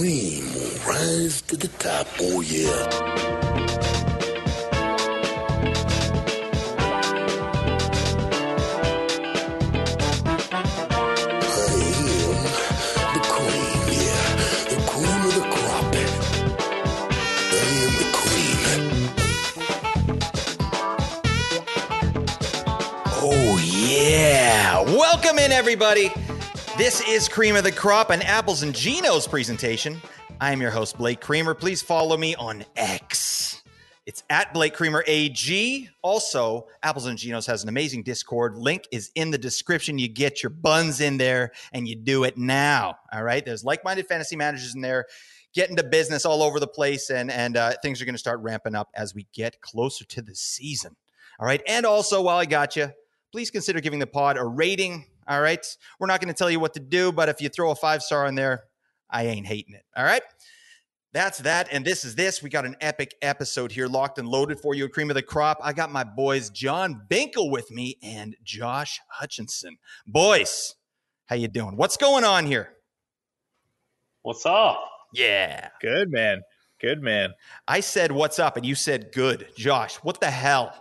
[0.00, 2.06] cream will rise to the top.
[2.20, 2.88] Oh, yeah.
[23.22, 24.80] Oh, yeah.
[24.80, 26.10] Welcome in, everybody.
[26.80, 30.00] This is Cream of the Crop, an Apples and Ginos presentation.
[30.40, 31.52] I am your host, Blake Creamer.
[31.52, 33.62] Please follow me on X.
[34.06, 35.88] It's at Blake Creamer AG.
[36.00, 38.56] Also, Apples and Ginos has an amazing Discord.
[38.56, 39.98] Link is in the description.
[39.98, 42.96] You get your buns in there and you do it now.
[43.12, 43.44] All right.
[43.44, 45.04] There's like minded fantasy managers in there
[45.52, 48.40] getting to business all over the place, and, and uh, things are going to start
[48.40, 50.96] ramping up as we get closer to the season.
[51.40, 51.60] All right.
[51.68, 52.88] And also, while I got you,
[53.32, 55.04] please consider giving the pod a rating.
[55.28, 55.64] All right.
[55.98, 58.02] We're not going to tell you what to do, but if you throw a five
[58.02, 58.64] star in there,
[59.08, 59.84] I ain't hating it.
[59.96, 60.22] All right.
[61.12, 61.68] That's that.
[61.72, 62.42] And this is this.
[62.42, 65.22] We got an epic episode here locked and loaded for you at Cream of the
[65.22, 65.58] Crop.
[65.60, 69.76] I got my boys John Binkle with me and Josh Hutchinson.
[70.06, 70.76] Boys,
[71.26, 71.76] how you doing?
[71.76, 72.76] What's going on here?
[74.22, 74.80] What's up?
[75.12, 75.70] Yeah.
[75.80, 76.42] Good man.
[76.80, 77.32] Good man.
[77.66, 79.48] I said what's up and you said good.
[79.56, 80.72] Josh, what the hell?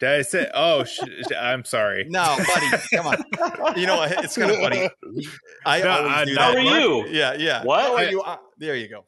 [0.00, 0.50] Did I say?
[0.54, 0.98] Oh, sh-
[1.28, 2.06] sh- I'm sorry.
[2.08, 3.78] No, buddy, come on.
[3.78, 4.24] You know what?
[4.24, 4.88] It's kind of funny.
[5.66, 7.06] I No, always I- do how are you?
[7.08, 7.62] Yeah, yeah.
[7.64, 7.82] What?
[7.82, 8.22] How are you?
[8.22, 9.04] Uh, there you go.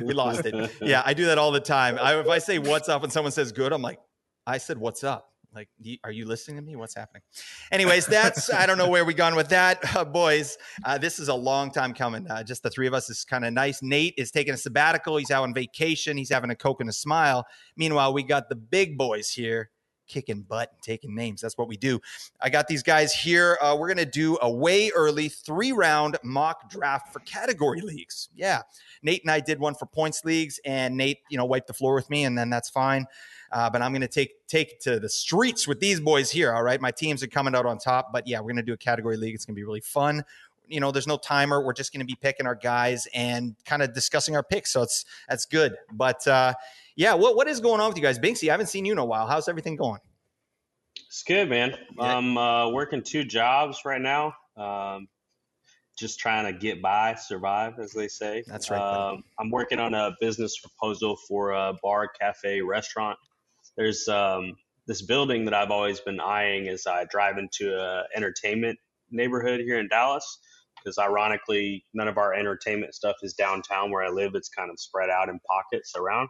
[0.00, 0.70] We lost it.
[0.82, 1.98] Yeah, I do that all the time.
[2.00, 4.00] I, if I say what's up and someone says good, I'm like,
[4.46, 5.28] I said what's up.
[5.54, 5.68] Like,
[6.02, 6.76] are you listening to me?
[6.76, 7.22] What's happening?
[7.70, 10.58] Anyways, that's I don't know where we gone with that, uh, boys.
[10.84, 12.28] Uh, this is a long time coming.
[12.30, 13.82] Uh, just the three of us is kind of nice.
[13.82, 15.16] Nate is taking a sabbatical.
[15.16, 16.16] He's out on vacation.
[16.16, 17.46] He's having a coke and a smile.
[17.76, 19.70] Meanwhile, we got the big boys here
[20.06, 21.40] kicking butt and taking names.
[21.40, 22.00] That's what we do.
[22.40, 23.58] I got these guys here.
[23.60, 28.28] Uh, we're gonna do a way early three round mock draft for category leagues.
[28.34, 28.62] Yeah,
[29.02, 31.94] Nate and I did one for points leagues, and Nate, you know, wiped the floor
[31.94, 33.06] with me, and then that's fine.
[33.54, 36.52] Uh, but I'm going to take take to the streets with these boys here.
[36.52, 38.12] All right, my teams are coming out on top.
[38.12, 39.34] But yeah, we're going to do a category league.
[39.34, 40.24] It's going to be really fun.
[40.66, 41.64] You know, there's no timer.
[41.64, 44.72] We're just going to be picking our guys and kind of discussing our picks.
[44.72, 45.76] So it's that's good.
[45.92, 46.54] But uh,
[46.96, 48.48] yeah, what what is going on with you guys, Binksy?
[48.48, 49.28] I haven't seen you in a while.
[49.28, 50.00] How's everything going?
[51.06, 51.76] It's good, man.
[52.00, 54.34] I'm uh, working two jobs right now.
[54.56, 55.06] Um,
[55.96, 58.42] just trying to get by, survive, as they say.
[58.48, 58.80] That's right.
[58.80, 63.16] Um, I'm working on a business proposal for a bar, cafe, restaurant.
[63.76, 64.52] There's um,
[64.86, 68.78] this building that I've always been eyeing as I drive into a entertainment
[69.10, 70.38] neighborhood here in Dallas.
[70.84, 74.32] Because ironically, none of our entertainment stuff is downtown where I live.
[74.34, 76.28] It's kind of spread out in pockets around.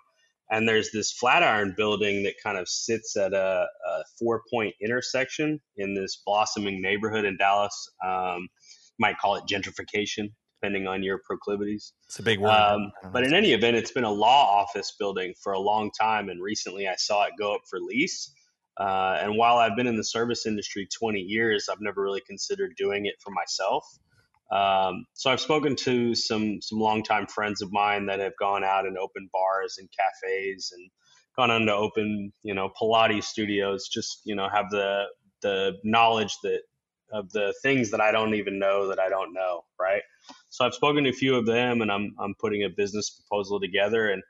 [0.51, 5.61] and there's this Flatiron building that kind of sits at a, a four point intersection
[5.77, 7.91] in this blossoming neighborhood in Dallas.
[8.05, 8.49] Um,
[8.99, 10.33] might call it gentrification,
[10.65, 11.93] depending on your proclivities.
[12.07, 12.51] It's a big word.
[12.51, 13.11] Um, I don't know.
[13.13, 16.43] but in any event, it's been a law office building for a long time, and
[16.43, 18.33] recently I saw it go up for lease.
[18.79, 22.75] Uh, and while I've been in the service industry 20 years, I've never really considered
[22.77, 23.85] doing it for myself.
[24.51, 28.87] Um, so I've spoken to some some longtime friends of mine that have gone out
[28.87, 30.91] and opened bars and cafes and
[31.37, 33.89] gone on to open you know Pilates studios.
[33.93, 35.05] Just you know have the
[35.43, 36.61] the knowledge that
[37.13, 40.03] of the things that I don't even know that I don't know, right?
[40.55, 43.61] So I've spoken to a few of them, and I'm I'm putting a business proposal
[43.61, 44.23] together, and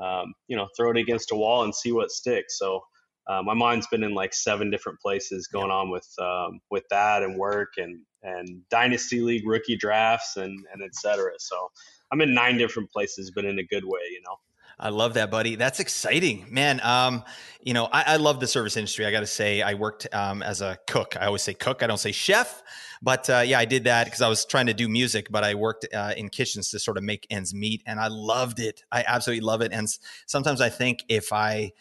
[0.00, 2.58] um, you know throw it against a wall and see what sticks.
[2.58, 2.82] So
[3.28, 7.22] uh, my mind's been in like seven different places going on with um, with that
[7.22, 11.32] and work and and dynasty league rookie drafts and and et cetera.
[11.38, 11.70] So
[12.12, 14.36] I'm in nine different places, but in a good way, you know.
[14.80, 15.56] I love that, buddy.
[15.56, 16.80] That's exciting, man.
[16.84, 17.24] Um,
[17.60, 19.04] you know, I, I love the service industry.
[19.06, 21.16] I got to say, I worked um, as a cook.
[21.20, 21.82] I always say cook.
[21.82, 22.62] I don't say chef,
[23.02, 25.28] but uh, yeah, I did that because I was trying to do music.
[25.30, 28.60] But I worked uh, in kitchens to sort of make ends meet, and I loved
[28.60, 28.84] it.
[28.92, 29.72] I absolutely love it.
[29.72, 29.88] And
[30.26, 31.72] sometimes I think if I,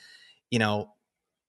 [0.50, 0.94] you know,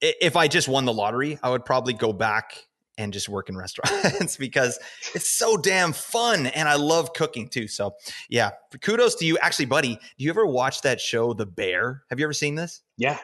[0.01, 2.68] if I just won the lottery, I would probably go back
[2.99, 4.79] and just work in restaurants because
[5.15, 7.69] it's so damn fun and I love cooking too.
[7.69, 7.95] So,
[8.29, 8.51] yeah,
[8.83, 9.39] kudos to you.
[9.39, 12.03] Actually, buddy, do you ever watch that show, The Bear?
[12.11, 12.83] Have you ever seen this?
[12.99, 13.19] Yeah,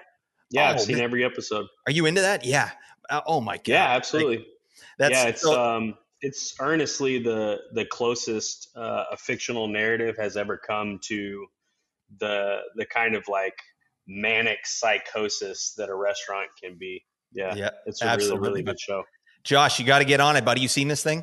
[0.51, 1.05] yeah, I've Oh, seen man.
[1.05, 1.67] every episode.
[1.87, 2.45] Are you into that?
[2.45, 2.71] Yeah.
[3.11, 3.69] Uh, oh my god.
[3.69, 4.47] Yeah, absolutely.
[4.99, 10.39] That's yeah, it's so- um, it's earnestly the the closest uh, a fictional narrative has
[10.39, 11.47] ever come to
[12.21, 13.59] the the kind of like
[14.07, 17.05] manic psychosis that a restaurant can be.
[17.33, 17.71] Yeah, yeah.
[17.87, 19.03] it's a really really good show.
[19.45, 20.61] Josh, you got to get on it, buddy.
[20.63, 21.23] You seen this thing?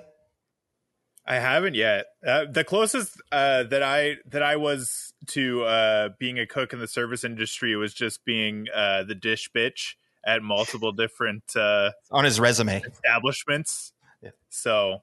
[1.25, 2.05] I haven't yet.
[2.25, 6.79] Uh, the closest uh, that I that I was to uh, being a cook in
[6.79, 9.93] the service industry was just being uh, the dish bitch
[10.25, 12.81] at multiple different uh, On his resume.
[12.81, 13.93] establishments.
[14.21, 14.31] Yeah.
[14.49, 14.99] So,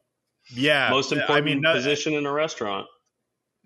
[0.52, 2.86] yeah, Most I important mean, no- position in a restaurant.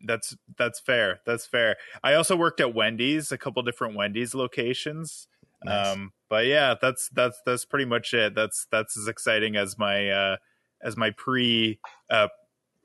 [0.04, 1.20] that's that's fair.
[1.26, 1.76] That's fair.
[2.02, 5.26] I also worked at Wendy's, a couple different Wendy's locations.
[5.64, 5.88] Nice.
[5.88, 8.34] Um, but yeah, that's that's that's pretty much it.
[8.34, 10.36] That's that's as exciting as my uh,
[10.82, 11.78] as my pre
[12.10, 12.28] uh,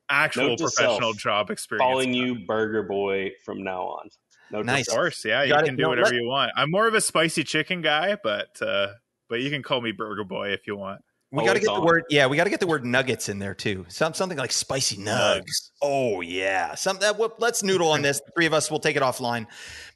[0.09, 1.81] actual Note professional self, job experience.
[1.83, 4.09] Calling you Burger Boy from now on.
[4.51, 4.87] No Nice.
[4.87, 5.67] Of course, yeah, you Got it.
[5.67, 6.51] can do No, whatever let- you want.
[6.55, 8.87] I'm more of a spicy chicken guy, but uh,
[9.29, 11.01] but you can call me Burger Boy if you want.
[11.31, 12.05] We got to get the word.
[12.09, 13.85] Yeah, we got to get the word nuggets in there too.
[13.89, 15.71] Some something like spicy nugs.
[15.81, 17.19] Oh yeah, some that.
[17.39, 18.21] Let's noodle on this.
[18.21, 19.45] The three of us will take it offline.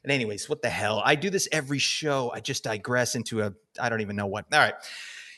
[0.02, 1.00] But anyways, what the hell?
[1.02, 2.30] I do this every show.
[2.34, 3.54] I just digress into a.
[3.80, 4.44] I don't even know what.
[4.52, 4.74] All right,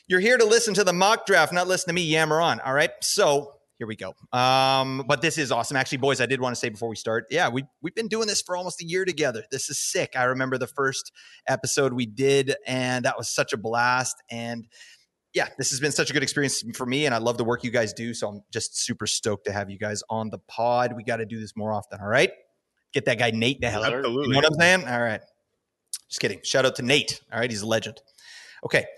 [0.07, 2.59] you're here to listen to the mock draft, not listen to me yammer on.
[2.59, 4.13] All right, so here we go.
[4.31, 5.77] Um, but this is awesome.
[5.77, 8.27] Actually, boys, I did want to say before we start, yeah, we we've been doing
[8.27, 9.43] this for almost a year together.
[9.51, 10.13] This is sick.
[10.15, 11.11] I remember the first
[11.47, 14.17] episode we did, and that was such a blast.
[14.29, 14.67] And
[15.35, 17.63] yeah, this has been such a good experience for me, and I love the work
[17.63, 18.13] you guys do.
[18.13, 20.93] So I'm just super stoked to have you guys on the pod.
[20.95, 21.99] We got to do this more often.
[22.01, 22.31] All right,
[22.93, 23.91] get that guy Nate the hell out.
[23.91, 23.97] Sir.
[23.97, 24.29] You Absolutely.
[24.29, 24.87] know what I'm saying?
[24.87, 25.21] All right.
[26.07, 26.39] Just kidding.
[26.43, 27.21] Shout out to Nate.
[27.33, 28.01] All right, he's a legend.
[28.65, 28.85] Okay.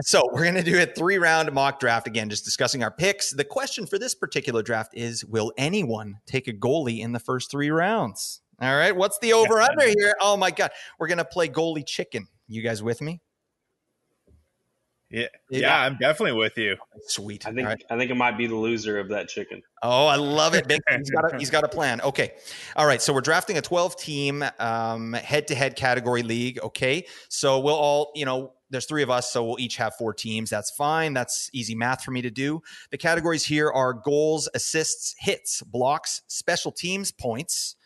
[0.00, 3.32] So we're going to do a three round mock draft again, just discussing our picks.
[3.32, 7.50] The question for this particular draft is Will anyone take a goalie in the first
[7.50, 8.40] three rounds?
[8.62, 8.94] All right.
[8.94, 10.14] What's the over under here?
[10.20, 10.70] Oh my God.
[11.00, 12.28] We're going to play goalie chicken.
[12.46, 13.20] You guys with me?
[15.10, 15.58] Yeah, Yeah.
[15.60, 16.76] yeah, I'm definitely with you.
[17.06, 17.46] Sweet.
[17.46, 17.84] I think All right.
[17.90, 19.62] I think it might be the loser of that chicken.
[19.82, 20.68] Oh, I love it.
[20.68, 22.00] Big, he's got a, he's got a plan.
[22.02, 22.32] Okay.
[22.76, 23.00] All right.
[23.00, 26.58] So we're drafting a 12 team um, head to head category league.
[26.62, 27.06] Okay.
[27.30, 29.32] So we'll all, you know, there's three of us.
[29.32, 30.50] So we'll each have four teams.
[30.50, 31.14] That's fine.
[31.14, 32.60] That's easy math for me to do.
[32.90, 37.76] The categories here are goals, assists, hits, blocks, special teams, points,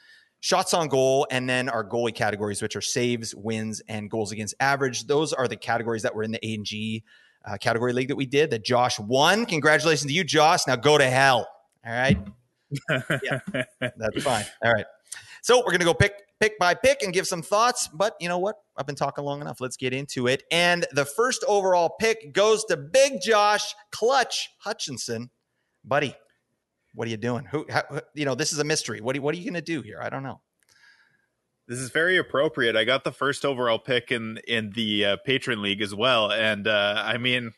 [0.42, 4.54] shots on goal, and then our goalie categories, which are saves, wins, and goals against
[4.60, 5.06] average.
[5.06, 7.04] Those are the categories that were in the A and G
[7.46, 9.46] uh, category league that we did that Josh won.
[9.46, 10.66] Congratulations to you, Josh.
[10.66, 11.48] Now go to hell.
[11.86, 12.18] All right.
[12.90, 13.40] Yeah,
[13.80, 14.46] that's fine.
[14.64, 14.86] All right.
[15.42, 17.86] So we're gonna go pick pick by pick and give some thoughts.
[17.86, 18.56] But you know what?
[18.78, 19.60] I've been talking long enough.
[19.60, 20.42] Let's get into it.
[20.50, 25.28] And the first overall pick goes to Big Josh Clutch Hutchinson,
[25.84, 26.14] buddy.
[26.94, 27.44] What are you doing?
[27.46, 27.66] Who?
[27.70, 27.82] How,
[28.14, 29.00] you know, this is a mystery.
[29.00, 30.00] What what are you gonna do here?
[30.00, 30.40] I don't know.
[31.68, 32.76] This is very appropriate.
[32.76, 36.66] I got the first overall pick in in the uh, patron league as well, and
[36.66, 37.52] uh, I mean,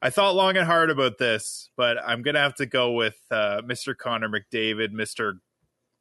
[0.00, 3.60] I thought long and hard about this, but I'm gonna have to go with uh,
[3.62, 3.96] Mr.
[3.96, 5.34] Connor McDavid, Mr.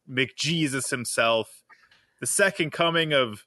[0.10, 1.64] McJesus himself,
[2.20, 3.46] the second coming of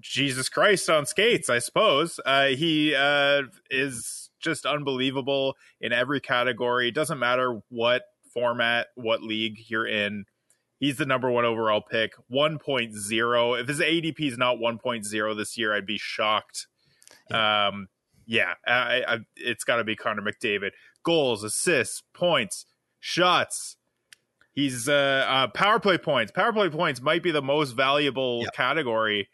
[0.00, 2.20] Jesus Christ on skates, I suppose.
[2.26, 6.88] Uh, he uh, is just unbelievable in every category.
[6.88, 8.02] It doesn't matter what
[8.34, 10.24] format, what league you're in.
[10.80, 13.60] He's the number one overall pick, 1.0.
[13.60, 16.66] If his ADP is not 1.0 this year, I'd be shocked.
[17.30, 17.88] Um,
[18.26, 20.70] yeah, I, I, it's got to be Connor McDavid.
[21.04, 22.66] Goals, assists, points,
[23.00, 23.76] shots.
[24.52, 26.32] He's uh, uh, power play points.
[26.32, 28.54] Power play points might be the most valuable Yep.
[28.54, 29.28] category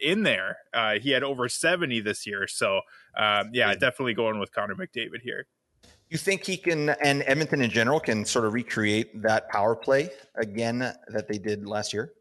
[0.00, 0.58] in there.
[0.74, 2.46] Uh, he had over 70 this year.
[2.46, 2.80] So,
[3.16, 5.46] um, yeah, definitely going with Connor McDavid here.
[6.10, 10.10] You think he can, and Edmonton in general, can sort of recreate that power play
[10.36, 12.12] again that they did last year?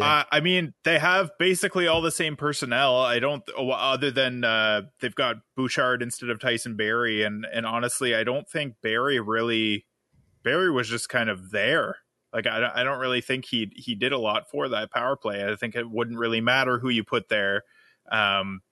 [0.00, 2.96] Uh, I mean, they have basically all the same personnel.
[3.00, 7.66] I don't, oh, other than uh, they've got Bouchard instead of Tyson Barrie, and and
[7.66, 9.86] honestly, I don't think Barrie really.
[10.44, 11.96] Barrie was just kind of there.
[12.32, 15.44] Like I, I don't really think he he did a lot for that power play.
[15.44, 17.62] I think it wouldn't really matter who you put there.
[18.10, 18.62] Um,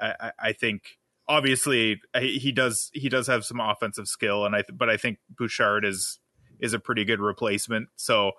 [0.00, 0.98] I- I think
[1.30, 5.84] obviously he does he does have some offensive skill, and I but I think Bouchard
[5.84, 6.18] is
[6.58, 7.88] is a pretty good replacement.
[7.96, 8.32] So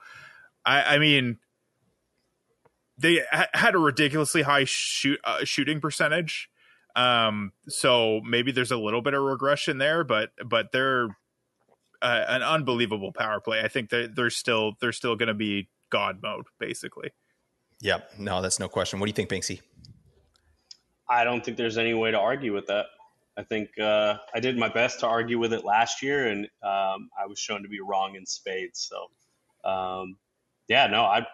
[0.65, 1.39] I, I mean
[2.97, 6.49] they ha- had a ridiculously high shoot uh, shooting percentage.
[6.93, 11.07] Um, so maybe there's a little bit of regression there, but but they're
[12.01, 13.61] uh, an unbelievable power play.
[13.61, 17.11] I think they're, they're still they're still going to be god mode basically.
[17.79, 18.11] Yep.
[18.19, 18.99] No, that's no question.
[18.99, 19.61] What do you think, Binksy?
[21.11, 22.85] I don't think there's any way to argue with that.
[23.37, 27.09] I think uh, I did my best to argue with it last year, and um,
[27.19, 28.89] I was shown to be wrong in spades.
[28.89, 30.17] So, um,
[30.67, 31.25] yeah, no, I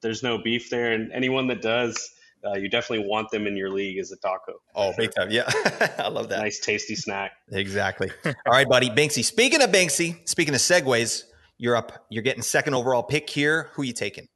[0.00, 1.96] there's no beef there, and anyone that does,
[2.44, 4.54] uh, you definitely want them in your league as a taco.
[4.76, 5.30] Oh, big time.
[5.30, 5.44] Yeah.
[5.98, 6.40] I love that.
[6.40, 7.32] Nice, tasty snack.
[7.50, 8.10] Exactly.
[8.24, 8.90] All right, buddy.
[8.90, 9.24] Binksy.
[9.24, 11.24] Speaking of Binksy, speaking of segues,
[11.58, 12.06] you're up.
[12.10, 13.70] You're getting second overall pick here.
[13.74, 14.28] Who you taking?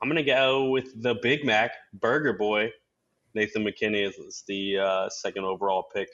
[0.00, 2.72] I'm gonna go with the Big Mac Burger Boy.
[3.34, 6.08] Nathan MacKinnon is, the uh, second overall pick.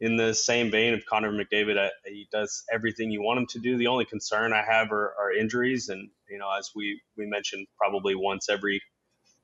[0.00, 3.58] In the same vein of Connor McDavid, I, he does everything you want him to
[3.58, 3.76] do.
[3.76, 7.66] The only concern I have are, are injuries, and you know, as we we mentioned,
[7.76, 8.80] probably once every,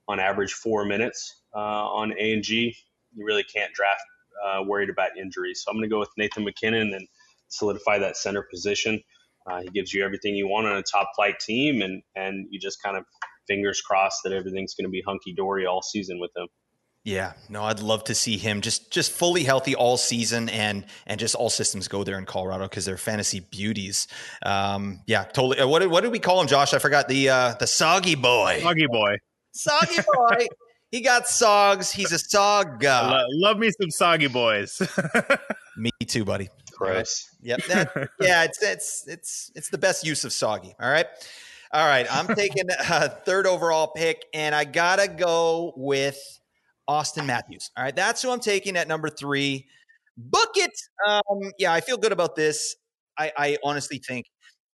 [0.07, 2.77] on average, four minutes uh, on A and G.
[3.17, 4.03] You really can't draft
[4.45, 5.63] uh, worried about injuries.
[5.65, 7.09] So I'm going to go with Nathan MacKinnon and
[7.49, 9.03] solidify that center position.
[9.47, 12.61] Uh, he gives you everything you want on a top flight team, and and you
[12.61, 13.05] just kind of
[13.49, 16.47] fingers crossed that everything's going to be hunky dory all season with him.
[17.05, 21.21] Yeah, no, I'd love to see him just just fully healthy all season and and
[21.21, 24.09] just all systems go there in Colorado because they're fantasy beauties.
[24.43, 25.61] Um, yeah, totally.
[25.61, 26.73] Uh, what did what did we call him, Josh?
[26.73, 28.61] I forgot the uh, the soggy boy.
[28.63, 29.19] Soggy boy.
[29.53, 30.47] Soggy boy.
[30.91, 31.93] he got sogs.
[31.93, 32.83] He's a sog.
[32.83, 34.81] Uh, Lo- love me some soggy boys.
[35.77, 36.49] me too, buddy.
[36.73, 37.31] Gross.
[37.43, 37.65] Yep.
[37.67, 40.75] That, yeah, it's it's it's it's the best use of soggy.
[40.81, 41.07] All right.
[41.71, 42.07] All right.
[42.11, 46.41] I'm taking a third overall pick, and I gotta go with
[46.89, 47.71] Auston Matthews.
[47.77, 49.67] All right, that's who I'm taking at number three.
[50.17, 50.73] Book it.
[51.09, 52.77] Um, yeah, I feel good about this.
[53.19, 54.27] I, I honestly think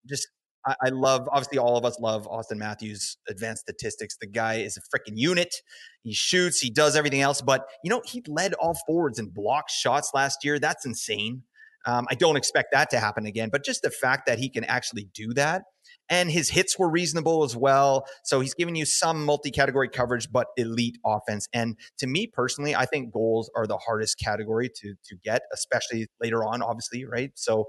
[0.08, 0.28] just
[0.66, 4.16] I, I, love obviously all of us love Auston Matthews advanced statistics.
[4.20, 5.54] The guy is a freaking unit.
[6.02, 9.70] He shoots, he does everything else, but you know, he led all forwards and blocked
[9.70, 10.58] shots last year.
[10.58, 11.42] That's insane.
[11.86, 14.64] Um, I don't expect that to happen again, but just the fact that he can
[14.64, 15.62] actually do that
[16.10, 18.04] and his hits were reasonable as well.
[18.24, 21.46] So he's giving you some multi-category coverage, but elite offense.
[21.54, 26.08] And to me personally, I think goals are the hardest category to to get, especially
[26.20, 27.30] later on, obviously, right?
[27.36, 27.66] So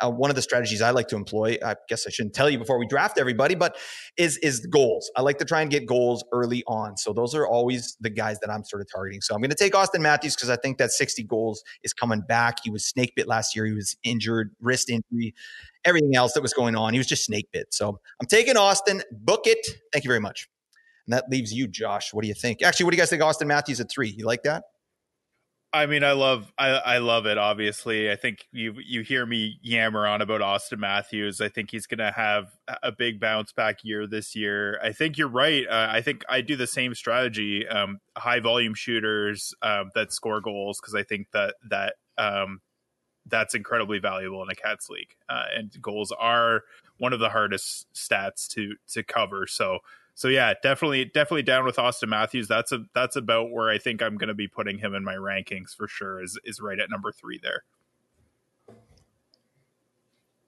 [0.00, 2.58] uh, one of the strategies I like to employ, I guess I shouldn't tell you
[2.58, 3.76] before we draft everybody, but
[4.16, 5.10] is is goals.
[5.16, 6.96] I like to try and get goals early on.
[6.96, 9.20] So those are always the guys that I'm sort of targeting.
[9.20, 12.22] So I'm going to take Auston Matthews because I think that 60 goals is coming
[12.28, 12.58] back.
[12.62, 13.66] He was snake bit last year.
[13.66, 15.34] He was injured, wrist injury,
[15.84, 16.92] everything else that was going on.
[16.92, 17.72] He was just snake bit.
[17.72, 19.02] So I'm taking Auston.
[19.10, 19.66] Book it.
[19.92, 20.48] Thank you very much.
[21.06, 22.12] And that leaves you, Josh.
[22.12, 22.62] What do you think?
[22.62, 23.22] Actually, what do you guys think?
[23.22, 24.10] Auston Matthews at three.
[24.10, 24.64] You like that?
[25.70, 27.36] I mean, I love, I, I love it.
[27.36, 31.42] Obviously, I think you you hear me yammer on about Auston Matthews.
[31.42, 32.46] I think he's going to have
[32.82, 34.80] a big bounce back year this year.
[34.82, 35.66] I think you're right.
[35.68, 40.40] Uh, I think I do the same strategy, um, high volume shooters um, that score
[40.40, 42.62] goals because I think that that um,
[43.26, 46.62] that's incredibly valuable in a cats league, uh, and goals are
[46.96, 49.46] one of the hardest stats to to cover.
[49.46, 49.80] So
[50.18, 52.48] so yeah, definitely definitely down with Auston Matthews.
[52.48, 55.14] That's a that's about where I think I'm going to be putting him in my
[55.14, 56.20] rankings for sure.
[56.20, 57.62] Is is right at number three there.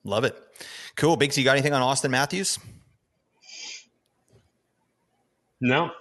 [0.03, 0.37] Love it.
[0.97, 1.17] Cool.
[1.17, 2.59] Biggs, you got anything on Auston Matthews?
[5.61, 5.93] No,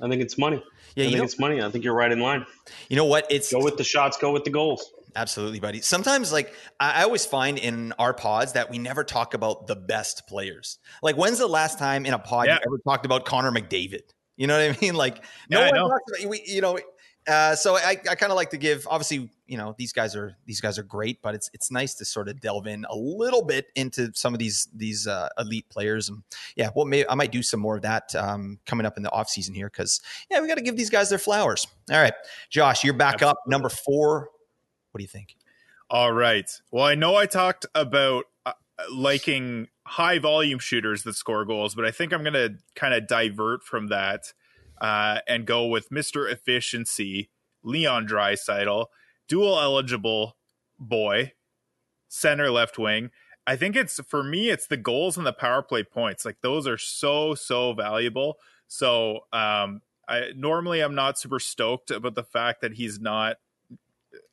[0.00, 0.64] I think it's money.
[0.96, 1.60] Yeah, I think know, it's money.
[1.62, 2.46] I think you're right in line.
[2.88, 3.26] You know what?
[3.28, 4.90] It's go with the shots, go with the goals.
[5.18, 5.80] Absolutely, buddy.
[5.80, 10.28] Sometimes, like I always find in our pods that we never talk about the best
[10.28, 10.78] players.
[11.02, 12.54] Like, when's the last time in a pod yeah.
[12.54, 14.02] you ever talked about Connor McDavid?
[14.36, 14.94] You know what I mean?
[14.94, 16.78] Like, no yeah, one talks about we, you know.
[17.26, 18.86] Uh, so I, I kind of like to give.
[18.88, 22.04] Obviously, you know these guys are these guys are great, but it's it's nice to
[22.04, 26.08] sort of delve in a little bit into some of these these uh, elite players.
[26.08, 26.22] And
[26.54, 29.10] yeah, well, maybe I might do some more of that um, coming up in the
[29.10, 31.66] off season here because yeah, we got to give these guys their flowers.
[31.90, 32.14] All right,
[32.50, 33.30] Josh, you're back Absolutely.
[33.30, 34.30] up number four
[34.90, 35.36] what do you think?
[35.90, 36.50] All right.
[36.70, 38.52] Well, I know I talked about uh,
[38.92, 43.06] liking high volume shooters that score goals, but I think I'm going to kind of
[43.06, 44.32] divert from that
[44.80, 46.30] uh, and go with Mr.
[46.30, 47.30] Efficiency,
[47.62, 48.86] Leon Draisaitl,
[49.28, 50.36] dual eligible
[50.78, 51.32] boy,
[52.08, 53.10] center left wing.
[53.46, 56.24] I think it's for me, it's the goals and the power play points.
[56.24, 58.36] Like those are so so valuable.
[58.66, 63.36] So um, I normally I'm not super stoked about the fact that he's not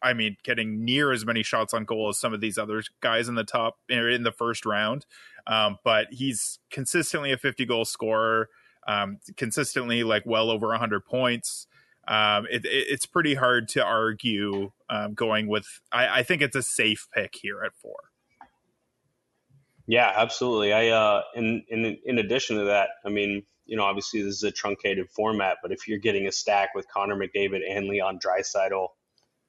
[0.01, 3.27] I mean, getting near as many shots on goal as some of these other guys
[3.27, 5.05] in the top in the first round.
[5.47, 8.49] Um, but he's consistently a 50 goal scorer,
[8.87, 11.67] um, consistently like well over 100 points.
[12.07, 15.65] Um, it, it, it's pretty hard to argue um, going with.
[15.91, 17.95] I, I, think it's a safe pick here at four.
[19.87, 20.71] Yeah, absolutely.
[20.71, 24.43] I uh, in in in addition to that, I mean, you know, obviously this is
[24.43, 28.89] a truncated format, but if you're getting a stack with Connor McDavid and Leon Draisaitl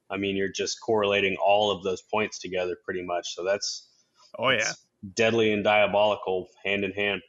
[0.09, 3.35] I mean, you're just correlating all of those points together pretty much.
[3.35, 3.89] So that's
[4.37, 4.71] oh yeah,
[5.15, 7.21] deadly and diabolical hand in hand.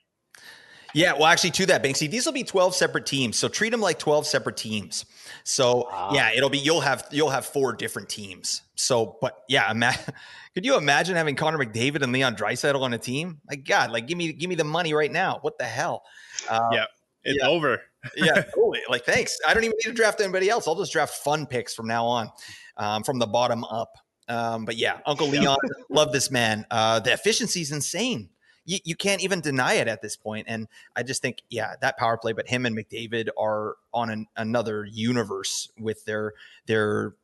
[0.94, 3.36] Yeah, well, actually, to that, Binksy, these will be twelve separate teams.
[3.36, 5.04] So treat them like twelve separate teams.
[5.44, 6.10] So wow.
[6.12, 8.62] yeah, it'll be you'll have you'll have four different teams.
[8.74, 9.94] So, but yeah, ima-
[10.54, 13.40] could you imagine having Connor McDavid and Leon Draisaitl on a team?
[13.48, 15.38] Like God, like give me give me the money right now.
[15.42, 16.04] What the hell?
[16.48, 16.84] Uh, yeah,
[17.22, 17.48] it's yeah.
[17.48, 17.82] over.
[18.16, 18.80] yeah, totally.
[18.88, 19.38] Like thanks.
[19.46, 20.66] I don't even need to draft anybody else.
[20.66, 22.30] I'll just draft fun picks from now on
[22.78, 23.98] um, from the bottom up.
[24.28, 25.58] Um, but yeah, Uncle Leon,
[25.90, 26.66] love this man.
[26.70, 28.28] Uh, the efficiency is insane.
[28.64, 30.46] You, you can't even deny it at this point.
[30.48, 32.32] And I just think, yeah, that power play.
[32.32, 36.34] But him and McDavid are on an, another universe with their
[36.66, 37.14] their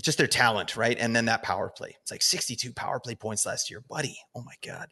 [0.00, 0.96] just their talent, right?
[0.98, 1.94] And then that power play.
[2.00, 4.16] It's like 62 power play points last year, buddy.
[4.34, 4.88] Oh my god.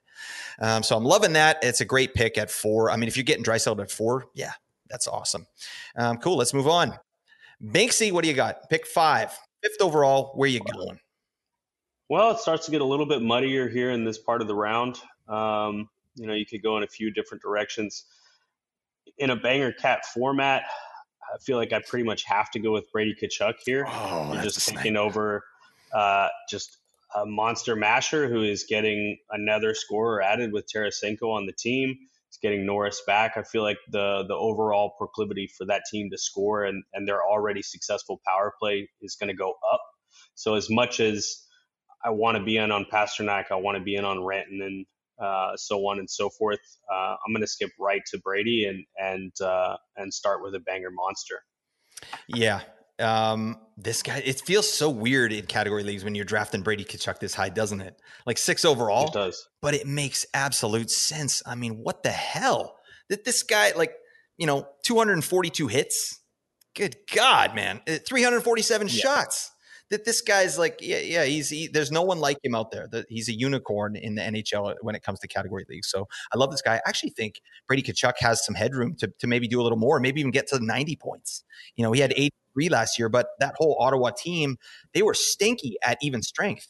[0.59, 1.57] Um, so I'm loving that.
[1.63, 2.91] It's a great pick at four.
[2.91, 4.53] I mean, if you're getting Draisaitl at four, yeah,
[4.91, 5.47] that's awesome.
[5.97, 6.37] Um, cool.
[6.37, 6.99] Let's move on.
[7.65, 8.69] Binksy, what do you got?
[8.69, 10.33] Pick five fifth overall.
[10.35, 10.99] Where you going?
[12.09, 14.55] Well, it starts to get a little bit muddier here in this part of the
[14.55, 14.99] round.
[15.29, 18.05] Um, you know, you could go in a few different directions.
[19.19, 20.65] In a banger cat format,
[21.33, 23.87] I feel like I pretty much have to go with Brady Tkachuk here.
[23.89, 25.45] Oh, You're just taking over
[25.93, 26.79] uh, just
[27.15, 31.97] a monster masher who is getting another scorer added with Tarasenko on the team.
[32.31, 33.33] It's getting Norris back.
[33.37, 37.25] I feel like the the overall proclivity for that team to score and, and their
[37.25, 39.81] already successful power play is going to go up.
[40.37, 41.45] So as much as
[42.05, 44.87] I want to be in on Pastrnak, I want to be in on Rantanen, and
[45.21, 46.61] uh, so on and so forth.
[46.89, 50.61] Uh, I'm going to skip right to Brady and and uh, and start with a
[50.61, 51.43] banger monster.
[52.29, 52.61] Yeah.
[53.01, 57.19] Um, this guy, it feels so weird in category leagues when you're drafting Brady Tkachuk
[57.19, 58.01] this high, doesn't it?
[58.27, 59.07] Like six overall.
[59.09, 59.49] It does.
[59.63, 61.43] But it makes absolute sense.
[61.47, 62.77] I mean, what the hell?
[63.09, 63.93] That this guy, like,
[64.37, 66.21] you know, 242 hits.
[66.77, 67.81] Good God, man.
[67.89, 68.93] Uh, 347 Yeah.
[68.95, 69.51] shots.
[69.91, 72.87] That this guy's like, yeah, yeah, he's he, there's no one like him out there.
[72.93, 75.89] That he's a unicorn in the NHL when it comes to category leagues.
[75.89, 76.77] So I love this guy.
[76.77, 79.99] I actually think Brady Tkachuk has some headroom to, to maybe do a little more,
[79.99, 81.43] maybe even get to 90 points.
[81.75, 82.13] You know, he had
[82.61, 84.57] 83 last year, but that whole Ottawa team,
[84.95, 86.69] they were stinky at even strength.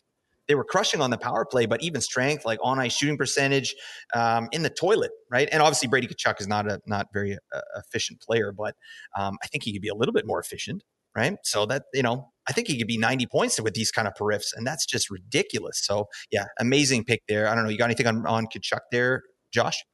[0.48, 3.74] They were crushing on the power play, but even strength, like on ice shooting percentage,
[4.14, 5.48] um, in the toilet, right?
[5.52, 8.74] And obviously Brady Tkachuk is not a not very uh, efficient player, but
[9.16, 10.82] um, I think he could be a little bit more efficient,
[11.14, 11.36] right?
[11.44, 14.14] So that you know, I think he could be 90 points with these kind of
[14.14, 15.84] periffs, and that's just ridiculous.
[15.84, 17.46] So yeah, amazing pick there.
[17.46, 19.84] I don't know, you got anything on on Tkachuk there, Josh?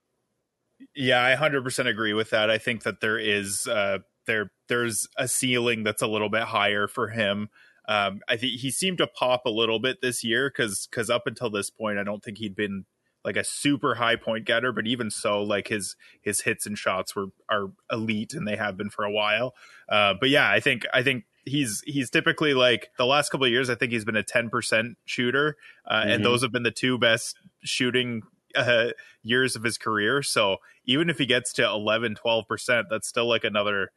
[0.94, 2.50] Yeah, I 100% agree with that.
[2.50, 6.87] I think that there is uh there there's a ceiling that's a little bit higher
[6.88, 7.49] for him.
[7.88, 11.26] Um I think he seemed to pop a little bit this year cuz cuz up
[11.26, 12.85] until this point I don't think he'd been
[13.25, 17.16] like a super high point getter, but even so like his his hits and shots
[17.16, 19.54] were are elite and they have been for a while.
[19.88, 23.52] Uh but yeah, I think I think he's he's typically like the last couple of
[23.52, 25.56] years I think he's been a 10% shooter
[25.87, 26.14] uh, Mhm.
[26.14, 28.23] and those have been the two best shooting
[28.56, 28.88] uh,
[29.23, 30.23] years of his career.
[30.23, 30.56] So
[30.87, 33.90] even if he gets to 11, 12%, that's still like another,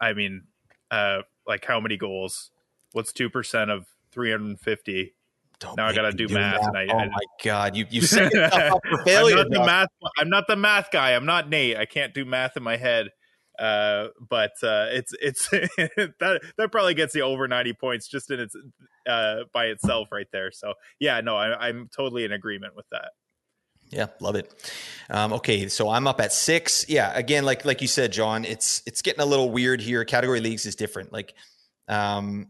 [0.00, 0.44] I mean,
[0.90, 2.50] uh, like how many goals?
[2.92, 5.14] What's 2% of 350?
[5.60, 8.32] Don't Now I gotta do math, and I- oh I- my god, you you set
[8.34, 9.88] yourself up for I'm not the math.
[10.18, 11.14] I'm not the math guy.
[11.14, 11.76] I'm not Nate.
[11.76, 13.10] I can't do math in my head.
[13.58, 18.40] Uh, but uh, it's it's that that probably gets you over 90 points just in
[18.40, 18.56] its
[19.08, 20.50] uh, by itself right there.
[20.50, 23.12] So yeah, no, I, I'm totally in agreement with that.
[23.94, 24.52] Yeah, love it.
[25.08, 26.84] Um, okay, so I'm up at six.
[26.88, 30.04] Yeah, again, like like you said, John, it's it's getting a little weird here.
[30.04, 31.12] Category leagues is different.
[31.12, 31.34] Like,
[31.86, 32.48] um,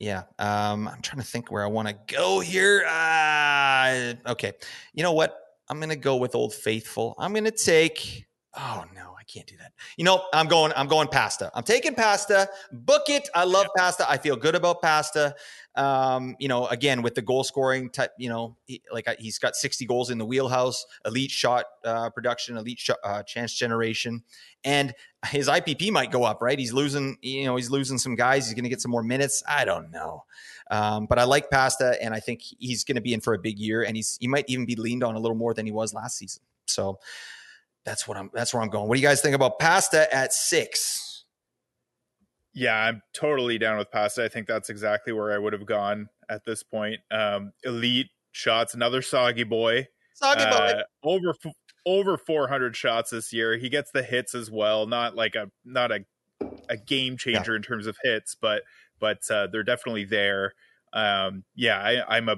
[0.00, 2.84] yeah, um, I'm trying to think where I want to go here.
[2.88, 4.52] Uh, okay,
[4.92, 5.38] you know what?
[5.68, 7.14] I'm gonna go with Old Faithful.
[7.18, 8.26] I'm gonna take.
[8.54, 9.72] Oh no, I can't do that.
[9.96, 10.72] You know, I'm going.
[10.76, 11.50] I'm going pasta.
[11.54, 12.50] I'm taking pasta.
[12.70, 13.30] Book it.
[13.34, 14.08] I love pasta.
[14.10, 15.34] I feel good about pasta.
[15.74, 18.10] Um, you know, again with the goal scoring type.
[18.18, 20.84] You know, he, like I- he's got 60 goals in the wheelhouse.
[21.06, 22.58] Elite shot uh, production.
[22.58, 24.22] Elite shot, uh, chance generation,
[24.64, 24.92] and
[25.28, 26.42] his IPP might go up.
[26.42, 26.58] Right?
[26.58, 27.16] He's losing.
[27.22, 28.44] You know, he's losing some guys.
[28.46, 29.42] He's going to get some more minutes.
[29.48, 30.24] I don't know.
[30.70, 33.38] Um, but I like Pasta, and I think he's going to be in for a
[33.38, 35.72] big year, and he's he might even be leaned on a little more than he
[35.72, 36.42] was last season.
[36.66, 36.98] So
[37.84, 38.30] that's what I'm.
[38.32, 38.88] That's where I'm going.
[38.88, 41.24] What do you guys think about Pasta at six?
[42.54, 44.24] Yeah, I'm totally down with Pasta.
[44.24, 47.00] I think that's exactly where I would have gone at this point.
[47.10, 49.88] Um, elite shots, another soggy boy.
[50.14, 50.50] Soggy boy.
[50.50, 51.34] Uh, over
[51.86, 53.56] over 400 shots this year.
[53.56, 54.86] He gets the hits as well.
[54.86, 56.00] Not like a not a
[56.68, 58.62] a game changer in terms of hits, but
[59.00, 60.52] but uh, they're definitely there.
[60.92, 62.36] Um, yeah, I, I'm a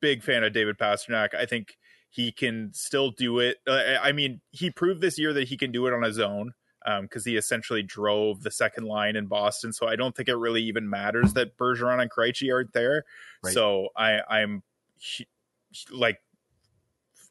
[0.00, 1.34] big fan of David Pastrnak.
[1.34, 1.76] I think
[2.16, 3.58] he can still do it.
[3.66, 6.54] Uh, I mean, he proved this year that he can do it on his own
[7.02, 9.70] because he essentially drove the second line in Boston.
[9.70, 13.04] So I don't think it really even matters that Bergeron and Krejci aren't there.
[13.44, 13.52] Right.
[13.52, 14.62] So I, I'm
[15.18, 15.24] hu-
[15.94, 16.22] like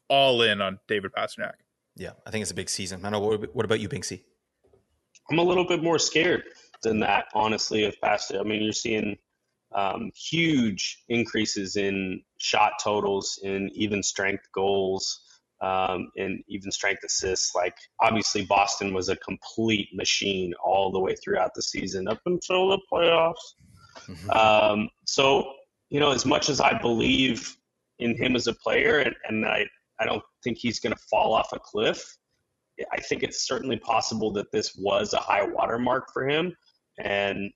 [0.08, 1.54] all in on David Pastrnak.
[1.96, 3.00] Yeah, I think it's a big season.
[3.04, 3.26] I don't know.
[3.26, 4.22] What, what about you, Binksy?
[5.32, 6.44] I'm a little bit more scared
[6.84, 8.38] than that, honestly, of Pasta.
[8.38, 9.16] I mean, you're seeing
[9.76, 15.20] um, huge increases in shot totals, in even strength goals,
[15.60, 17.54] um, in even strength assists.
[17.54, 22.70] Like, obviously, Boston was a complete machine all the way throughout the season up until
[22.70, 23.54] the playoffs.
[24.06, 24.34] Mhm.
[24.34, 25.52] Um, so,
[25.90, 27.56] you know, as much as I believe
[27.98, 29.66] in him as a player, and, and I,
[30.00, 32.02] I don't think he's going to fall off a cliff,
[32.92, 36.54] I think it's certainly possible that this was a high watermark for him.
[36.98, 37.50] And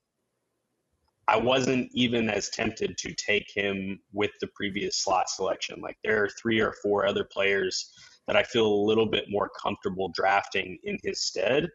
[1.30, 5.80] I wasn't even as tempted to take him with the previous slot selection.
[5.80, 7.92] Like there are three or four other players
[8.26, 11.68] that I feel a little bit more comfortable drafting in his stead.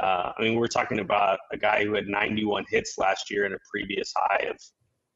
[0.00, 3.54] Uh, I mean, we're talking about a guy who had 91 hits last year and
[3.54, 4.56] a previous high of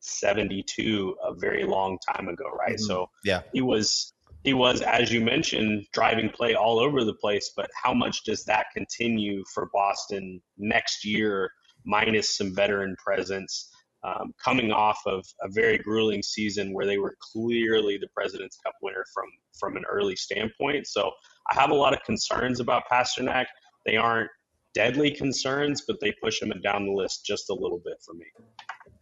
[0.00, 2.76] 72 a very long time ago, right?
[2.76, 2.80] Mhm.
[2.80, 3.42] So Yeah.
[3.52, 7.52] he was he was, as you mentioned, driving play all over the place.
[7.56, 11.50] But how much does that continue for Boston next year,
[11.86, 13.73] minus some veteran presence,
[14.04, 18.74] um, coming off of a very grueling season where they were clearly the President's Cup
[18.82, 19.26] winner from
[19.58, 20.86] from an early standpoint.
[20.86, 21.10] So
[21.50, 23.46] I have a lot of concerns about Pastrnak.
[23.86, 24.30] They aren't
[24.74, 28.26] deadly concerns, but they push him down the list just a little bit for me.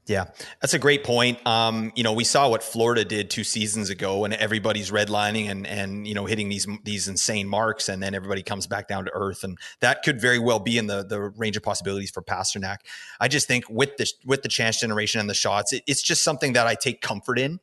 [0.06, 0.24] Yeah,
[0.60, 1.44] that's a great point.
[1.46, 5.64] Um, you know, we saw what Florida did two seasons ago, and everybody's redlining and
[5.64, 9.12] and you know hitting these these insane marks, and then everybody comes back down to
[9.14, 12.78] earth, and that could very well be in the the range of possibilities for Pastrnak.
[13.20, 16.24] I just think with the with the chance generation and the shots, it, it's just
[16.24, 17.60] something that I take comfort in.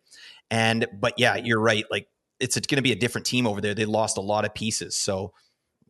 [0.50, 1.84] And but yeah, you're right.
[1.92, 2.08] Like
[2.40, 3.74] it's going to be a different team over there.
[3.74, 5.34] They lost a lot of pieces, so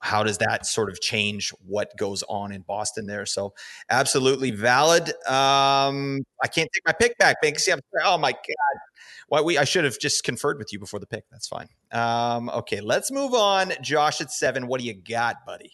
[0.02, 3.26] how does that sort of change what goes on in Boston there?
[3.26, 3.54] So
[3.90, 5.10] absolutely valid.
[5.28, 7.78] Um, I can't take my pick back, Binksy.
[8.04, 8.82] oh my god.
[9.28, 11.26] Why we I should have just conferred with you before the pick.
[11.32, 11.68] That's fine.
[11.92, 13.74] Um, okay, let's move on.
[13.82, 14.68] Josh at seven.
[14.68, 15.74] What do you got, buddy?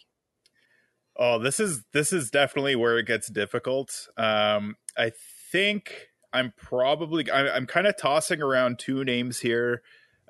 [1.16, 4.08] Oh, this is this is definitely where it gets difficult.
[4.18, 5.12] Um, I
[5.50, 9.82] think I'm probably I'm, I'm kind of tossing around two names here.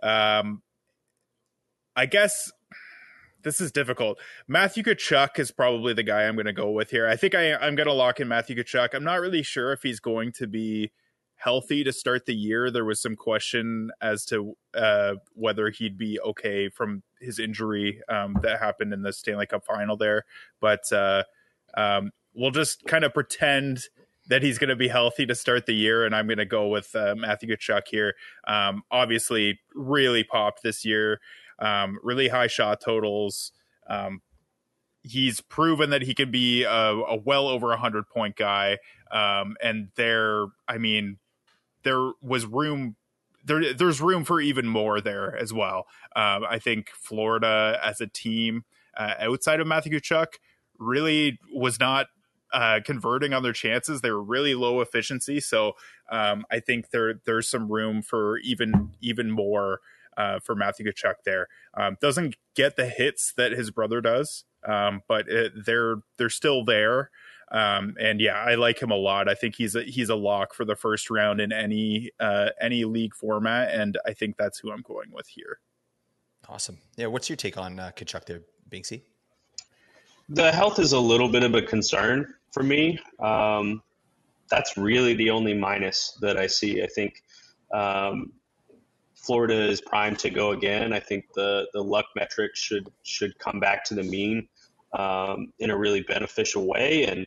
[0.03, 0.63] Um,
[1.97, 2.53] I guess
[3.47, 4.19] this is difficult.
[4.49, 7.07] Matthew Tkachuk is probably the guy I'm going to go with here.
[7.07, 8.93] I think I, I'm going to lock in Matthew Tkachuk.
[8.93, 10.91] I'm not really sure if he's going to be
[11.37, 12.73] healthy to start the year.
[12.73, 18.37] There was some question as to uh, whether he'd be okay from his injury um,
[18.43, 20.25] that happened in the Stanley Cup final there.
[20.61, 21.23] But uh,
[21.77, 23.85] um, we'll just kind of pretend
[24.29, 26.67] that he's going to be healthy to start the year, and I'm going to go
[26.67, 28.15] with uh, Matthew Tkachuk here.
[28.49, 31.21] Um, obviously, really popped this year
[31.59, 33.53] um, really high shot totals.
[33.89, 34.21] Um,
[35.03, 38.79] he's proven that he can be a, a well over a hundred point guy.
[39.11, 41.19] Um, and there, I mean,
[41.85, 42.97] there was room.
[43.45, 45.87] There, there's room for even more there as well.
[46.17, 48.65] Um, I think Florida as a team
[48.97, 50.39] uh, outside of Matthew Tkachuk
[50.81, 52.07] really was not
[52.53, 54.01] uh, converting on their chances.
[54.01, 55.75] They were really low efficiency, so
[56.11, 59.81] um, I think there there's some room for even even more
[60.17, 61.49] uh, for Matthew Tkachuk there.
[61.75, 66.65] Um, doesn't get the hits that his brother does, um, but it, they're they're still
[66.65, 67.11] there.
[67.53, 69.29] Um, and yeah, I like him a lot.
[69.29, 72.85] I think he's a, he's a lock for the first round in any uh, any
[72.85, 75.61] league format, and I think that's who I'm going with here.
[76.49, 76.79] Awesome.
[76.97, 79.03] Yeah, what's your take on uh, Tkachuk there, Binksy?
[80.29, 82.99] The health is a little bit of a concern for me.
[83.21, 83.83] Um,
[84.49, 86.83] that's really the only minus that I see.
[86.83, 87.23] I think
[87.73, 88.33] um,
[89.27, 90.93] Florida is primed to go again.
[90.93, 94.49] I think the the luck metrics should should come back to the mean
[94.93, 97.27] um, in a really beneficial way, and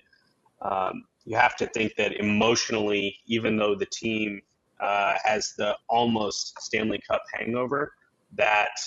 [0.61, 4.41] um, you have to think that emotionally, even though the team
[4.79, 7.93] uh, has the almost Stanley Cup hangover,
[8.35, 8.79] that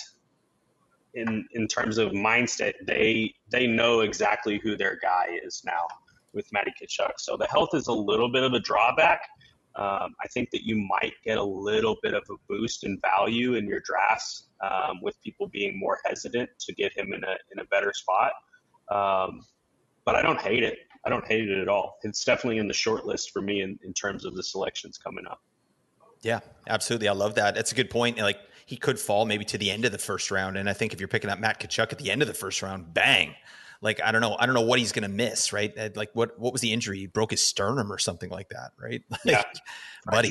[1.15, 5.87] in in terms of mindset, they they know exactly who their guy is now
[6.33, 7.13] with Matty Tkachuk.
[7.19, 9.29] So the health is a little bit of a drawback.
[9.77, 13.55] Um, I think that you might get a little bit of a boost in value
[13.55, 17.59] in your drafts um, with people being more hesitant to get him in a in
[17.61, 18.33] a better spot.
[18.91, 19.41] Um,
[20.05, 20.79] but I don't hate it.
[21.05, 21.99] I don't hate it at all.
[22.03, 25.27] It's definitely in the short list for me in, in terms of the selections coming
[25.27, 25.41] up.
[26.23, 27.09] Yeah, absolutely.
[27.09, 27.55] I love that.
[27.55, 28.19] That's a good point.
[28.19, 30.93] Like he could fall maybe to the end of the first round, and I think
[30.93, 33.35] if you're picking up Matt Tkachuk at the end of the first round, bang,
[33.83, 35.77] like I don't know, I don't know what he's going to miss, right?
[35.97, 37.01] Like what what was the injury?
[37.01, 39.03] He broke his sternum or something like that, right?
[39.11, 39.43] Like, yeah,
[40.07, 40.31] buddy.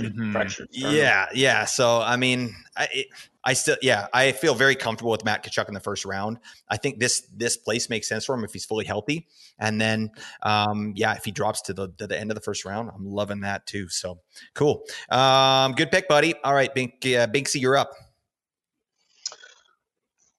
[0.72, 1.66] Yeah, yeah.
[1.66, 3.08] So I mean, I it,
[3.44, 6.40] I still yeah, I feel very comfortable with Matt Tkachuk in the first round.
[6.70, 9.28] I think this this place makes sense for him if he's fully healthy,
[9.60, 10.12] and then
[10.44, 13.06] um, yeah, if he drops to the to the end of the first round, I'm
[13.06, 13.90] loving that too.
[13.90, 14.20] So
[14.54, 16.36] cool, um, good pick, buddy.
[16.44, 17.92] All right, Bink, uh, Binksy, you're up.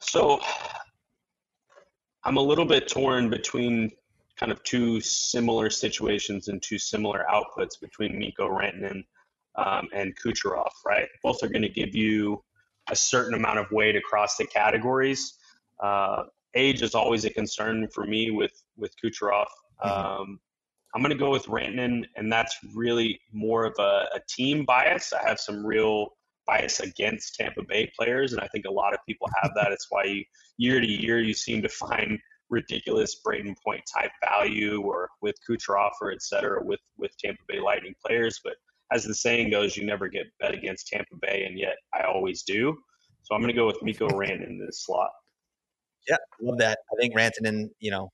[0.01, 0.41] So
[2.25, 3.91] I'm a little bit torn between
[4.39, 9.05] kind of two similar situations and two similar outputs between Mikko Rantanen
[9.57, 11.09] um, and Kucherov, right?
[11.23, 12.43] Both are going to give you
[12.89, 15.35] a certain amount of weight across the categories.
[15.81, 19.47] Uh, age is always a concern for me with with Kucherov.
[19.85, 20.23] Mm-hmm.
[20.23, 20.41] Um,
[20.95, 25.13] I'm going to go with Rantanen, and that's really more of a, a team bias.
[25.13, 26.09] I have some real
[26.53, 29.73] bias against Tampa Bay players, and I think a lot of people have that.
[29.73, 30.25] it's why you,
[30.59, 32.19] year to year you seem to find
[32.51, 37.61] ridiculous Brayden Point type value, or with Kucherov or et cetera, with with Tampa Bay
[37.61, 38.41] Lightning players.
[38.45, 38.55] But
[38.93, 42.43] as the saying goes, you never get bet against Tampa Bay, and yet I always
[42.43, 42.77] do.
[43.23, 45.11] So I'm going to go with Mikko Rantanen in this slot.
[46.09, 46.79] Yeah, love that.
[46.93, 48.11] I think Rantanen, you know,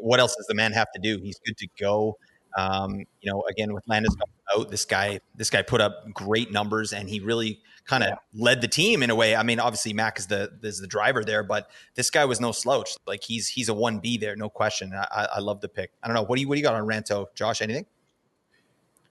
[0.00, 1.18] what else does the man have to do?
[1.22, 2.16] He's good to go.
[2.56, 4.14] Um, you know, again with Landis
[4.56, 8.16] out, this guy this guy put up great numbers, and he really kind of yeah.
[8.32, 9.36] led the team in a way.
[9.36, 12.52] I mean, obviously Mac is the is the driver there, but this guy was no
[12.52, 12.96] slouch.
[13.06, 14.92] Like he's he's a one B there, no question.
[14.94, 15.90] I, I love the pick.
[16.02, 17.60] I don't know what do you what do you got on Ranto, Josh?
[17.60, 17.86] Anything?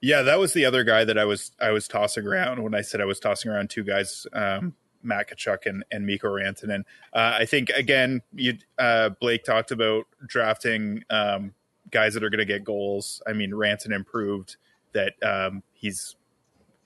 [0.00, 2.82] Yeah, that was the other guy that I was I was tossing around when I
[2.82, 6.80] said I was tossing around two guys, um, Matt Tkachuk and, and Mikko Rantanen.
[7.14, 11.54] Uh, I think again, you uh, Blake talked about drafting um,
[11.90, 13.22] guys that are going to get goals.
[13.26, 14.56] I mean, Rantanen improved
[14.92, 16.16] that um, he's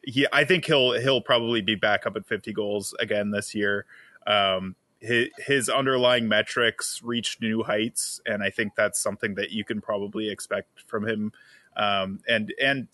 [0.03, 0.27] he.
[0.33, 3.87] I think he'll he'll probably be back up at 50 goals again this year.
[4.27, 9.65] Um, his, his underlying metrics reached new heights, and I think that's something that you
[9.65, 11.33] can probably expect from him.
[11.77, 12.89] Um, and and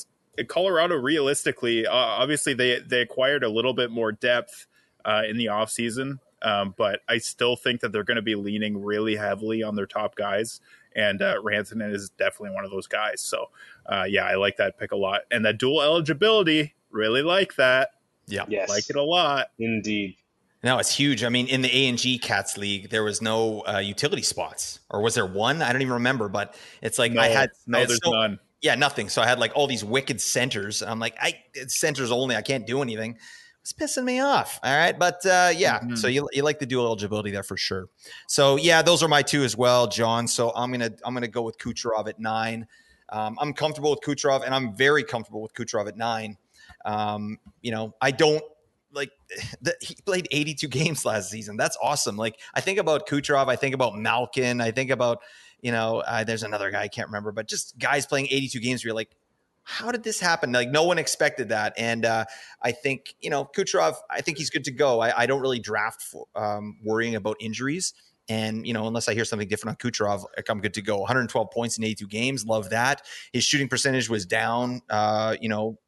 [0.48, 4.66] Colorado, realistically, uh, obviously they they acquired a little bit more depth
[5.04, 8.82] uh, in the offseason, um, but I still think that they're going to be leaning
[8.82, 10.60] really heavily on their top guys,
[10.94, 13.20] and uh, Rantanen is definitely one of those guys.
[13.20, 13.46] So,
[13.86, 17.90] uh, yeah, I like that pick a lot, and that dual eligibility, really like that.
[18.26, 18.68] Yeah, yes.
[18.68, 20.16] like it a lot, indeed.
[20.62, 21.24] No, it's huge.
[21.24, 24.80] I mean, in the A and G Cats League, there was no uh, utility spots,
[24.88, 25.60] or was there one?
[25.60, 26.28] I don't even remember.
[26.28, 29.10] But it's like no, I had no, I had there's so, none yeah, nothing.
[29.10, 30.82] So I had like all these wicked centers.
[30.82, 32.34] I'm like, I it's centers only.
[32.34, 33.18] I can't do anything.
[33.64, 34.60] It's pissing me off.
[34.62, 35.78] All right, but uh, yeah.
[35.78, 35.94] Mm-hmm.
[35.94, 37.88] So you, you like the dual eligibility there for sure.
[38.28, 40.28] So yeah, those are my two as well, John.
[40.28, 42.66] So I'm gonna I'm gonna go with Kucherov at nine.
[43.08, 46.36] Um, I'm comfortable with Kucherov, and I'm very comfortable with Kucherov at nine.
[46.84, 48.44] Um, you know, I don't
[48.92, 49.10] like
[49.62, 51.56] the, he played 82 games last season.
[51.56, 52.18] That's awesome.
[52.18, 55.20] Like I think about Kucherov, I think about Malkin, I think about
[55.62, 58.84] you know, uh, there's another guy I can't remember, but just guys playing 82 games
[58.84, 59.16] where you're like,
[59.64, 60.52] how did this happen?
[60.52, 62.24] Like no one expected that, and uh,
[62.62, 63.96] I think you know Kucherov.
[64.10, 65.00] I think he's good to go.
[65.00, 67.94] I, I don't really draft for, um, worrying about injuries,
[68.28, 70.98] and you know unless I hear something different on Kucherov, I'm good to go.
[70.98, 73.02] 112 points in 82 games, love that.
[73.32, 75.78] His shooting percentage was down, uh, you know,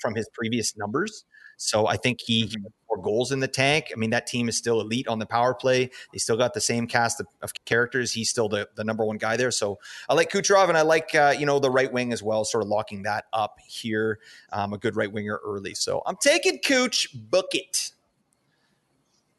[0.00, 1.24] from his previous numbers.
[1.56, 2.56] So I think he, he
[2.96, 3.90] more goals in the tank.
[3.92, 5.90] I mean, that team is still elite on the power play.
[6.12, 8.12] They still got the same cast of, of characters.
[8.12, 9.50] He's still the, the number one guy there.
[9.50, 9.78] So
[10.08, 12.62] I like Kucherov and I like, uh, you know, the right wing as well, sort
[12.62, 14.18] of locking that up here.
[14.52, 15.74] Um, a good right winger early.
[15.74, 17.92] So I'm taking Cooch, book it.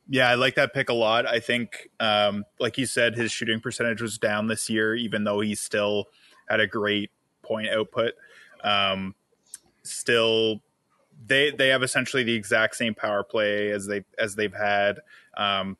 [0.09, 1.27] Yeah, I like that pick a lot.
[1.27, 5.41] I think, um, like you said, his shooting percentage was down this year, even though
[5.41, 6.05] he still
[6.47, 8.13] had a great point output.
[8.63, 9.15] Um,
[9.83, 10.61] still
[11.25, 14.99] they they have essentially the exact same power play as they as they've had.
[15.35, 15.77] Um,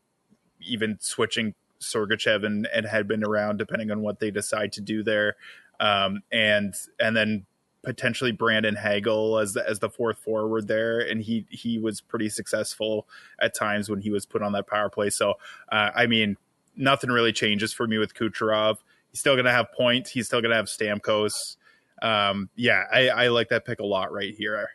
[0.60, 5.04] even switching Sergachev and, and had been around depending on what they decide to do
[5.04, 5.36] there,
[5.80, 7.46] um, and and then
[7.84, 12.30] potentially Brandon Hagel as the, as the fourth forward there, and he he was pretty
[12.30, 13.08] successful
[13.40, 15.10] at times when he was put on that power play.
[15.10, 15.36] So
[15.72, 16.38] uh, I mean,
[16.76, 18.78] nothing really changes for me with Kucherov.
[19.12, 20.12] He's still going to have points.
[20.12, 21.56] He's still going to have Stamkos.
[22.02, 24.70] Um, yeah, I, I like that pick a lot right here.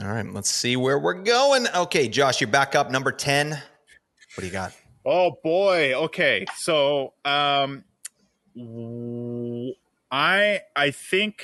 [0.00, 1.66] All right, let's see where we're going.
[1.74, 3.50] Okay, Josh, you're back up number 10.
[3.50, 3.60] What
[4.40, 4.72] do you got?
[5.06, 5.92] Oh boy.
[5.94, 6.46] Okay.
[6.56, 7.84] So, um
[10.10, 11.42] I I think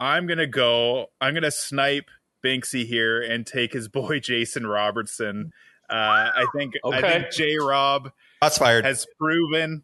[0.00, 2.06] I'm going to go I'm going to snipe
[2.44, 5.52] Binksy here and take his boy Jason Robertson.
[5.90, 6.96] Uh I think okay.
[6.96, 8.84] I think J Rob That's fired.
[8.84, 9.82] has proven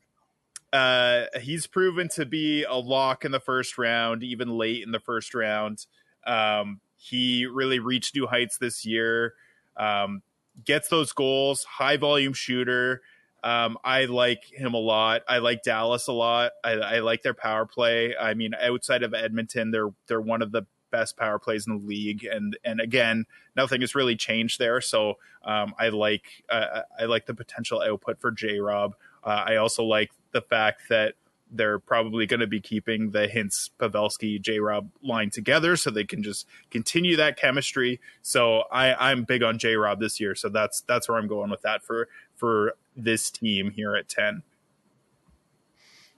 [0.73, 5.01] uh he's proven to be a lock in the first round, even late in the
[5.01, 5.85] first round.
[6.27, 9.35] Um he really reached new heights this year.
[9.77, 10.23] Um,
[10.65, 13.03] gets those goals, high volume shooter.
[13.43, 15.23] Um, I like him a lot.
[15.29, 16.53] I like Dallas a lot.
[16.63, 18.17] I, I, like their power play.
[18.17, 21.87] I mean, outside of Edmonton, they're they're one of the best power plays in the
[21.87, 22.25] league.
[22.25, 24.81] And and again, nothing has really changed there.
[24.81, 28.95] So um, I like uh, I like the potential output for J Rob.
[29.23, 31.15] Uh, I also like the fact that
[31.55, 36.05] they're probably going to be keeping the Hintz Pavelski J Rob line together so they
[36.05, 38.01] can just continue that chemistry.
[38.23, 40.35] So I, I'm big on J Rob this year.
[40.35, 44.43] So that's that's where I'm going with that for for this team here at 10.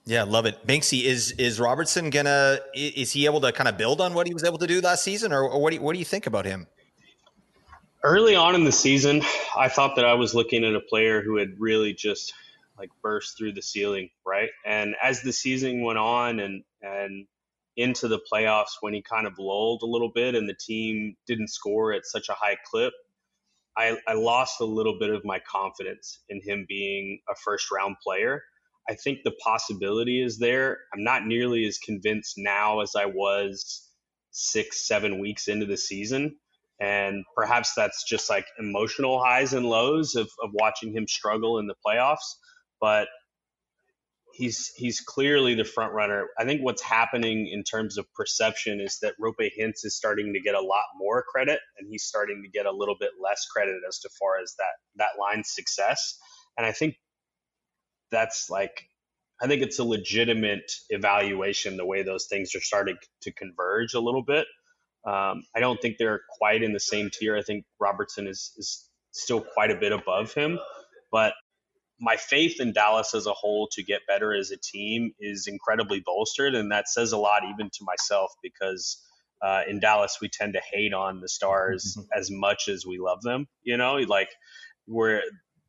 [0.06, 0.66] Yeah, love it.
[0.66, 4.32] Binksy is is Robertson gonna is he able to kind of build on what he
[4.32, 6.26] was able to do last season, or, or what do you, what do you think
[6.26, 6.68] about him?
[8.04, 9.22] Early on in the season,
[9.56, 12.32] I thought that I was looking at a player who had really just
[12.78, 14.50] like burst through the ceiling, right?
[14.66, 17.26] And as the season went on and and
[17.76, 21.48] into the playoffs when he kind of lulled a little bit and the team didn't
[21.48, 22.92] score at such a high clip,
[23.76, 27.96] I, I lost a little bit of my confidence in him being a first round
[28.02, 28.42] player.
[28.88, 30.78] I think the possibility is there.
[30.94, 33.90] I'm not nearly as convinced now as I was
[34.30, 36.36] six, seven weeks into the season.
[36.80, 41.66] And perhaps that's just like emotional highs and lows of, of watching him struggle in
[41.66, 42.36] the playoffs
[42.80, 43.08] but
[44.36, 46.26] he's he's clearly the front runner.
[46.38, 50.40] I think what's happening in terms of perception is that Roope Hintz is starting to
[50.40, 53.76] get a lot more credit, and he's starting to get a little bit less credit
[53.88, 56.18] as to far as that that line's success.
[56.56, 56.96] And I think
[58.10, 58.88] that's like
[59.40, 64.00] I think it's a legitimate evaluation the way those things are starting to converge a
[64.00, 64.46] little bit.
[65.06, 67.36] Um, I don't think they're quite in the same tier.
[67.36, 70.58] I think Robertson is is still quite a bit above him,
[71.10, 71.34] but
[72.00, 76.00] my faith in Dallas as a whole to get better as a team is incredibly
[76.00, 79.02] bolstered, and that says a lot even to myself because
[79.42, 82.08] uh, in Dallas we tend to hate on the Stars mm-hmm.
[82.18, 83.46] as much as we love them.
[83.62, 84.28] You know, like
[84.86, 85.22] where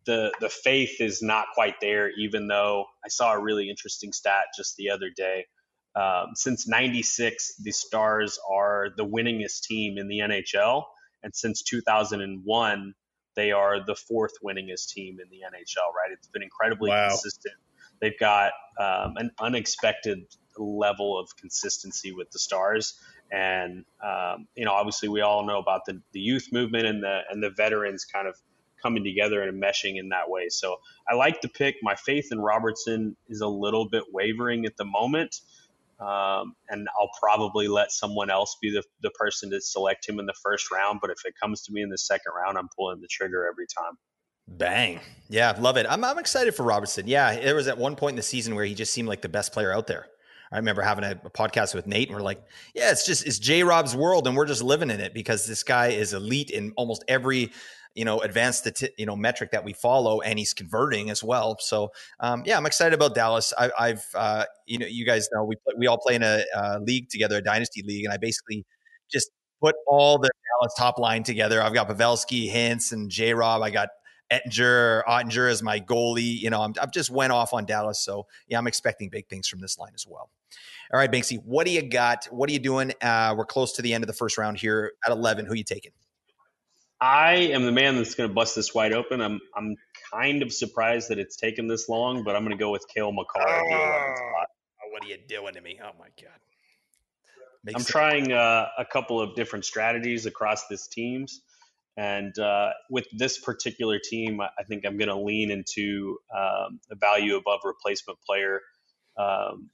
[0.06, 2.10] the the faith is not quite there.
[2.18, 5.46] Even though I saw a really interesting stat just the other day.
[5.96, 10.84] Um, since '96, the Stars are the winningest team in the NHL,
[11.24, 12.94] and since 2001
[13.38, 16.12] they are the fourth winningest team in the NHL, right?
[16.12, 17.08] It's been incredibly wow.
[17.08, 17.54] consistent.
[18.02, 20.24] They've got um, an unexpected
[20.58, 23.00] level of consistency with the Stars.
[23.32, 27.22] And, um, you know, obviously we all know about the, the youth movement and the,
[27.30, 28.36] and the veterans kind of
[28.82, 30.50] coming together and meshing in that way.
[30.50, 31.76] So I like the pick.
[31.84, 35.42] My faith in Robertson is a little bit wavering at the moment.
[36.00, 40.28] Um, and I'll probably let someone else be the, the person to select him in
[40.28, 41.00] the first round.
[41.02, 43.66] But if it comes to me in the second round, I'm pulling the trigger every
[43.66, 43.94] time.
[44.48, 45.00] Bang.
[45.28, 45.86] Yeah, love it.
[45.90, 47.08] I'm, I'm excited for Robertson.
[47.08, 49.30] Yeah, there was at one point in the season where he just seemed like the
[49.30, 50.06] best player out there.
[50.52, 52.42] I remember having a, a podcast with Nate and we're like,
[52.74, 55.64] yeah, it's just, it's J Rob's world and we're just living in it because this
[55.64, 57.52] guy is elite in almost every
[57.98, 61.58] you know advanced the you know metric that we follow and he's converting as well
[61.60, 65.44] so um, yeah i'm excited about dallas I, have uh, you know you guys know
[65.44, 68.66] we we all play in a uh, league together a dynasty league and i basically
[69.12, 69.32] just
[69.62, 73.72] put all the dallas top line together i've got pavelski Hintz, and j rob i
[73.72, 73.90] got
[74.30, 76.38] Ettinger, Oettinger as my goalie.
[76.38, 78.02] You know, I'm, I've just went off on Dallas.
[78.02, 80.30] So, yeah, I'm expecting big things from this line as well.
[80.94, 82.26] All right, Binksy, what do you got?
[82.26, 82.92] What are you doing?
[83.02, 85.46] Uh, we're close to the end of the first round here at 11.
[85.46, 85.94] Who are you taking?
[87.00, 89.22] I am the man that's going to bust this wide open.
[89.22, 89.76] I'm I'm
[90.12, 93.12] kind of surprised that it's taken this long, but I'm going to go with Cale
[93.12, 93.48] Makar.
[93.48, 94.16] Oh,
[94.92, 95.80] what are you doing to me?
[95.84, 96.40] Oh my god!
[97.64, 101.42] Makes I'm trying uh, a couple of different strategies across this teams,
[101.98, 106.96] and uh, with this particular team, I think I'm going to lean into um, the
[106.96, 108.62] value above replacement player
[109.20, 109.70] um,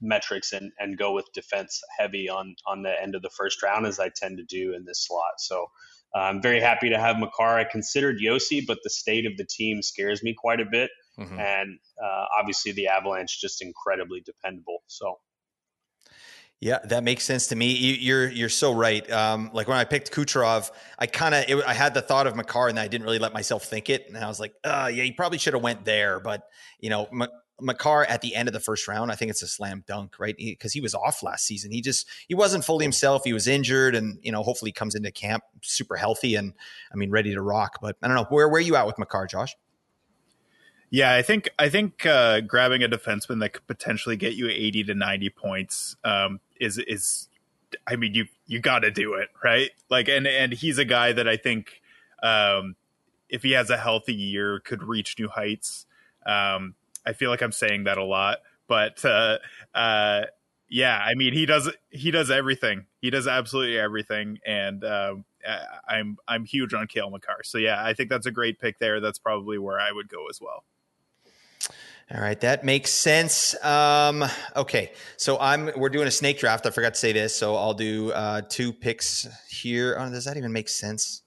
[0.00, 3.86] metrics and and go with defense heavy on on the end of the first round
[3.86, 5.34] as I tend to do in this slot.
[5.38, 5.66] So
[6.14, 7.58] I'm very happy to have Makar.
[7.58, 10.90] I considered Josi, but the state of the team scares me quite a bit.
[11.18, 11.38] Mm-hmm.
[11.38, 14.82] And uh, obviously, the Avalanche just incredibly dependable.
[14.86, 15.18] So.
[16.60, 17.72] Yeah, that makes sense to me.
[17.72, 19.10] You, are you're so right.
[19.10, 22.68] Um, like when I picked Kucherov, I kind of I had the thought of Makar,
[22.68, 24.06] and I didn't really let myself think it.
[24.06, 26.20] And I was like, uh, yeah, he probably should have went there.
[26.20, 26.44] But
[26.78, 27.08] you know,
[27.60, 30.36] Makar at the end of the first round, I think it's a slam dunk, right?
[30.36, 31.70] Because he, he, was off last season.
[31.70, 33.22] He just he wasn't fully himself.
[33.24, 36.54] He was injured, and you know, hopefully, he comes into camp super healthy and
[36.92, 37.78] I mean, ready to rock.
[37.80, 39.54] But I don't know where where are you at with Makar, Josh?
[40.90, 44.84] Yeah, I think I think uh, grabbing a defenseman that could potentially get you eighty
[44.84, 47.30] to ninety points um, is is,
[47.86, 49.70] I mean, you you got to do it, right?
[49.88, 51.80] Like, and and he's a guy that I think
[52.22, 52.76] um,
[53.30, 55.86] if he has a healthy year could reach new heights.
[56.26, 58.38] Um, I feel like I'm saying that a lot,
[58.68, 59.38] but uh,
[59.74, 60.22] uh,
[60.68, 62.86] yeah, I mean he does he does everything.
[63.00, 65.16] He does absolutely everything, and uh,
[65.88, 67.42] I'm I'm huge on Cale Makar.
[67.44, 69.00] So yeah, I think that's a great pick there.
[69.00, 70.64] That's probably where I would go as well.
[72.14, 73.54] All right, that makes sense.
[73.64, 76.66] Um, okay, so I'm we're doing a snake draft.
[76.66, 79.96] I forgot to say this, so I'll do uh, two picks here.
[79.98, 81.22] Oh, does that even make sense?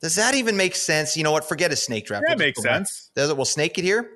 [0.00, 1.16] Does that even make sense?
[1.16, 1.48] You know what?
[1.48, 2.24] Forget a snake draft.
[2.28, 3.10] That we'll makes sense.
[3.16, 3.36] Does it?
[3.36, 4.08] We'll snake it here.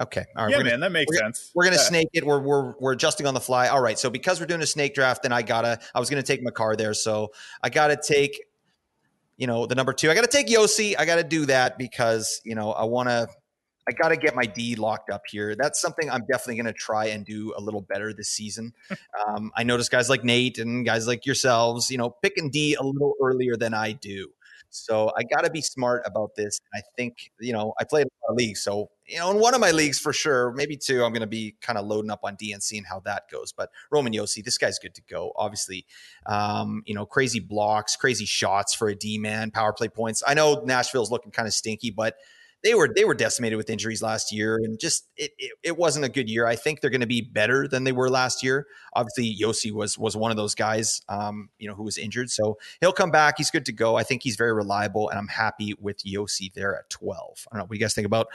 [0.00, 0.24] Okay.
[0.34, 0.50] All right.
[0.50, 1.50] Yeah, gonna, man, that makes we're, sense.
[1.54, 1.82] We're gonna yeah.
[1.82, 2.24] snake it.
[2.24, 3.68] We're, we're we're adjusting on the fly.
[3.68, 3.98] All right.
[3.98, 5.78] So because we're doing a snake draft, then I gotta.
[5.94, 7.32] I was gonna take Makar there, so
[7.62, 8.40] I gotta take.
[9.36, 10.10] You know the number two.
[10.10, 10.94] I gotta take Josi.
[10.98, 13.28] I gotta do that because you know I want to.
[13.88, 15.56] I got to get my D locked up here.
[15.56, 18.72] That's something I'm definitely going to try and do a little better this season.
[19.26, 22.82] um, I notice guys like Nate and guys like yourselves, you know, picking D a
[22.82, 24.30] little earlier than I do.
[24.70, 26.60] So I got to be smart about this.
[26.74, 28.62] I think, you know, I played a leagues.
[28.62, 31.26] So, you know, in one of my leagues for sure, maybe two, I'm going to
[31.26, 33.52] be kind of loading up on D and how that goes.
[33.52, 35.32] But Roman Josi, this guy's good to go.
[35.36, 35.86] Obviously,
[36.26, 40.22] um, you know, crazy blocks, crazy shots for a D man, power play points.
[40.26, 42.16] I know Nashville's looking kind of stinky, but
[42.62, 46.04] they were they were decimated with injuries last year, and just it it, it wasn't
[46.04, 46.46] a good year.
[46.46, 48.66] I think they're going to be better than they were last year.
[48.94, 52.58] Obviously, Josi was was one of those guys, um, you know, who was injured, so
[52.80, 53.34] he'll come back.
[53.38, 53.96] He's good to go.
[53.96, 57.46] I think he's very reliable, and I'm happy with Josi there at 12.
[57.50, 58.28] I don't know what you guys think about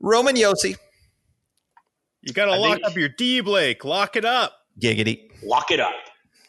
[0.00, 0.76] Roman Josi.
[2.22, 3.84] You got to lock think- up your D, Blake.
[3.84, 4.52] Lock it up.
[4.80, 5.30] Giggity.
[5.42, 5.94] Lock it up.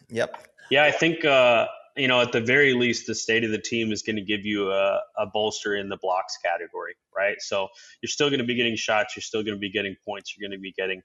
[0.09, 0.47] Yep.
[0.69, 1.67] Yeah, I think uh,
[1.97, 4.45] you know at the very least, the state of the team is going to give
[4.45, 7.35] you a, a bolster in the blocks category, right?
[7.39, 7.67] So
[8.01, 10.47] you're still going to be getting shots, you're still going to be getting points, you're
[10.47, 11.01] going to be getting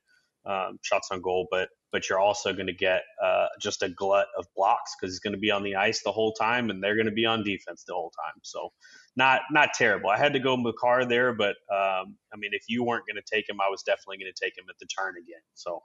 [0.46, 4.26] um, shots on goal, but but you're also going to get uh, just a glut
[4.36, 6.94] of blocks because he's going to be on the ice the whole time, and they're
[6.94, 8.40] going to be on defense the whole time.
[8.42, 8.70] So
[9.16, 10.10] not not terrible.
[10.10, 13.34] I had to go Makar there, but um, I mean, if you weren't going to
[13.34, 15.42] take him, I was definitely going to take him at the turn again.
[15.54, 15.82] So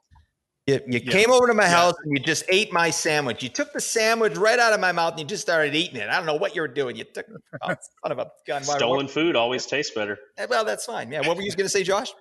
[0.72, 1.12] You, you Yeah.
[1.12, 1.70] came over to my Yeah.
[1.70, 3.44] house and you just ate my sandwich.
[3.44, 6.10] You took the sandwich right out of my mouth and you just started eating it.
[6.10, 6.96] I don't know what you were doing.
[6.96, 7.26] You took
[7.62, 7.68] oh,
[8.04, 8.64] son of a gun.
[8.64, 10.18] Stolen food always tastes better.
[10.38, 11.12] Eh, well, that's fine.
[11.12, 11.28] Yeah.
[11.28, 12.14] What were you going to say, Josh?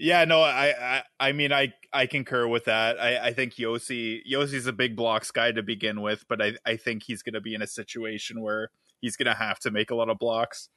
[0.00, 3.00] Yeah, no, I, I, I mean, I, I concur with that.
[3.00, 6.76] I, I think Josi, Josi's a big blocks guy to begin with, but I, I
[6.76, 9.90] think he's going to be in a situation where he's going to have to make
[9.90, 10.68] a lot of blocks.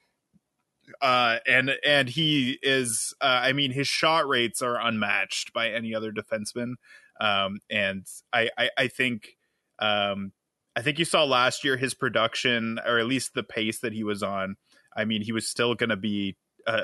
[1.02, 5.94] Uh, and and he is, uh, I mean, his shot rates are unmatched by any
[5.94, 6.74] other defenseman.
[7.20, 9.38] Um, and I, I, I think,
[9.80, 10.32] um,
[10.76, 14.04] I think you saw last year his production, or at least the pace that he
[14.04, 14.56] was on.
[14.96, 16.36] I mean, he was still going to be.
[16.66, 16.82] Uh,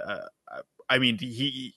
[0.47, 1.76] uh, I mean, he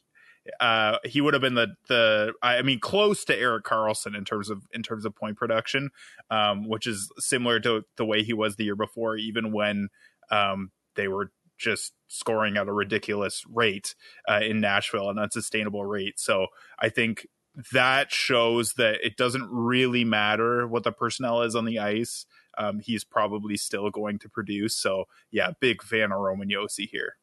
[0.59, 4.51] uh, he would have been the the I mean close to Erik Karlsson in terms
[4.51, 5.91] of in terms of point production,
[6.31, 9.89] um, which is similar to the way he was the year before, even when
[10.31, 11.31] um, they were
[11.61, 13.95] just scoring at a ridiculous rate
[14.29, 16.19] uh, in Nashville, an unsustainable rate.
[16.19, 16.47] So
[16.79, 17.27] I think
[17.73, 22.27] that shows that it doesn't really matter what the personnel is on the ice.
[22.59, 24.77] Um, he's probably still going to produce.
[24.77, 27.17] So yeah, big fan of Roman Josi here.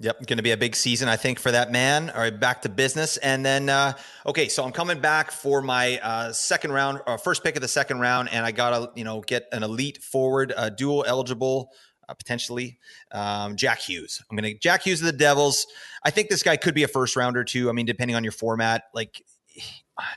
[0.00, 2.10] Yep, going to be a big season, I think, for that man.
[2.10, 3.92] All right, back to business, and then uh,
[4.26, 7.68] okay, so I'm coming back for my uh, second round, or first pick of the
[7.68, 11.70] second round, and I gotta you know get an elite forward, uh, dual eligible,
[12.08, 12.78] uh, potentially
[13.12, 14.22] um, Jack Hughes.
[14.30, 15.66] I'm gonna Jack Hughes of the Devils.
[16.04, 17.68] I think this guy could be a first rounder too.
[17.68, 19.22] I mean, depending on your format, like.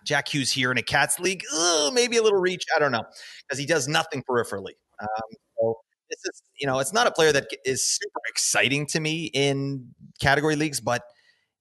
[0.04, 2.66] Jack Hughes here in a Cats league, ugh, maybe a little reach.
[2.76, 3.04] I don't know
[3.44, 4.74] because he does nothing peripherally.
[5.00, 5.78] Um, so
[6.10, 9.88] this is you know it's not a player that is super exciting to me in
[10.20, 11.04] category leagues but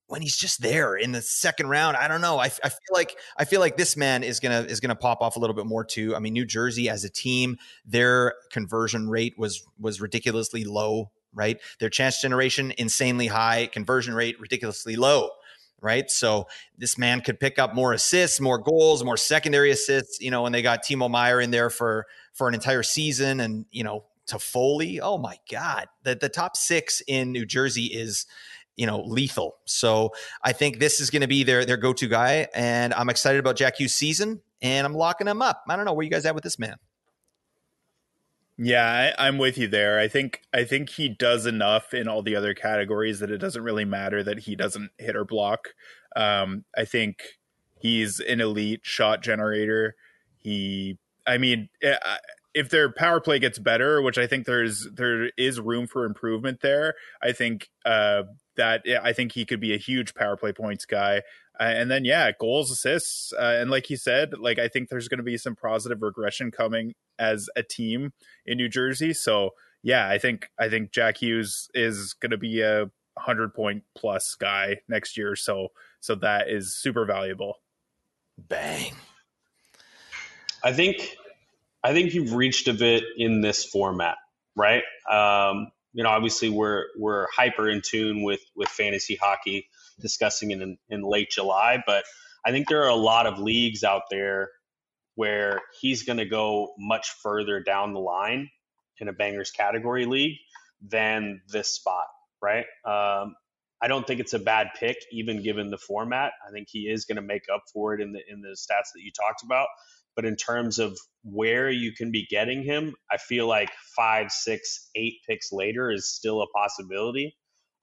[0.09, 3.17] when he's just there in the second round i don't know I, I feel like
[3.37, 5.85] i feel like this man is gonna is gonna pop off a little bit more
[5.85, 11.11] too i mean new jersey as a team their conversion rate was was ridiculously low
[11.35, 15.31] right their chance generation insanely high conversion rate ridiculously low
[15.81, 16.47] right so
[16.79, 20.53] this man could pick up more assists more goals more secondary assists you know when
[20.53, 24.99] they got timo meier in there for for an entire season and you know Toffoli.
[25.01, 25.87] Oh my God.
[26.03, 28.27] The the top six in New Jersey is,
[28.77, 29.57] you know, lethal.
[29.65, 30.13] So
[30.43, 32.49] I think this is going to be their their go-to guy.
[32.55, 35.65] And I'm excited about Jack Hughes season and I'm locking him up.
[35.69, 36.77] I don't know where you guys at with this man.
[38.59, 39.99] Yeah, I, I'm with you there.
[39.99, 43.63] I think I think he does enough in all the other categories that it doesn't
[43.63, 45.69] really matter that he doesn't hit or block.
[46.15, 47.23] Um, I think
[47.79, 49.95] he's an elite shot generator.
[50.39, 51.97] He, I mean, eh,
[52.55, 56.61] if their power play gets better, which I think there's there is room for improvement
[56.63, 58.23] there, I think uh,
[58.57, 61.23] that I think he could be a huge power play points guy.
[61.59, 65.09] Uh, and then yeah, goals, assists, uh, and like he said, like I think there's
[65.09, 68.13] going to be some positive regression coming as a team
[68.45, 69.15] in New Jersey.
[69.15, 69.51] So
[69.83, 74.37] yeah, I think I think Jack Hughes is going to be a hundred point plus
[74.39, 75.37] guy next year.
[75.37, 75.69] So
[76.01, 77.55] so that is super valuable.
[78.37, 78.93] Bang.
[80.63, 81.17] I think
[81.83, 84.17] I think you've reached a bit in this format,
[84.57, 84.83] right?
[85.09, 89.67] Um, you know, obviously we're we're hyper in tune with with fantasy hockey,
[89.99, 92.05] discussing it in, in late July, but
[92.45, 94.51] I think there are a lot of leagues out there
[95.15, 98.51] where he's going to go much further down the line
[99.01, 100.37] in a bangers category league
[100.87, 102.05] than this spot,
[102.43, 102.67] right?
[102.85, 103.35] Um,
[103.81, 106.33] I don't think it's a bad pick, even given the format.
[106.47, 108.93] I think he is going to make up for it in the in the stats
[108.95, 109.69] that you talked about.
[110.17, 114.89] But in terms of where you can be getting him, I feel like five, six,
[114.97, 117.37] eight picks later is still a possibility.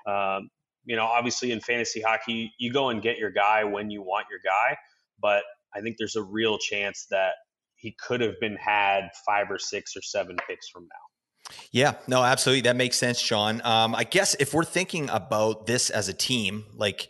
[0.07, 0.49] Um,
[0.85, 4.25] you know, obviously in fantasy hockey, you go and get your guy when you want
[4.29, 4.75] your guy,
[5.21, 5.43] but
[5.75, 7.33] I think there's a real chance that
[7.75, 11.55] he could have been had five or six or seven picks from now.
[11.71, 12.61] Yeah, no, absolutely.
[12.61, 13.61] That makes sense, Sean.
[13.63, 17.09] Um, I guess if we're thinking about this as a team, like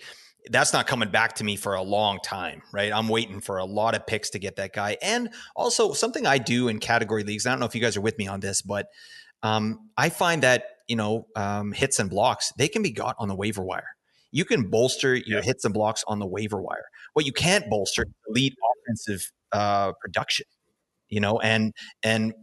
[0.50, 2.92] that's not coming back to me for a long time, right?
[2.92, 4.98] I'm waiting for a lot of picks to get that guy.
[5.02, 8.02] And also something I do in category leagues, I don't know if you guys are
[8.02, 8.88] with me on this, but
[9.42, 13.28] um, I find that, you know, um, hits and blocks, they can be got on
[13.28, 13.96] the waiver wire.
[14.32, 15.42] You can bolster your Yeah.
[15.42, 16.86] hits and blocks on the waiver wire.
[17.14, 20.46] What you can't bolster is elite offensive uh, production
[21.10, 22.34] you know, and and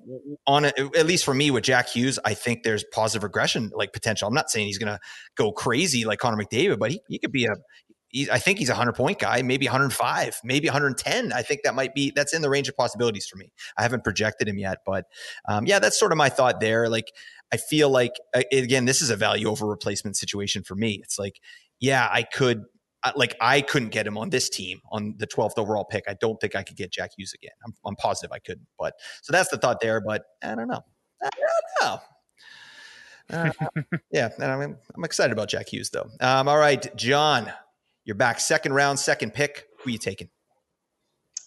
[0.47, 3.93] on a, at least for me with Jack Hughes, I think there's positive regression like
[3.93, 4.29] potential.
[4.29, 5.01] I'm not saying he's going to
[5.35, 7.55] go crazy like Connor McDavid, but he, he could be a
[8.31, 11.33] I think he's a 100 point guy, maybe 105, maybe 110.
[11.33, 13.53] I think that might be that's in the range of possibilities for me.
[13.77, 15.07] I haven't projected him yet, but
[15.49, 16.89] um, yeah, that's sort of my thought there.
[16.89, 17.13] Like
[17.53, 18.13] I feel like
[18.53, 21.01] again, this is a value over replacement situation for me.
[21.03, 21.41] It's like,
[21.79, 22.65] yeah, I could
[23.17, 26.05] like I couldn't get him on this team on the 12th overall pick.
[26.09, 27.53] I don't think I could get Jack Hughes again.
[27.65, 30.01] I'm, I'm positive I couldn't, but so that's the thought there.
[30.01, 30.83] But I don't know.
[31.23, 32.01] I don't know.
[33.33, 33.51] Uh,
[34.11, 36.09] yeah, I'm, I'm excited about Jack Hughes though.
[36.21, 37.53] Um, all right, John,
[38.05, 39.67] you're back second round, second pick.
[39.79, 40.29] Who are you taking?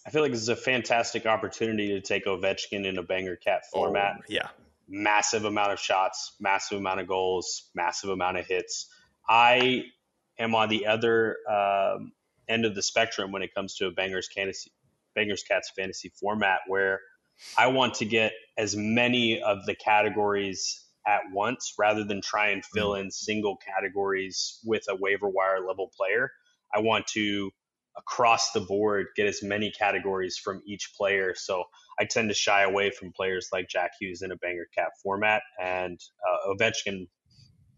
[0.06, 3.62] I feel like this is a fantastic opportunity to take Ovechkin in a banger cat
[3.72, 4.16] oh, format.
[4.18, 4.48] Oh, yeah.
[4.86, 8.88] Massive amount of shots, massive amount of goals, massive amount of hits.
[9.28, 9.84] I
[10.38, 12.12] am on the other um,
[12.48, 14.70] end of the spectrum when it comes to a bangers fantasy,
[15.14, 17.00] bangers cats fantasy format, where
[17.56, 22.64] I want to get as many of the categories at once rather than try and
[22.64, 23.00] fill mm.
[23.00, 26.30] in single categories with a waiver wire level player.
[26.74, 27.50] I want to
[27.96, 31.32] across the board get as many categories from each player.
[31.36, 31.64] So
[31.98, 35.42] I tend to shy away from players like Jack Hughes in a banger cap format,
[35.62, 37.06] and uh, Ovechkin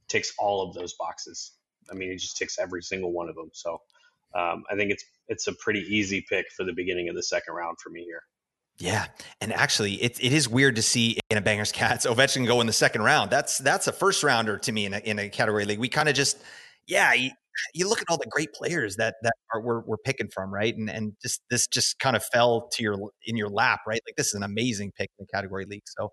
[0.08, 1.52] ticks all of those boxes.
[1.90, 3.50] I mean, he just ticks every single one of them.
[3.52, 3.80] So
[4.34, 7.54] um, I think it's it's a pretty easy pick for the beginning of the second
[7.54, 8.22] round for me here.
[8.78, 9.06] Yeah,
[9.40, 12.66] and actually, it, it is weird to see in a bangers cats Ovechkin go in
[12.66, 13.30] the second round.
[13.30, 15.78] That's that's a first rounder to me in a, in a category league.
[15.78, 16.38] We kind of just,
[16.86, 17.14] yeah,
[17.74, 20.76] you look at all the great players that that are we're, we're picking from, right?
[20.76, 24.00] And and just this just kind of fell to your in your lap, right?
[24.06, 25.84] Like this is an amazing pick in the category league.
[25.86, 26.04] So,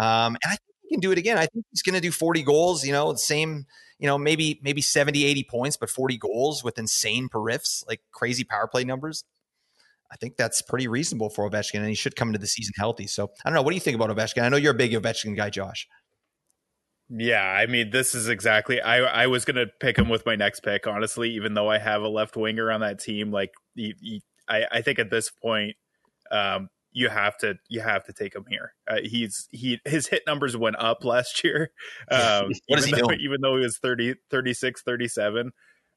[0.00, 1.38] um, and I think he can do it again.
[1.38, 2.84] I think he's going to do 40 goals.
[2.84, 3.66] You know, the same.
[4.00, 8.44] You know, maybe maybe 70, 80 points, but 40 goals with insane periffs, like crazy
[8.44, 9.24] power play numbers.
[10.10, 13.06] I think that's pretty reasonable for Ovechkin, and he should come into the season healthy.
[13.06, 13.62] So I don't know.
[13.62, 14.42] What do you think about Ovechkin?
[14.42, 15.86] I know you're a big Ovechkin guy, Josh.
[17.10, 18.80] Yeah, I mean, this is exactly.
[18.80, 21.30] I I was gonna pick him with my next pick, honestly.
[21.30, 24.82] Even though I have a left winger on that team, like he, he, I I
[24.82, 25.76] think at this point,
[26.30, 28.74] um, you have to you have to take him here.
[28.86, 31.70] Uh, he's he his hit numbers went up last year.
[32.10, 33.20] Um, what is he though, doing?
[33.20, 35.52] Even though he was 30, 36, 37.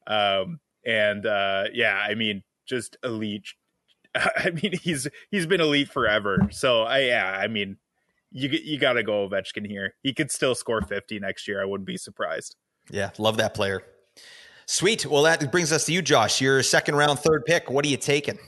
[0.06, 3.46] Um, and uh, yeah, I mean, just elite.
[4.14, 6.48] I mean, he's he's been elite forever.
[6.50, 7.76] So I yeah, I mean,
[8.32, 9.94] you you got to go Ovechkin here.
[10.02, 11.62] He could still score 50 next year.
[11.62, 12.56] I wouldn't be surprised.
[12.90, 13.82] Yeah, love that player.
[14.66, 15.06] Sweet.
[15.06, 16.40] Well, that brings us to you, Josh.
[16.40, 17.70] Your second round, third pick.
[17.70, 18.38] What are you taking?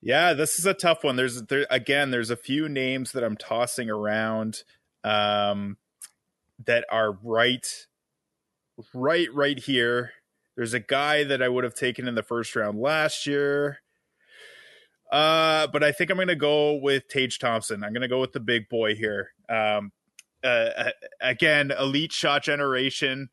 [0.00, 1.16] Yeah, this is a tough one.
[1.16, 2.10] There's there again.
[2.10, 4.62] There's a few names that I'm tossing around
[5.04, 5.76] um,
[6.64, 7.66] that are right,
[8.94, 10.12] right, right here.
[10.56, 13.80] There's a guy that I would have taken in the first round last year.
[15.10, 17.82] Uh, but I think I'm going to go with Tage Thompson.
[17.82, 19.30] I'm going to go with the big boy here.
[19.48, 19.92] Um,
[20.44, 20.90] uh, uh,
[21.20, 23.30] again, elite shot generation,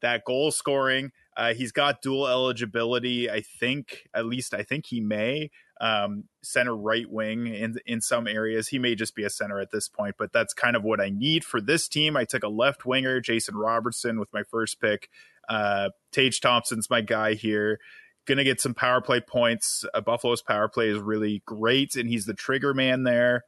[0.00, 1.12] that goal scoring.
[1.36, 3.30] Uh, he's got dual eligibility.
[3.30, 5.50] I think, at least, I think he may
[5.80, 8.68] um, center right wing in in some areas.
[8.68, 11.08] He may just be a center at this point, but that's kind of what I
[11.08, 12.16] need for this team.
[12.16, 15.08] I took a left winger, Jason Robertson, with my first pick.
[15.48, 17.80] Uh, Tage Thompson's my guy here
[18.26, 19.84] going to get some power play points.
[19.94, 23.44] Uh, Buffalo's power play is really great, and he's the trigger man there.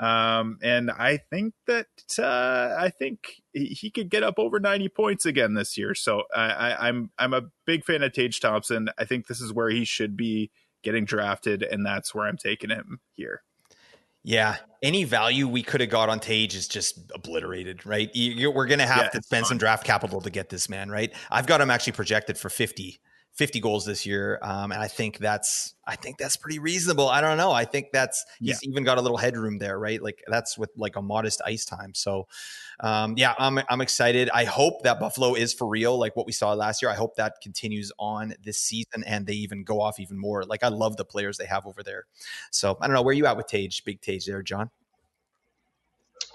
[0.00, 1.86] Um, and I think that
[2.18, 5.94] uh, I think he could get up over 90 points again this year.
[5.94, 8.88] So I, I'm I'm a big fan of Tage Thompson.
[8.98, 10.50] I think this is where he should be
[10.82, 13.42] getting drafted, and that's where I'm taking him here.
[14.24, 18.10] Yeah, any value we could have got on Tage is just obliterated, right?
[18.14, 19.48] You, we're going to have yeah, to spend fun.
[19.48, 21.12] some draft capital to get this man, right?
[21.30, 23.00] I've got him actually projected for 50
[23.34, 24.38] 50 goals this year.
[24.42, 27.08] Um, and I think that's I think that's pretty reasonable.
[27.08, 27.50] I don't know.
[27.50, 28.70] I think that's he's yeah.
[28.70, 30.02] even got a little headroom there, right?
[30.02, 31.94] Like that's with like a modest ice time.
[31.94, 32.28] So
[32.80, 34.28] um, yeah, I'm I'm excited.
[34.34, 36.90] I hope that Buffalo is for real, like what we saw last year.
[36.90, 40.44] I hope that continues on this season and they even go off even more.
[40.44, 42.04] Like I love the players they have over there.
[42.50, 44.70] So I don't know where you at with Tage, big Tage there, John.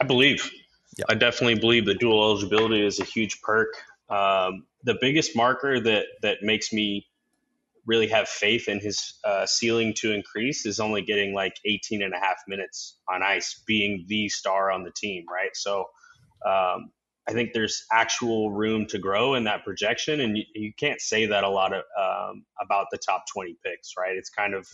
[0.02, 0.50] I believe.
[0.98, 1.06] Yep.
[1.10, 3.70] I definitely believe that dual eligibility is a huge perk.
[4.10, 7.06] Um, the biggest marker that that makes me
[7.86, 12.14] really have faith in his uh, ceiling to increase is only getting like 18 and
[12.14, 15.52] a half minutes on ice, being the star on the team, right?
[15.54, 15.86] So
[16.46, 16.92] um,
[17.28, 21.26] I think there's actual room to grow in that projection, and you, you can't say
[21.28, 24.16] that a lot of um, about the top 20 picks, right?
[24.16, 24.68] It's kind of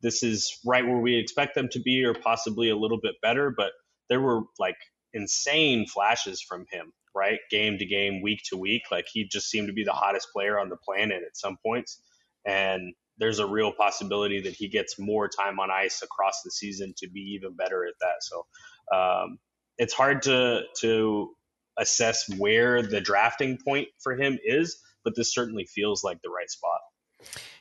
[0.00, 3.52] this is right where we expect them to be, or possibly a little bit better,
[3.56, 3.72] but
[4.08, 4.76] there were like
[5.12, 7.40] insane flashes from him right?
[7.50, 8.82] Game to game, week to week.
[8.90, 12.00] Like he just seemed to be the hottest player on the planet at some points.
[12.46, 16.94] And there's a real possibility that he gets more time on ice across the season
[16.98, 18.20] to be even better at that.
[18.20, 18.46] So
[18.94, 19.38] um,
[19.78, 21.30] it's hard to to
[21.78, 26.50] assess where the drafting point for him is, but this certainly feels like the right
[26.50, 26.80] spot.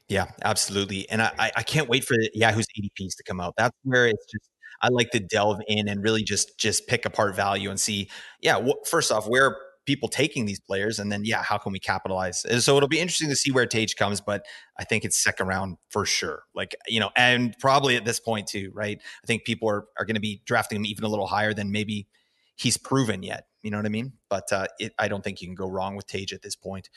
[0.07, 1.09] Yeah, absolutely.
[1.09, 3.55] And I, I can't wait for Yahoo's ADPs to come out.
[3.57, 4.49] That's where it's just
[4.85, 8.09] I like to delve in and really just just pick apart value and see,
[8.41, 11.79] yeah, wh- first off, where people taking these players, and then yeah, how can we
[11.79, 12.45] capitalize?
[12.45, 14.45] And so it'll be interesting to see where Tage comes, but
[14.79, 16.43] I think it's second round for sure.
[16.53, 18.99] Like you know, and probably at this point too, right?
[19.01, 21.71] I think people are are going to be drafting him even a little higher than
[21.71, 22.07] maybe
[22.55, 23.47] he's proven yet.
[23.63, 24.13] You know what I mean?
[24.29, 26.89] But uh, it, I don't think you can go wrong with Tage at this point.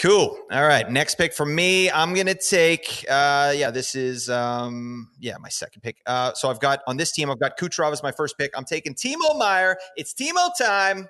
[0.00, 0.38] Cool.
[0.52, 0.88] All right.
[0.88, 1.90] Next pick for me.
[1.90, 3.04] I'm gonna take.
[3.10, 5.96] Uh, yeah, this is um, yeah my second pick.
[6.06, 7.28] Uh, so I've got on this team.
[7.30, 8.52] I've got Kucherov as my first pick.
[8.56, 9.76] I'm taking Timo Meier.
[9.96, 11.08] It's Timo time.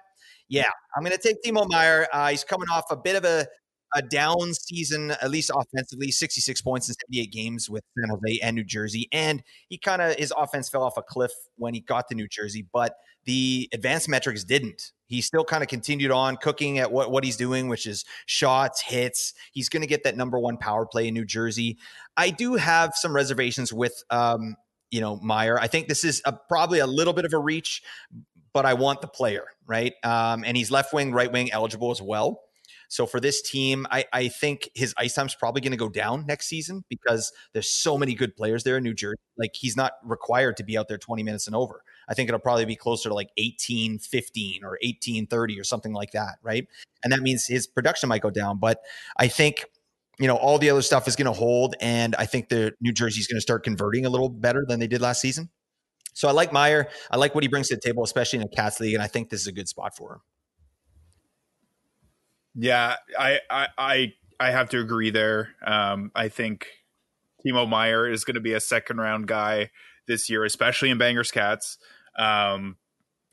[0.48, 2.08] Yeah, I'm gonna take Timo Meier.
[2.14, 3.46] Uh, he's coming off a bit of a
[3.94, 8.56] a down season, at least offensively, 66 points in 78 games with San Jose and
[8.56, 9.08] New Jersey.
[9.12, 12.28] And he kind of, his offense fell off a cliff when he got to New
[12.28, 14.92] Jersey, but the advanced metrics didn't.
[15.08, 18.82] He still kind of continued on cooking at what, what he's doing, which is shots,
[18.82, 19.34] hits.
[19.52, 21.78] He's going to get that number one power play in New Jersey.
[22.16, 24.56] I do have some reservations with, um,
[24.90, 25.58] you know, Meier.
[25.58, 27.82] I think this is a, probably a little bit of a reach,
[28.52, 29.94] but I want the player, right?
[30.04, 32.42] Um, and he's left wing, right wing eligible as well.
[32.88, 36.24] So for this team, I, I think his ice time's probably going to go down
[36.26, 39.20] next season because there's so many good players there in New Jersey.
[39.36, 41.82] Like he's not required to be out there 20 minutes and over.
[42.08, 45.92] I think it'll probably be closer to like 18, 15 or 18, 30 or something
[45.92, 46.36] like that.
[46.42, 46.66] Right.
[47.04, 48.58] And that means his production might go down.
[48.58, 48.80] But
[49.16, 49.64] I think
[50.18, 51.76] you know, all the other stuff is going to hold.
[51.80, 54.80] And I think the New Jersey is going to start converting a little better than
[54.80, 55.48] they did last season.
[56.12, 56.88] So I like Meier.
[57.10, 58.94] I like what he brings to the table, especially in a Cats league.
[58.94, 60.20] And I think this is a good spot for him.
[62.56, 65.54] Yeah, I I I, I have to agree there.
[65.64, 66.66] Um, I think
[67.46, 69.70] Timo Meier is going to be a second round guy
[70.08, 71.78] this year, especially in Bangers Cats.
[72.18, 72.76] Um,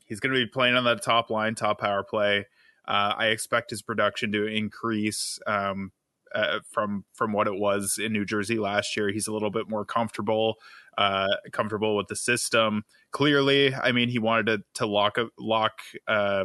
[0.06, 2.46] he's going to be playing on the top line, top power play.
[2.86, 5.92] Uh, I expect his production to increase um,
[6.34, 9.10] uh, from from what it was in New Jersey last year.
[9.10, 10.56] He's a little bit more comfortable,
[10.96, 12.84] uh, comfortable with the system.
[13.10, 16.44] Clearly, I mean, he wanted to to lock lock uh,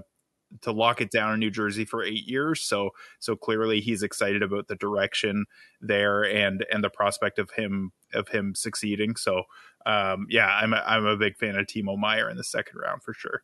[0.61, 2.61] to lock it down in New Jersey for eight years.
[2.61, 5.45] So so clearly he's excited about the direction
[5.79, 9.15] there and and the prospect of him of him succeeding.
[9.15, 9.43] So
[9.85, 13.03] um, yeah, I'm a, I'm a big fan of Timo Meier in the second round
[13.03, 13.43] for sure.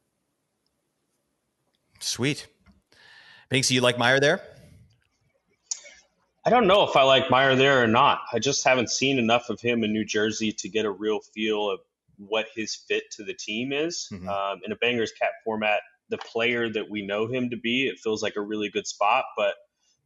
[1.99, 2.47] Sweet.
[3.49, 4.41] Binks, you like Meier there?
[6.45, 8.21] I don't know if I like Meier there or not.
[8.31, 11.69] I just haven't seen enough of him in New Jersey to get a real feel
[11.69, 11.79] of
[12.17, 14.07] what his fit to the team is.
[14.11, 14.29] Mm-hmm.
[14.29, 17.99] Um, in a bangers cat format, the player that we know him to be, it
[17.99, 19.55] feels like a really good spot, but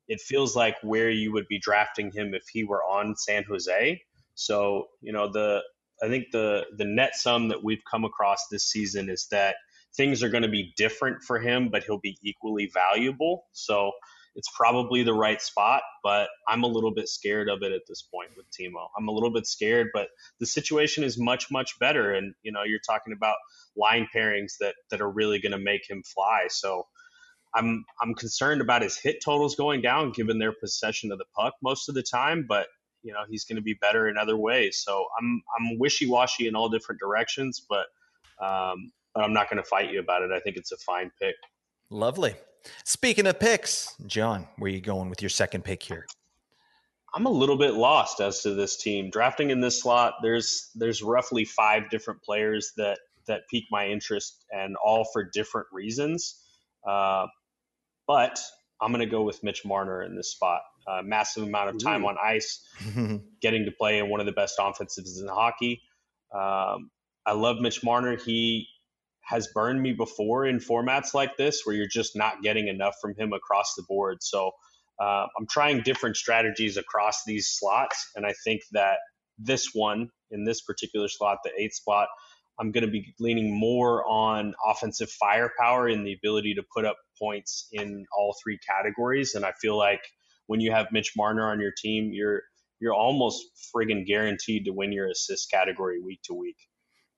[0.07, 4.01] it feels like where you would be drafting him if he were on San Jose.
[4.35, 5.61] So, you know, the
[6.03, 9.55] I think the the net sum that we've come across this season is that
[9.95, 13.45] things are going to be different for him, but he'll be equally valuable.
[13.51, 13.91] So
[14.35, 18.01] it's probably the right spot, but I'm a little bit scared of it at this
[18.03, 18.87] point with Timo.
[18.97, 20.07] I'm a little bit scared, but
[20.39, 22.13] the situation is much, much better.
[22.13, 23.35] And, you know, you're talking about
[23.75, 26.45] line pairings that, that are really going to make him fly.
[26.49, 26.87] So
[27.53, 31.53] I'm, I'm concerned about his hit totals going down given their possession of the puck
[31.61, 32.67] most of the time, but
[33.03, 34.81] you know, he's going to be better in other ways.
[34.85, 37.87] So I'm, I'm wishy-washy in all different directions, but,
[38.41, 40.31] um, but I'm not going to fight you about it.
[40.31, 41.35] I think it's a fine pick.
[41.91, 42.35] Lovely.
[42.85, 46.05] Speaking of picks, John, where are you going with your second pick here?
[47.13, 49.09] I'm a little bit lost as to this team.
[49.09, 54.45] Drafting in this slot, there's there's roughly five different players that that pique my interest,
[54.51, 56.41] and all for different reasons.
[56.87, 57.27] Uh,
[58.07, 58.39] but
[58.79, 60.61] I'm going to go with Mitch Marner in this spot.
[60.87, 62.07] Uh, massive amount of time Ooh.
[62.07, 62.65] on ice,
[63.41, 65.81] getting to play in one of the best offensives in hockey.
[66.33, 66.89] Um,
[67.25, 68.15] I love Mitch Marner.
[68.15, 68.67] He
[69.31, 73.15] has burned me before in formats like this where you're just not getting enough from
[73.15, 74.17] him across the board.
[74.21, 74.51] So
[75.01, 78.97] uh, I'm trying different strategies across these slots, and I think that
[79.39, 82.09] this one in this particular slot, the eighth spot,
[82.59, 86.97] I'm going to be leaning more on offensive firepower and the ability to put up
[87.17, 89.33] points in all three categories.
[89.33, 90.01] And I feel like
[90.47, 92.43] when you have Mitch Marner on your team, you're
[92.79, 96.57] you're almost friggin' guaranteed to win your assist category week to week.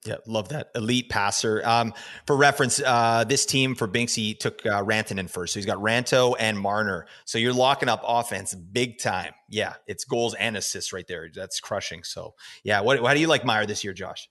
[0.05, 1.61] Yeah, love that elite passer.
[1.65, 1.93] Um,
[2.27, 6.35] for reference, uh, this team for Binksy took uh, Rantanen first, so he's got Ranto
[6.37, 7.05] and Marner.
[7.23, 9.31] So you're locking up offense big time.
[9.47, 11.29] Yeah, it's goals and assists right there.
[11.33, 12.03] That's crushing.
[12.03, 12.33] So
[12.63, 12.99] yeah, what?
[12.99, 14.29] How do you like Meier this year, Josh?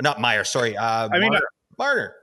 [0.00, 0.76] Not Meier, sorry.
[0.76, 1.32] Uh, I mean
[1.76, 2.14] Marner.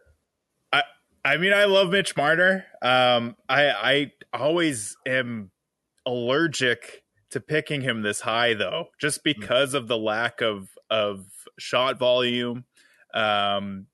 [0.71, 0.83] I
[1.25, 2.65] I mean I love Mitch Marner.
[2.81, 5.51] Um, I I always am
[6.05, 11.25] allergic to picking him this high though, just because of the lack of of
[11.59, 12.63] shot volume.
[13.17, 13.87] Um,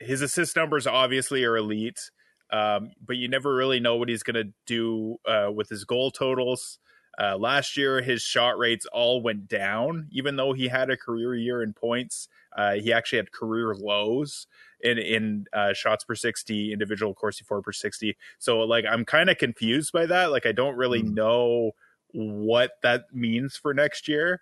[0.00, 2.10] his assist numbers obviously are elite,
[2.50, 6.10] um, but you never really know what he's going to do uh, with his goal
[6.10, 6.78] totals.
[7.16, 11.34] Uh, last year, his shot rates all went down, even though he had a career
[11.34, 12.28] year in points.
[12.56, 14.48] Uh, he actually had career lows
[14.80, 18.16] in in uh, shots per sixty, individual Corsi for per sixty.
[18.38, 20.32] So, like, I'm kind of confused by that.
[20.32, 21.14] Like, I don't really mm.
[21.14, 21.72] know
[22.12, 24.40] what that means for next year.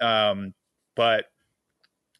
[0.00, 0.54] Um,
[0.94, 1.26] but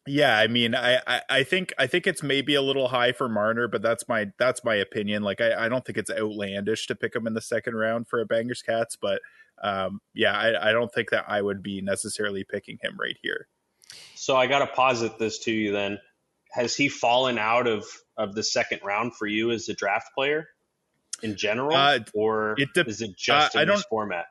[0.07, 3.29] yeah, I mean, I, I, I think I think it's maybe a little high for
[3.29, 5.23] Marner, but that's my that's my opinion.
[5.23, 8.19] Like, I, I don't think it's outlandish to pick him in the second round for
[8.19, 9.21] a Bangers Cats, but
[9.61, 13.47] um, yeah, I, I don't think that I would be necessarily picking him right here.
[14.15, 15.99] So I got to posit this to you then.
[16.51, 17.85] Has he fallen out of
[18.17, 20.47] of the second round for you as a draft player
[21.21, 24.25] in general, uh, or it de- is it just uh, in this format?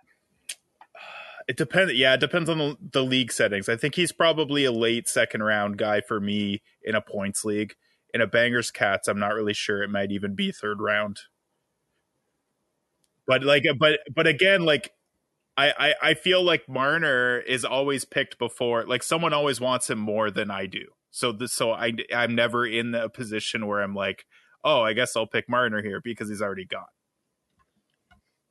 [1.49, 1.93] It depends.
[1.95, 3.69] Yeah, it depends on the, the, league settings.
[3.69, 7.75] I think he's probably a late second round guy for me in a points league.
[8.13, 9.83] In a bangers cats, I'm not really sure.
[9.83, 11.21] It might even be third round.
[13.27, 14.91] But like, uh, but but again, like
[15.57, 18.85] I, I, I feel like Marner is always picked before.
[18.85, 20.87] Like someone always wants him more than I do.
[21.11, 24.25] So this, so I I'm never in a position where I'm like,
[24.65, 26.85] oh, I guess I'll pick Marner here because he's already gone.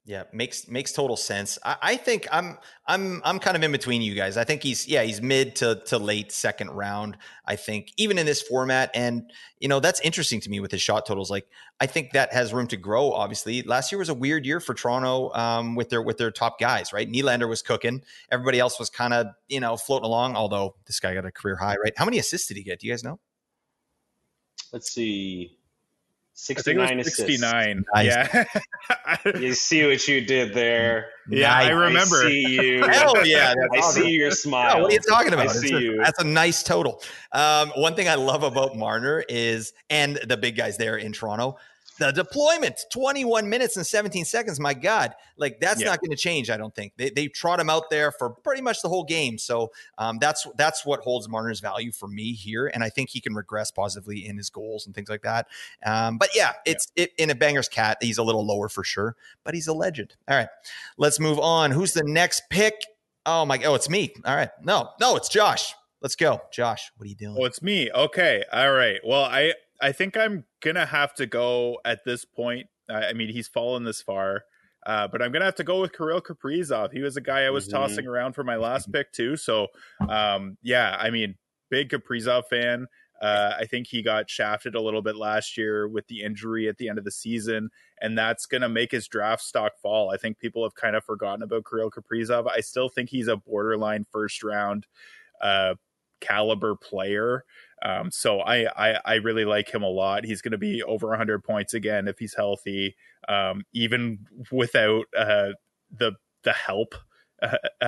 [0.08, 1.58] Yeah, makes makes total sense.
[1.66, 4.38] I, I, think I'm I'm I'm kind of in between you guys.
[4.38, 7.18] I think he's yeah he's mid to to late second round.
[7.44, 10.84] I think even in this format, and you know that's interesting to me with his
[10.84, 11.32] shot totals.
[11.32, 11.48] Like
[11.80, 13.14] I think that has room to grow.
[13.14, 16.60] Obviously, last year was a weird year for Toronto um, with their with their top
[16.60, 16.94] guys.
[16.94, 18.04] Right, Nylander was cooking.
[18.32, 20.36] Everybody else was kind of you know floating along.
[20.36, 21.78] Although this guy got a career high.
[21.84, 22.80] Right, how many assists did he get?
[22.80, 23.20] Do you guys know?
[24.72, 25.58] Let's see.
[26.38, 27.86] 69 69.
[27.96, 28.06] Nice.
[28.06, 28.44] Yeah.
[29.40, 31.08] you see what you did there.
[31.30, 32.18] Yeah, I, I remember.
[32.18, 32.84] I see you.
[32.90, 33.54] Hell yeah.
[33.74, 34.04] I awesome.
[34.04, 34.82] see your smile.
[34.82, 35.48] what are you talking about?
[35.48, 36.02] I see a, you.
[36.04, 37.02] That's a nice total.
[37.32, 41.58] Um, one thing I love about Marner is, and the big guys there in Toronto,
[42.00, 45.88] the deployment 21 minutes and 17 seconds my god like that's yeah.
[45.88, 46.94] not going to change i don't think.
[46.98, 49.38] They, they trot him out there for pretty much the whole game.
[49.38, 53.20] So um, that's that's what holds marner's value for me here and i think he
[53.20, 55.48] can regress positively in his goals and things like that.
[55.86, 57.06] Um, but yeah it's yeah.
[57.06, 60.16] It, in a banger's cat he's a little lower for sure but he's a legend.
[60.28, 60.50] All right
[60.98, 61.72] let's move on.
[61.72, 62.76] Who's the next pick?
[63.26, 64.14] Oh my oh it's me.
[64.26, 65.74] All right no no it's josh.
[66.02, 67.38] Let's go josh what are you doing?
[67.40, 67.92] Oh it's me.
[67.92, 69.00] Okay all right.
[69.04, 72.68] Well i I think I'm gonna have to go at this point.
[72.90, 74.44] I mean, he's fallen this far,
[74.86, 76.92] uh, but I'm gonna have to go with Kirill Kaprizov.
[76.92, 77.78] He was a guy I was mm-hmm.
[77.78, 79.36] tossing around for my last pick too.
[79.38, 79.68] So,
[80.08, 81.36] um, yeah, I mean,
[81.70, 82.88] big Kaprizov fan.
[83.22, 86.78] Uh, I think he got shafted a little bit last year with the injury at
[86.78, 87.70] the end of the season,
[88.02, 90.12] and that's going to make his draft stock fall.
[90.12, 92.46] I think people have kind of forgotten about Kirill Kaprizov.
[92.50, 94.86] I still think he's a borderline first round
[95.42, 95.76] uh,
[96.26, 97.44] caliber player.
[97.84, 100.26] Um, so I, I, I really like him a lot.
[100.26, 102.96] He's going to be over 100 points again if he's healthy,
[103.28, 104.20] um, even
[104.52, 105.50] without uh,
[105.92, 106.14] the
[106.44, 106.96] the help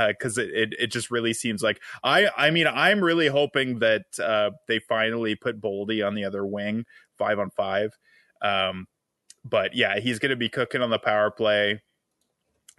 [0.09, 3.27] because uh, uh, it, it, it just really seems like I I mean I'm really
[3.27, 6.85] hoping that uh, they finally put Boldy on the other wing
[7.17, 7.97] five on five.
[8.41, 8.87] Um,
[9.45, 11.81] but yeah, he's going to be cooking on the power play.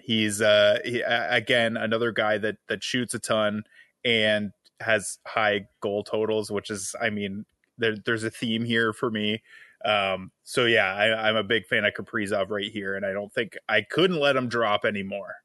[0.01, 3.65] He's uh he, again another guy that that shoots a ton
[4.05, 7.45] and has high goal totals, which is, I mean,
[7.79, 9.43] there, there's a theme here for me.
[9.85, 13.33] Um, so yeah, I, am a big fan of Kaprizov right here, and I don't
[13.33, 15.37] think I couldn't let him drop anymore.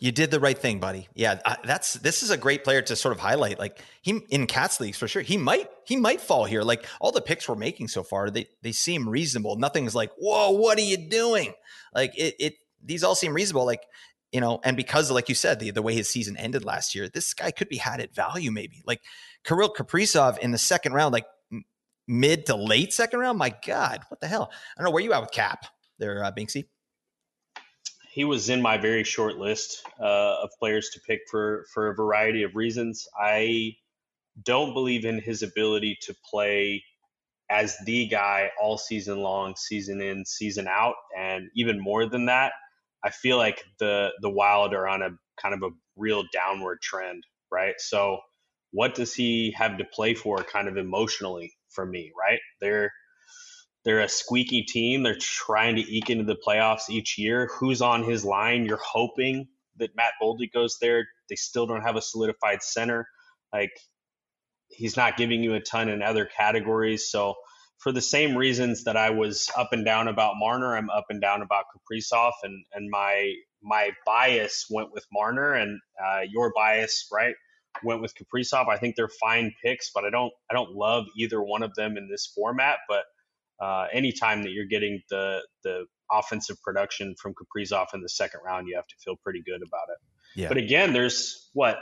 [0.00, 1.08] You did the right thing, buddy.
[1.14, 3.58] Yeah, that's this is a great player to sort of highlight.
[3.58, 5.22] Like he in cats leagues for sure.
[5.22, 6.62] He might he might fall here.
[6.62, 9.56] Like all the picks we're making so far, they they seem reasonable.
[9.56, 11.54] Nothing's like whoa, what are you doing?
[11.94, 13.66] Like it it these all seem reasonable.
[13.66, 13.82] Like
[14.34, 17.08] you know, and because, like you said, the, the way his season ended last year,
[17.08, 18.82] this guy could be had at value maybe.
[18.84, 19.00] Like
[19.44, 21.26] Kirill Kaprizov in the second round, like
[22.08, 23.38] mid to late second round.
[23.38, 24.50] My God, what the hell?
[24.50, 25.66] I don't know where you at with Cap
[26.00, 26.64] there, uh, Binksy.
[28.10, 31.94] He was in my very short list uh, of players to pick for for a
[31.94, 33.06] variety of reasons.
[33.16, 33.76] I
[34.42, 36.82] don't believe in his ability to play
[37.50, 42.52] as the guy all season long, season in, season out, and even more than that,
[43.04, 47.24] I feel like the the Wild are on a kind of a real downward trend,
[47.52, 47.74] right?
[47.78, 48.18] So
[48.72, 52.40] what does he have to play for kind of emotionally for me, right?
[52.60, 52.92] They're
[53.84, 55.02] they're a squeaky team.
[55.02, 57.50] They're trying to eke into the playoffs each year.
[57.58, 58.64] Who's on his line?
[58.64, 59.46] You're hoping
[59.76, 61.06] that Matt Boldy goes there.
[61.28, 63.06] They still don't have a solidified center.
[63.52, 63.72] Like
[64.68, 67.10] he's not giving you a ton in other categories.
[67.10, 67.34] So
[67.78, 71.20] for the same reasons that I was up and down about Marner, I'm up and
[71.20, 77.08] down about Kaprizov, and and my my bias went with Marner, and uh, your bias,
[77.12, 77.34] right,
[77.82, 78.68] went with Kaprizov.
[78.68, 81.96] I think they're fine picks, but I don't I don't love either one of them
[81.96, 82.78] in this format.
[82.88, 83.04] But
[83.64, 88.68] uh, anytime that you're getting the the offensive production from Kaprizov in the second round,
[88.68, 89.98] you have to feel pretty good about it.
[90.40, 90.48] Yeah.
[90.48, 91.78] But again, there's what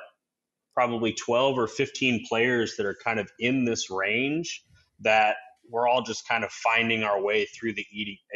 [0.75, 4.65] probably 12 or 15 players that are kind of in this range
[5.01, 5.37] that
[5.69, 7.87] we're all just kind of finding our way through the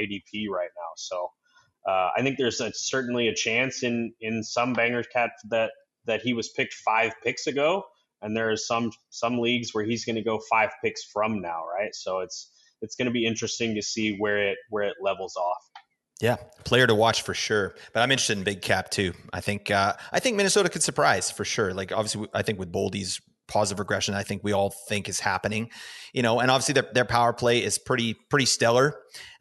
[0.00, 0.92] ADP right now.
[0.96, 1.30] So
[1.86, 5.70] uh, I think there's a, certainly a chance in in some bangers cat that
[6.06, 7.84] that he was picked five picks ago,
[8.22, 11.64] and there are some some leagues where he's going to go five picks from now,
[11.66, 11.94] right?
[11.94, 12.50] So it's
[12.82, 15.62] it's going to be interesting to see where it where it levels off.
[16.20, 17.74] Yeah, player to watch for sure.
[17.92, 19.12] But I'm interested in big cap too.
[19.32, 21.74] I think uh, I think Minnesota could surprise for sure.
[21.74, 25.70] Like obviously, I think with Boldy's positive regression, I think we all think is happening.
[26.12, 28.96] You know, and obviously their, their power play is pretty pretty stellar.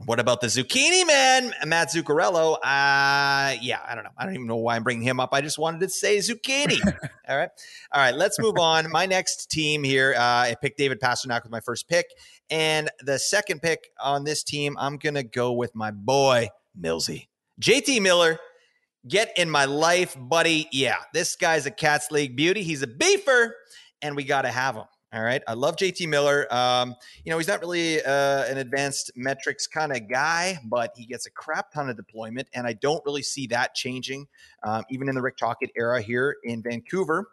[0.06, 2.56] What about the zucchini man, Matt Zuccarello?
[2.56, 4.10] Uh, yeah, I don't know.
[4.18, 5.30] I don't even know why I'm bringing him up.
[5.34, 6.80] I just wanted to say zucchini.
[7.30, 7.50] all right,
[7.92, 8.16] all right.
[8.16, 8.92] Let's move on.
[8.92, 12.06] My next team here, uh, I picked David Pastrnak with my first pick,
[12.50, 16.50] and the second pick on this team, I'm gonna go with my boy.
[16.80, 17.28] Millsy.
[17.62, 18.38] JT Miller,
[19.08, 20.68] get in my life, buddy.
[20.72, 22.64] Yeah, this guy's a Cats League beauty.
[22.64, 23.52] He's a beefer,
[24.06, 24.86] and we got to have him.
[25.14, 25.42] All right.
[25.48, 26.46] I love JT Miller.
[26.54, 26.94] Um,
[27.24, 31.26] you know, he's not really uh, an advanced metrics kind of guy, but he gets
[31.26, 32.50] a crap ton of deployment.
[32.54, 34.28] And I don't really see that changing,
[34.64, 37.30] um, even in the Rick Tocchet era here in Vancouver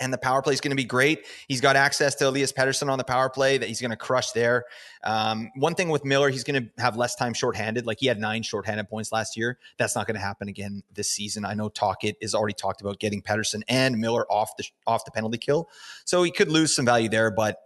[0.00, 1.26] and the power play is going to be great.
[1.46, 4.32] He's got access to Elias Pettersson on the power play that he's going to crush
[4.32, 4.64] there.
[5.04, 7.86] Um, one thing with Miller, he's going to have less time shorthanded.
[7.86, 9.58] Like he had nine shorthanded points last year.
[9.78, 11.44] That's not going to happen again this season.
[11.44, 15.10] I know Tocchet is already talked about getting Pettersson and Miller off the off the
[15.10, 15.68] penalty kill,
[16.04, 17.30] so he could lose some value there.
[17.30, 17.58] But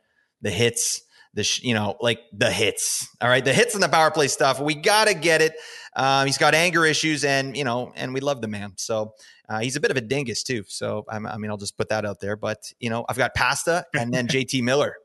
[0.42, 1.02] the hits,
[1.34, 4.28] the sh- you know like the hits, all right, the hits and the power play
[4.28, 5.54] stuff, we got to get it.
[5.96, 8.72] Um, he's got anger issues, and you know, and we love the man.
[8.76, 9.14] So
[9.48, 10.64] uh, he's a bit of a dingus too.
[10.68, 12.36] So I'm, i mean, I'll just put that out there.
[12.36, 14.96] But you know, I've got Pasta and then JT Miller.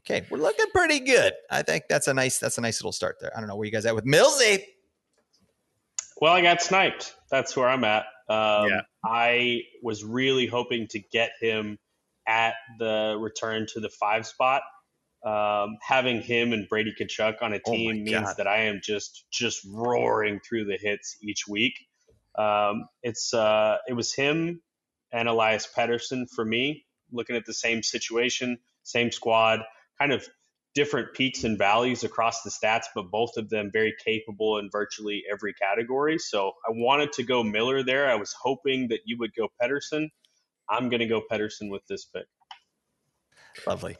[0.00, 1.32] Okay, we're looking pretty good.
[1.50, 3.30] I think that's a nice that's a nice little start there.
[3.36, 4.62] I don't know where you guys at with Millsy.
[6.20, 7.14] Well, I got sniped.
[7.30, 8.04] That's where I'm at.
[8.28, 8.80] Um, yeah.
[9.04, 11.78] I was really hoping to get him
[12.26, 14.62] at the return to the five spot.
[15.24, 18.36] Um, having him and Brady Tkachuk on a oh team oh means God.
[18.36, 21.74] that I am just just roaring through the hits each week.
[22.38, 24.62] Um, it's uh, it was him
[25.12, 29.60] and Elias Pettersson for me, looking at the same situation, same squad,
[29.98, 30.26] kind of
[30.74, 35.24] different peaks and valleys across the stats, but both of them very capable in virtually
[35.30, 36.18] every category.
[36.18, 38.08] So I wanted to go Miller there.
[38.08, 40.08] I was hoping that you would go Pettersson.
[40.70, 42.26] I'm going to go Pettersson with this pick.
[43.66, 43.96] Lovely.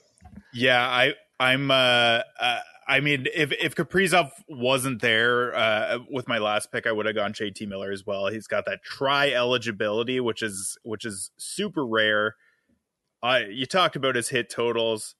[0.52, 6.38] Yeah, I I'm uh, uh I mean, if if Kaprizov wasn't there uh, with my
[6.38, 8.28] last pick, I would have gone JT Miller as well.
[8.28, 12.36] He's got that try eligibility, which is which is super rare.
[13.22, 15.16] Uh, you talked about his hit totals.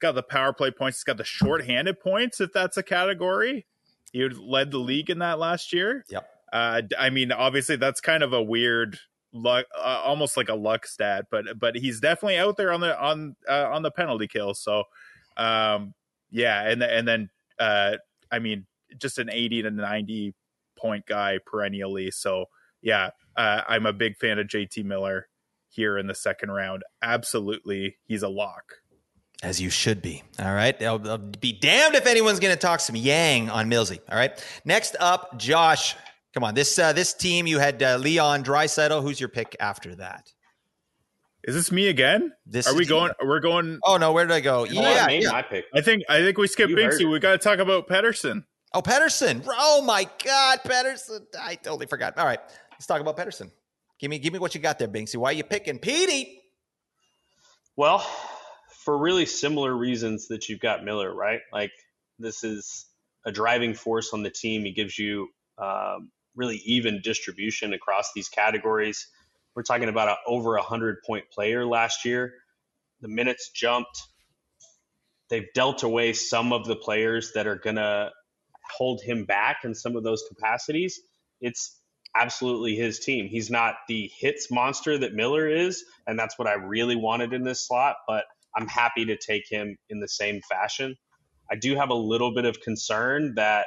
[0.00, 0.98] Got the power play points.
[0.98, 3.66] He's got the shorthanded points, if that's a category.
[4.12, 6.04] He led the league in that last year.
[6.08, 6.28] Yep.
[6.52, 8.98] Uh, I mean, obviously, that's kind of a weird
[9.32, 12.98] luck, uh, almost like a luck stat, but but he's definitely out there on the
[12.98, 14.54] on uh, on the penalty kill.
[14.54, 14.84] So,
[15.38, 15.94] um,
[16.30, 17.96] yeah, and and then uh,
[18.30, 18.66] I mean,
[18.98, 20.34] just an eighty to ninety
[20.76, 22.10] point guy perennially.
[22.10, 22.46] So
[22.82, 25.28] yeah, uh, I'm a big fan of JT Miller
[25.68, 26.82] here in the second round.
[27.02, 28.74] Absolutely, he's a lock.
[29.40, 30.24] As you should be.
[30.40, 30.80] All right.
[30.82, 34.00] I'll, I'll be damned if anyone's going to talk some Yang on Millsy.
[34.10, 34.32] All right.
[34.64, 35.94] Next up, Josh.
[36.34, 36.54] Come on.
[36.54, 39.00] This uh, this team, you had uh, Leon Draisaitl.
[39.00, 40.32] Who's your pick after that?
[41.48, 42.34] Is this me again?
[42.44, 43.10] This are we going?
[43.24, 43.78] We're going.
[43.82, 44.64] Oh no, where did I go?
[44.64, 45.30] yeah, I yeah.
[45.30, 45.64] my pick.
[45.74, 47.10] I think I think we skipped Binksy.
[47.10, 48.44] We got to talk about Pettersson.
[48.74, 49.42] Oh, Pettersson!
[49.48, 51.20] Oh my God, Pettersson!
[51.40, 52.18] I totally forgot.
[52.18, 52.38] All right,
[52.72, 53.50] let's talk about Pettersson.
[53.98, 55.16] Give me, give me what you got there, Binksy.
[55.16, 56.42] Why are you picking Petey?
[57.76, 58.06] Well,
[58.70, 61.40] for really similar reasons that you've got Miller, right?
[61.50, 61.72] Like
[62.18, 62.84] this is
[63.24, 64.66] a driving force on the team.
[64.66, 69.08] He gives you um, really even distribution across these categories.
[69.58, 72.32] We're talking about an over a hundred point player last year.
[73.00, 74.00] The minutes jumped.
[75.30, 78.12] They've dealt away some of the players that are gonna
[78.76, 81.00] hold him back in some of those capacities.
[81.40, 81.76] It's
[82.14, 83.26] absolutely his team.
[83.26, 87.42] He's not the hits monster that Miller is, and that's what I really wanted in
[87.42, 90.94] this slot, but I'm happy to take him in the same fashion.
[91.50, 93.66] I do have a little bit of concern that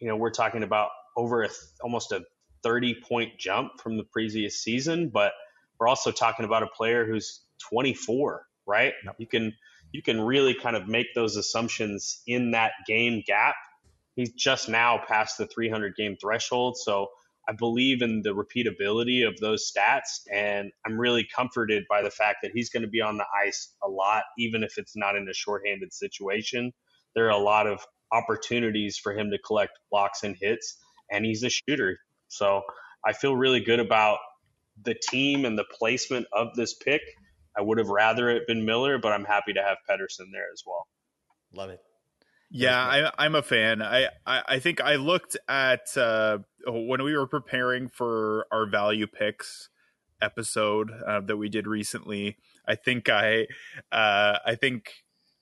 [0.00, 1.48] you know, we're talking about over a,
[1.82, 2.22] almost a
[2.68, 5.32] 30 point jump from the previous season, but
[5.80, 7.40] we're also talking about a player who's
[7.70, 8.92] 24, right?
[9.04, 9.16] Yep.
[9.18, 9.54] You can
[9.92, 13.54] you can really kind of make those assumptions in that game gap.
[14.16, 17.08] He's just now past the 300 game threshold, so
[17.48, 22.38] I believe in the repeatability of those stats, and I'm really comforted by the fact
[22.42, 25.26] that he's going to be on the ice a lot, even if it's not in
[25.26, 26.72] a shorthanded situation.
[27.14, 27.80] There are a lot of
[28.12, 30.76] opportunities for him to collect blocks and hits,
[31.10, 31.98] and he's a shooter.
[32.28, 32.62] So
[33.04, 34.18] I feel really good about
[34.84, 37.02] the team and the placement of this pick.
[37.56, 40.62] I would have rather it been Miller, but I'm happy to have Pettersson there as
[40.66, 40.86] well.
[41.52, 41.80] Love it.
[42.50, 43.82] Yeah, I, I'm a fan.
[43.82, 49.06] I, I, I think I looked at uh, when we were preparing for our value
[49.06, 49.68] picks
[50.22, 52.38] episode uh, that we did recently.
[52.66, 53.48] I think I,
[53.92, 54.92] uh, I think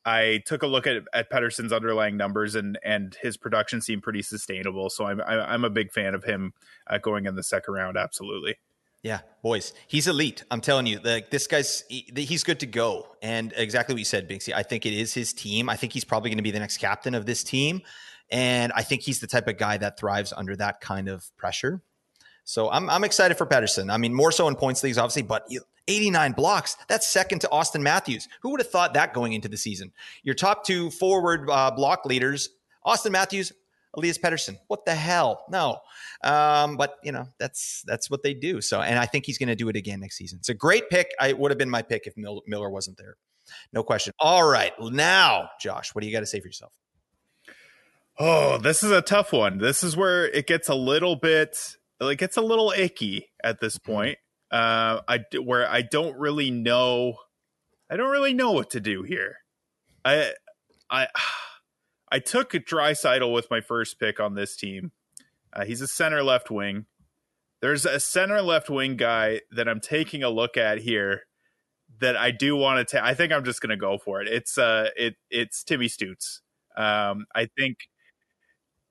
[0.06, 4.22] I took a look at at Pettersson's underlying numbers and and his production seemed pretty
[4.22, 4.88] sustainable.
[4.88, 6.54] So I'm I'm a big fan of him
[6.86, 7.96] uh, going in the second round.
[7.98, 8.56] Absolutely.
[9.02, 10.44] Yeah, boys, he's elite.
[10.50, 13.08] I'm telling you, like this guy's he, he's good to go.
[13.20, 14.52] And exactly what you said, Binksy.
[14.54, 15.68] I think it is his team.
[15.68, 17.82] I think he's probably going to be the next captain of this team,
[18.30, 21.82] and I think he's the type of guy that thrives under that kind of pressure.
[22.44, 23.92] So I'm I'm excited for Pettersson.
[23.92, 25.46] I mean, more so in points leagues, obviously, but
[25.88, 26.76] 89 blocks.
[26.88, 28.28] That's second to Auston Matthews.
[28.42, 29.92] Who would have thought that going into the season?
[30.22, 32.50] Your top two forward uh, block leaders,
[32.86, 33.52] Auston Matthews,
[33.94, 34.58] Elias Pettersson.
[34.68, 35.44] What the hell?
[35.48, 35.78] No.
[36.22, 38.60] Um, but you know, that's that's what they do.
[38.60, 40.38] So and I think he's gonna do it again next season.
[40.38, 41.12] It's a great pick.
[41.20, 43.16] I would have been my pick if Miller wasn't there.
[43.72, 44.12] No question.
[44.18, 44.72] All right.
[44.80, 46.72] Now, Josh, what do you got to say for yourself?
[48.18, 49.58] Oh, this is a tough one.
[49.58, 51.56] This is where it gets a little bit
[52.00, 53.92] like it's a little icky at this mm-hmm.
[53.92, 54.18] point.
[54.50, 57.16] Uh, I where I don't really know,
[57.90, 59.38] I don't really know what to do here.
[60.04, 60.32] I,
[60.90, 61.08] I,
[62.12, 64.92] I took Draisaitl with my first pick on this team.
[65.52, 66.86] Uh, he's a center left wing.
[67.60, 71.22] There's a center left wing guy that I'm taking a look at here
[72.00, 73.04] that I do want to take.
[73.04, 74.28] I think I'm just going to go for it.
[74.28, 76.40] It's uh, it it's Timmy Stützle.
[76.76, 77.78] Um, I think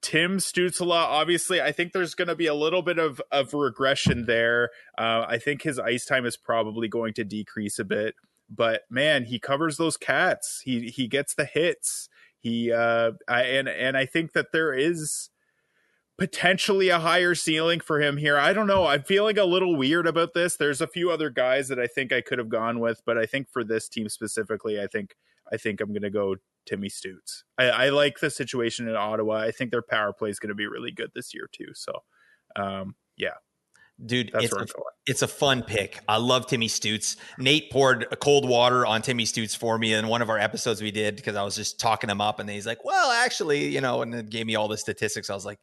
[0.06, 4.28] Tim Stützle, obviously, I think there's going to be a little bit of, of regression
[4.28, 4.70] there.
[4.96, 8.14] Uh, I think his ice time is probably going to decrease a bit,
[8.48, 10.62] but man, he covers those cats.
[10.64, 12.08] He he gets the hits.
[12.38, 15.32] He uh, I, and and I think that there is
[16.20, 18.38] potentially a higher ceiling for him here.
[18.38, 18.86] I don't know.
[18.86, 20.56] I'm feeling a little weird about this.
[20.56, 23.26] There's a few other guys that I think I could have gone with, but I
[23.26, 25.16] think for this team specifically, I think
[25.52, 26.36] I think I'm going to go
[26.66, 27.44] Timmy Stützle.
[27.58, 29.38] I, I, like the situation in Ottawa.
[29.38, 31.68] I think their power play is going to be really good this year too.
[31.74, 31.94] So,
[32.56, 33.36] um, yeah,
[34.04, 34.66] Dude, it's a,
[35.06, 36.02] it's a, fun pick.
[36.10, 37.16] I love Timmy Stützle.
[37.38, 40.92] Nate poured cold water on Timmy Stützle for me in one of our episodes we
[40.92, 44.02] did because I was just talking him up, and he's like, "Well, actually, you know,"
[44.02, 45.30] and then gave me all the statistics.
[45.30, 45.60] I was like,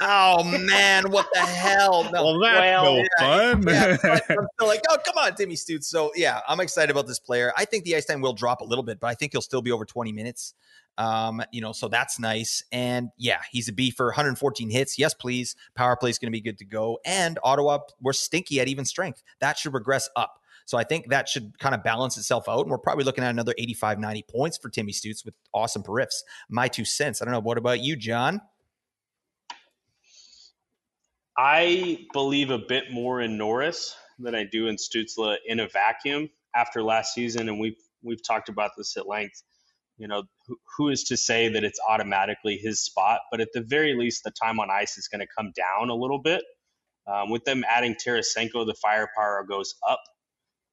[0.00, 3.62] "Oh man, what the hell?" No, well, that's well, no yeah, fun.
[3.66, 3.96] Yeah,
[4.30, 7.52] I'm still like, "Oh, come on, Timmy Stützle." So yeah, I'm excited about this player.
[7.56, 9.62] I think the ice time will drop a little bit, but I think he'll still
[9.62, 10.54] be over 20 minutes.
[10.98, 12.62] Um, you know, so that's nice.
[12.70, 14.98] And yeah, he's a B for 114 hits.
[14.98, 15.56] Yes, please.
[15.74, 16.98] Power play is going to be good to go.
[17.04, 19.22] And Ottawa we're stinky at even strength.
[19.40, 20.38] That should regress up.
[20.64, 22.60] So I think that should kind of balance itself out.
[22.60, 26.22] And we're probably looking at another 85, 90 points for Timmy Stützle with awesome periffs.
[26.48, 27.20] My two cents.
[27.20, 27.40] I don't know.
[27.40, 28.40] What about you, John?
[31.36, 36.30] I believe a bit more in Norris than I do in Stützle in a vacuum
[36.54, 37.48] after last season.
[37.48, 39.42] And we've, we've talked about this at length
[39.98, 43.20] you know, who, who is to say that it's automatically his spot?
[43.30, 45.94] But at the very least, the time on ice is going to come down a
[45.94, 46.42] little bit.
[47.06, 50.02] Um, with them adding Tarasenko, the firepower goes up.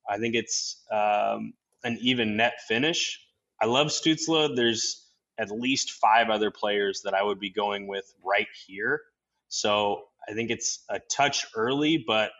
[0.09, 1.53] I think it's um,
[1.83, 3.19] an even net finish.
[3.61, 4.55] I love Stützle.
[4.55, 5.05] There's
[5.37, 9.01] at least five other players that I would be going with right here.
[9.47, 12.31] So I think it's a touch early, but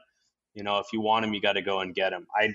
[0.53, 2.27] you know, if you want him, you got to go and get him.
[2.35, 2.49] I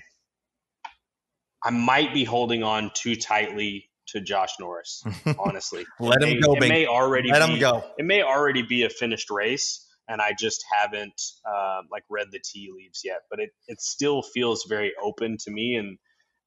[1.63, 5.03] I might be holding on too tightly to Josh Norris.
[5.39, 6.53] Honestly, let him go.
[6.53, 7.83] It may already let be, him go.
[7.97, 12.39] It may already be a finished race, and I just haven't uh, like read the
[12.39, 13.21] tea leaves yet.
[13.29, 15.97] But it it still feels very open to me, and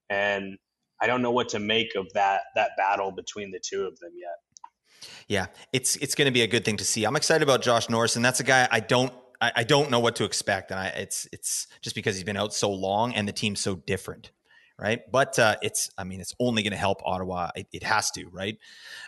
[0.08, 0.56] and
[1.00, 4.12] I don't know what to make of that that battle between the two of them
[4.14, 4.47] yet.
[5.28, 7.04] Yeah, it's it's going to be a good thing to see.
[7.04, 10.00] I'm excited about Josh Norris, and that's a guy I don't I, I don't know
[10.00, 13.28] what to expect, and I, it's it's just because he's been out so long and
[13.28, 14.30] the team's so different
[14.78, 15.00] right?
[15.10, 17.50] But uh, it's, I mean, it's only going to help Ottawa.
[17.56, 18.56] It, it, has to, right?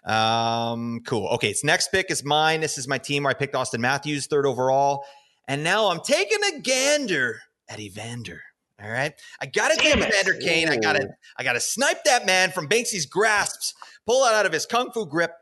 [0.05, 1.29] Um, cool.
[1.29, 2.61] Okay, it's next pick is mine.
[2.61, 5.05] This is my team where I picked Auston Matthews, third overall,
[5.49, 8.43] and now I'm taking a gander at Evander.
[8.83, 10.71] All right, I got to take Evander Kane.
[10.71, 13.75] I got to, I got to snipe that man from Binksy's grasps,
[14.07, 15.33] pull it out of his kung fu grip.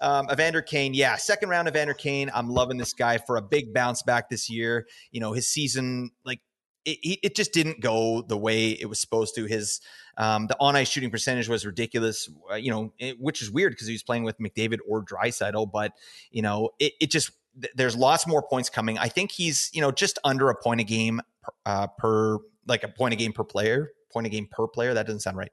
[0.00, 2.30] Um, Evander Kane, yeah, second round Evander Kane.
[2.34, 4.86] I'm loving this guy for a big bounce back this year.
[5.12, 6.40] You know, his season, like
[6.84, 9.44] it, it just didn't go the way it was supposed to.
[9.44, 9.80] His
[10.16, 13.72] um, the on ice shooting percentage was ridiculous, uh, you know, it, which is weird
[13.72, 15.70] because he was playing with McDavid or Draisaitl.
[15.70, 15.92] But
[16.30, 17.30] you know, it, it just
[17.74, 18.98] there's lots more points coming.
[18.98, 21.20] I think he's you know just under a point a game
[21.66, 24.94] uh, per like a point a game per player point a game per player.
[24.94, 25.50] That doesn't sound right.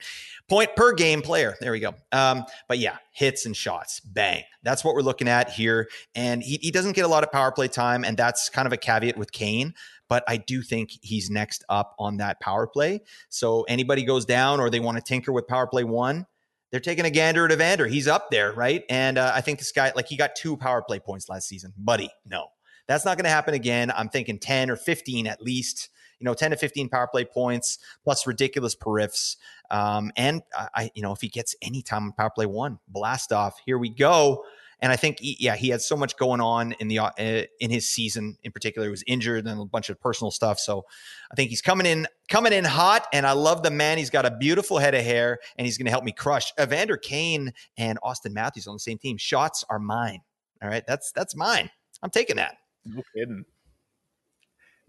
[0.48, 1.56] Point per game player.
[1.62, 1.96] There we go.
[2.12, 4.44] Um, but yeah, hits and shots, bang.
[4.64, 5.90] That's what we're looking at here.
[6.16, 8.74] And he, he doesn't get a lot of power play time, and that's kind of
[8.74, 9.74] a caveat with Kane
[10.10, 13.02] but I do think he's next up on that power play.
[13.30, 16.26] So anybody goes down or they want to tinker with power play one,
[16.72, 17.88] they're taking a gander at Evander.
[17.88, 18.84] He's up there, right?
[18.90, 21.74] And uh, I think this guy, like he got two power play points last season.
[21.78, 22.48] Buddy, no,
[22.88, 23.92] that's not going to happen again.
[23.96, 25.90] I'm thinking 10 or 15 at least.
[26.20, 29.38] You know, 10 to 15 power play points plus ridiculous periffs.
[29.72, 33.32] Um, and I, you know, if he gets any time on power play one, blast
[33.32, 33.60] off.
[33.66, 34.44] Here we go.
[34.82, 37.86] And I think, yeah, he had so much going on in the uh, in his
[37.86, 38.88] season in particular.
[38.88, 40.58] He was injured and a bunch of personal stuff.
[40.58, 40.86] So
[41.32, 43.06] I think he's coming in coming in hot.
[43.12, 43.98] And I love the man.
[43.98, 46.96] He's got a beautiful head of hair, and he's going to help me crush Evander
[46.96, 49.18] Kane and Auston Matthews on the same team.
[49.18, 50.22] Shots are mine.
[50.62, 51.70] All right, that's that's mine.
[52.02, 52.56] I'm taking that.
[52.86, 53.44] No kidding.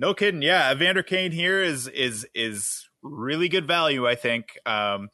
[0.00, 0.40] No kidding.
[0.40, 4.08] Yeah, Evander Kane here is is is really good value.
[4.08, 4.58] I think.
[4.64, 5.10] Um,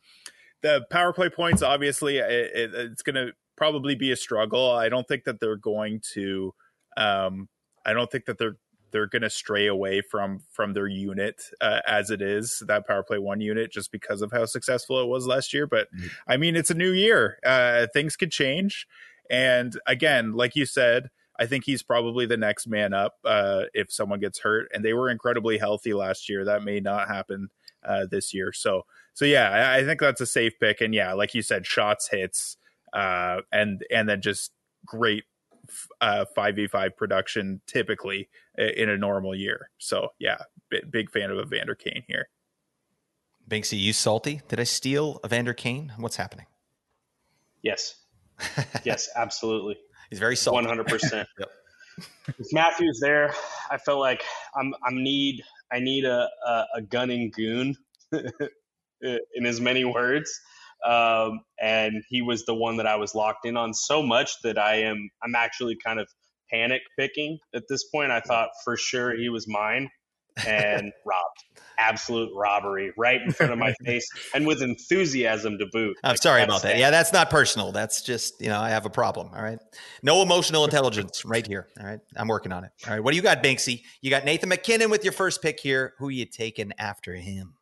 [0.62, 4.70] the power play points, obviously, it, it, it's going to probably be a struggle.
[4.70, 6.54] I don't think that they're going to.
[6.96, 7.48] Um,
[7.84, 8.58] I don't think that they're
[8.92, 13.02] they're going to stray away from from their unit uh, as it is that power
[13.02, 15.66] play one unit just because of how successful it was last year.
[15.66, 16.06] But mm-hmm.
[16.28, 17.38] I mean, it's a new year.
[17.44, 18.86] Uh, things could change,
[19.28, 21.10] and again, like you said.
[21.38, 24.92] I think he's probably the next man up uh, if someone gets hurt, and they
[24.92, 26.44] were incredibly healthy last year.
[26.44, 27.48] That may not happen
[27.84, 28.52] uh, this year.
[28.52, 28.82] So,
[29.14, 30.80] so yeah, I, I, think that's a safe pick.
[30.80, 32.56] And yeah, like you said, shots, hits,
[32.92, 34.52] uh, and and then just
[34.84, 35.24] great
[36.00, 38.28] uh, five v five production typically
[38.58, 39.70] in a normal year.
[39.78, 40.38] So yeah,
[40.90, 42.28] big fan of Evander Kane here.
[43.48, 44.40] Binksy, you salty?
[44.48, 45.92] Did I steal Evander Kane?
[45.98, 46.46] What's happening?
[47.62, 47.94] Yes,
[48.84, 49.76] yes, absolutely.
[50.10, 50.56] He's very salty.
[50.56, 51.28] One hundred percent.
[52.38, 53.32] If Matthews there,
[53.70, 54.22] I felt like
[54.54, 55.42] I'm I'm need
[55.72, 57.74] I need a a, a gunning goon
[58.12, 60.30] in as many words
[60.84, 64.58] um, and he was the one that I was locked in on so much that
[64.58, 66.08] I am I'm actually kind of
[66.50, 68.12] panic picking at this point.
[68.12, 69.88] I thought for sure he was mine
[70.46, 71.44] and robbed.
[71.78, 75.94] Absolute robbery right in front of my face and with enthusiasm to boot.
[76.02, 76.78] I'm like, sorry about that.
[76.78, 77.70] Yeah, that's not personal.
[77.70, 79.28] That's just, you know, I have a problem.
[79.34, 79.58] All right.
[80.02, 81.68] No emotional intelligence right here.
[81.78, 82.00] All right.
[82.16, 82.70] I'm working on it.
[82.86, 83.04] All right.
[83.04, 83.82] What do you got, Binksy?
[84.00, 85.92] You got Nathan MacKinnon with your first pick here.
[85.98, 87.54] Who you taking after him?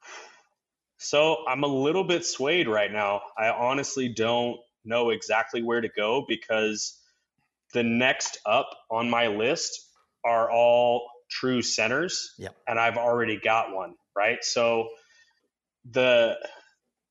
[0.98, 3.20] So I'm a little bit swayed right now.
[3.36, 7.00] I honestly don't know exactly where to go because
[7.72, 9.90] the next up on my list
[10.24, 12.34] are all true centers.
[12.38, 12.54] Yep.
[12.68, 14.42] And I've already got one, right?
[14.42, 14.88] So
[15.90, 16.36] the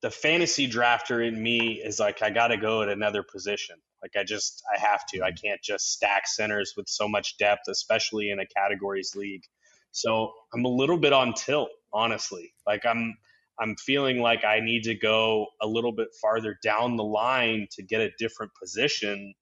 [0.02, 3.76] the fantasy drafter in me is like I got to go at another position.
[4.02, 5.22] Like I just I have to.
[5.22, 5.48] I mm-hmm.
[5.48, 9.44] can't just stack centers with so much depth, especially in a categories league.
[9.92, 12.54] So I'm a little bit on tilt, honestly.
[12.66, 13.16] Like I'm
[13.60, 17.84] I'm feeling like I need to go a little bit farther down the line to
[17.84, 19.34] get a different position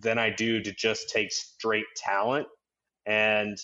[0.00, 2.46] than I do to just take straight talent.
[3.06, 3.58] And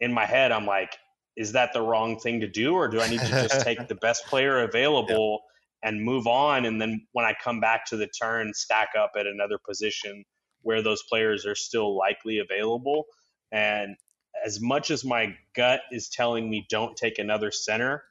[0.00, 0.96] in my head, I'm like,
[1.36, 2.74] is that the wrong thing to do?
[2.74, 5.40] Or do I need to just take the best player available
[5.82, 5.90] yeah.
[5.90, 6.66] and move on?
[6.66, 10.24] And then when I come back to the turn, stack up at another position
[10.62, 13.04] where those players are still likely available.
[13.52, 13.96] And
[14.44, 18.02] as much as my gut is telling me don't take another center,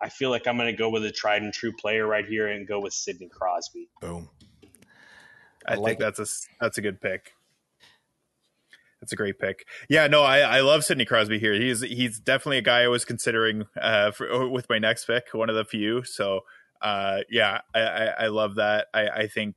[0.00, 2.48] I feel like I'm going to go with a tried and true player right here
[2.48, 3.88] and go with Sidney Crosby.
[4.00, 4.28] Boom.
[5.66, 6.02] I, I like think it.
[6.02, 7.32] that's a that's a good pick.
[9.04, 9.66] That's a great pick.
[9.90, 11.52] Yeah, no, I, I love Sidney Crosby here.
[11.52, 15.50] He's he's definitely a guy I was considering uh, for, with my next pick, one
[15.50, 16.04] of the few.
[16.04, 16.40] So
[16.80, 18.86] uh, yeah, I, I, I, love that.
[18.94, 19.56] I, I think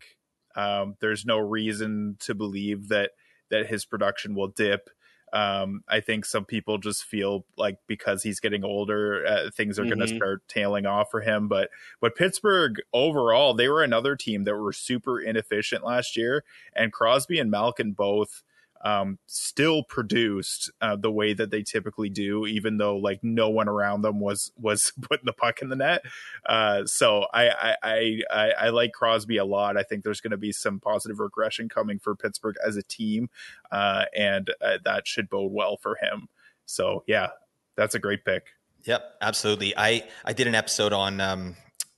[0.57, 3.11] um, there's no reason to believe that
[3.49, 4.89] that his production will dip.
[5.31, 9.83] Um, I think some people just feel like because he's getting older, uh, things are
[9.83, 9.97] mm-hmm.
[9.97, 11.47] going to start tailing off for him.
[11.47, 11.69] But
[12.01, 16.43] but Pittsburgh overall, they were another team that were super inefficient last year,
[16.75, 18.43] and Crosby and Malkin both
[18.81, 23.67] um, still produced uh, the way that they typically do, even though like no one
[23.67, 26.01] around them was was putting the puck in the net.
[26.45, 29.77] Uh, so I, I I I like Crosby a lot.
[29.77, 33.29] I think there's going to be some positive regression coming for Pittsburgh as a team,
[33.71, 36.27] uh, and uh, that should bode well for him.
[36.65, 37.29] So yeah,
[37.75, 38.47] that's a great pick.
[38.83, 39.73] Yep, absolutely.
[39.75, 41.55] I I did an episode on um,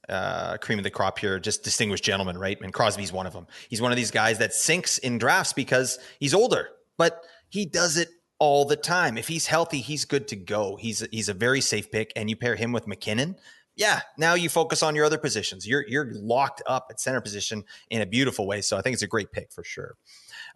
[0.10, 2.60] uh, cream of the crop here, just distinguished gentlemen, right?
[2.62, 3.48] And Crosby's one of them.
[3.70, 7.98] He's one of these guys that sinks in drafts because he's older, but he does
[7.98, 8.10] it
[8.40, 9.18] all the time.
[9.18, 10.76] If he's healthy, he's good to go.
[10.78, 13.36] He's he's a very safe pick, and you pair him with MacKinnon.
[13.76, 15.68] Yeah, now you focus on your other positions.
[15.68, 18.62] You're you're locked up at center position in a beautiful way.
[18.62, 19.96] So I think it's a great pick for sure.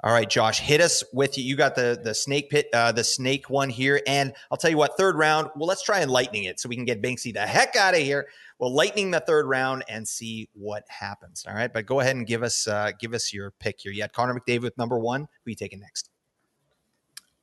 [0.04, 1.46] All right, Josh, hit us with you.
[1.46, 4.76] You got the the snake pit, uh, the snake one here, and I'll tell you
[4.76, 4.98] what.
[4.98, 5.50] Third round.
[5.56, 8.02] Well, let's try and lightning it so we can get Binksy the heck out of
[8.02, 8.28] here.
[8.60, 11.46] We'll lightning the third round and see what happens.
[11.48, 13.94] All right, but go ahead and give us uh, give us your pick here.
[13.94, 15.30] You had Connor McDavid with number one.
[15.46, 16.10] Who you taking next?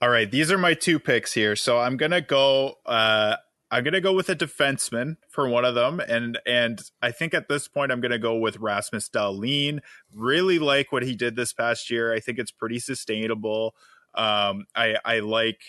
[0.02, 1.56] All right, these are my two picks here.
[1.56, 2.74] So I'm gonna go.
[2.84, 3.36] Uh,
[3.70, 7.48] I'm gonna go with a defenseman for one of them, and and I think at
[7.48, 9.80] this point I'm gonna go with Rasmus Dahlin.
[10.12, 12.12] Really like what he did this past year.
[12.12, 13.74] I think it's pretty sustainable.
[14.14, 15.60] Um, I I like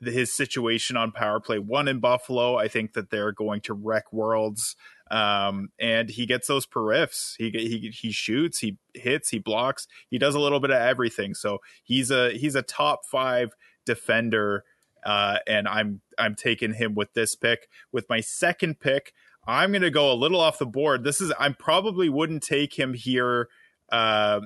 [0.00, 2.56] the, his situation on power play one in Buffalo.
[2.56, 4.76] I think that they're going to wreck worlds.
[5.10, 7.34] Um, and he gets those periffs.
[7.38, 11.34] He he he shoots, he hits, he blocks, he does a little bit of everything.
[11.34, 13.52] So he's a he's a top five
[13.84, 14.64] defender,
[15.04, 17.68] uh, and I'm I'm taking him with this pick.
[17.92, 19.12] With my second pick,
[19.46, 21.04] I'm going to go a little off the board.
[21.04, 23.48] This is I probably wouldn't take him here.
[23.90, 24.40] Uh,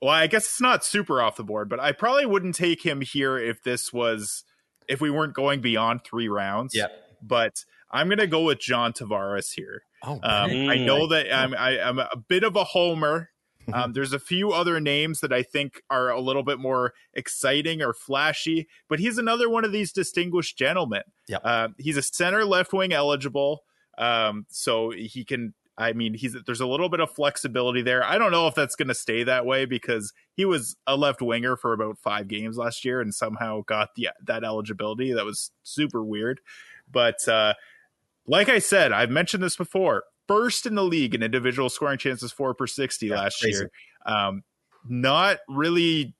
[0.00, 3.00] well, I guess it's not super off the board, but I probably wouldn't take him
[3.00, 4.44] here if this was
[4.88, 6.74] if we weren't going beyond three rounds.
[6.74, 6.88] Yeah.
[7.22, 9.82] But I'm going to go with John Tavares here.
[10.04, 13.30] Oh, Um, I know that I'm, I, I'm a bit of a homer.
[13.72, 17.82] Um, there's a few other names that I think are a little bit more exciting
[17.82, 21.02] or flashy, but he's another one of these distinguished gentlemen.
[21.28, 21.40] Yep.
[21.44, 23.62] Uh, he's a center left wing eligible,
[23.98, 25.54] um, so he can.
[25.78, 28.02] I mean, he's there's a little bit of flexibility there.
[28.02, 31.20] I don't know if that's going to stay that way because he was a left
[31.20, 35.12] winger for about five games last year and somehow got the that eligibility.
[35.12, 36.40] That was super weird,
[36.90, 37.26] but.
[37.28, 37.54] Uh,
[38.28, 40.02] like I said, I've mentioned this before.
[40.28, 43.58] First in the league in individual scoring chances four per sixty Yeah, last crazy.
[43.58, 43.70] year.
[44.04, 44.42] Um,
[44.88, 46.14] not really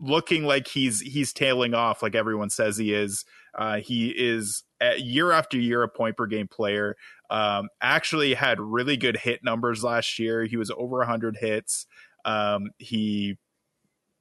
[0.00, 3.24] looking like he's he's tailing off like everyone says he is.
[3.56, 4.62] Uh, he is
[4.96, 6.96] year after year a point per game player.
[7.30, 10.44] Um, actually had really good hit numbers last year.
[10.44, 11.86] He was over hundred hits.
[12.24, 13.36] Um, he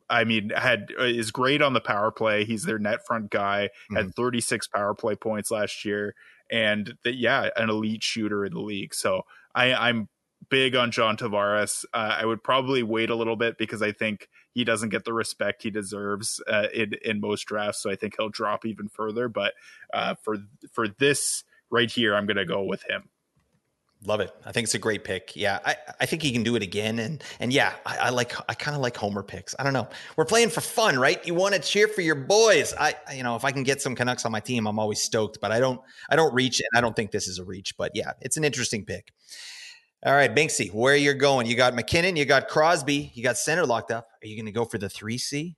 [0.10, 2.46] I mean, had uh, is great on the power play.
[2.46, 3.70] He's their net front guy.
[3.94, 6.16] Had 36 power play points last year,
[6.50, 8.94] and the, yeah, an elite shooter in the league.
[8.94, 9.24] So
[9.56, 10.10] I, I'm
[10.50, 11.86] big on John Tavares.
[11.94, 15.14] Uh, I would probably wait a little bit because I think he doesn't get the
[15.14, 17.82] respect he deserves uh, in in most drafts.
[17.82, 19.30] So I think he'll drop even further.
[19.30, 19.54] But
[19.94, 20.38] uh, for
[20.72, 23.10] for this right here, I'm going to go with him.
[24.06, 24.32] Love it.
[24.46, 25.36] I think it's a great pick.
[25.36, 27.00] Yeah, I, I think he can do it again.
[27.00, 29.56] And and yeah, I, I like I kind of like Homer picks.
[29.58, 29.88] I don't know.
[30.16, 31.26] We're playing for fun, right?
[31.26, 32.76] You want to cheer for your boys.
[32.80, 35.40] I you know if I can get some Canucks on my team, I'm always stoked.
[35.42, 37.76] But I don't I don't reach, and I don't think this is a reach.
[37.76, 39.12] But yeah, it's an interesting pick.
[40.06, 41.48] All right, Binksy, where you're going?
[41.48, 44.08] You got MacKinnon, you got Crosby, you got center locked up.
[44.24, 45.58] Are you going to go for the three C?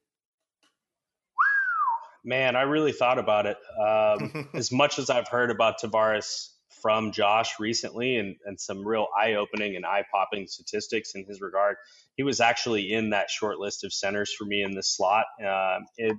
[2.24, 3.58] Man, I really thought about it.
[3.86, 6.52] Um, as much as I've heard about Tavares
[6.82, 11.42] from Josh recently and, and some real eye opening and eye popping statistics in his
[11.42, 11.78] regard,
[12.16, 15.26] he was actually in that short list of centers for me in this slot.
[15.40, 16.16] Um, it,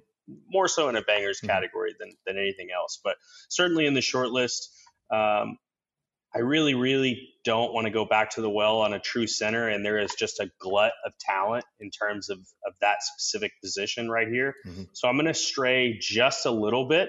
[0.49, 1.49] more so in a bangers Mhm.
[1.49, 3.17] category than, than anything else, but
[3.49, 4.71] certainly in the short list.
[5.11, 5.59] Um,
[6.33, 9.67] I really, really don't want to go back to the well on a true center,
[9.69, 14.09] and there is just a glut of talent in terms of, of that specific position
[14.09, 14.55] right here.
[14.65, 14.89] Mhm.
[14.93, 17.09] So I'm going to stray just a little bit,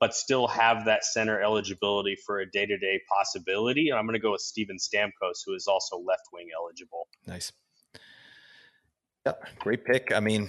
[0.00, 3.90] but still have that center eligibility for a day to day possibility.
[3.90, 7.06] And I'm going to go with Steven Stamkos, who is also left wing eligible.
[7.26, 7.52] Nice.
[9.26, 10.12] Yep, great pick.
[10.14, 10.48] I mean,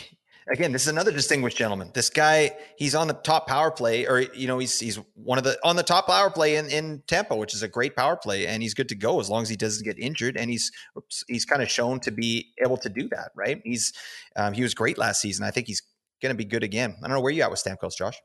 [0.52, 1.90] again, this is another distinguished gentleman.
[1.94, 5.44] This guy, he's on the top power play, or you know, he's he's one of
[5.44, 8.46] the on the top power play in in Tampa, which is a great power play,
[8.46, 10.36] and he's good to go as long as he doesn't get injured.
[10.36, 13.62] And he's oops, he's kind of shown to be able to do that, right?
[13.64, 13.94] He's
[14.36, 15.46] um, he was great last season.
[15.46, 15.82] I think he's
[16.20, 16.96] going to be good again.
[16.98, 18.20] I don't know where you at with Stamkos, Josh.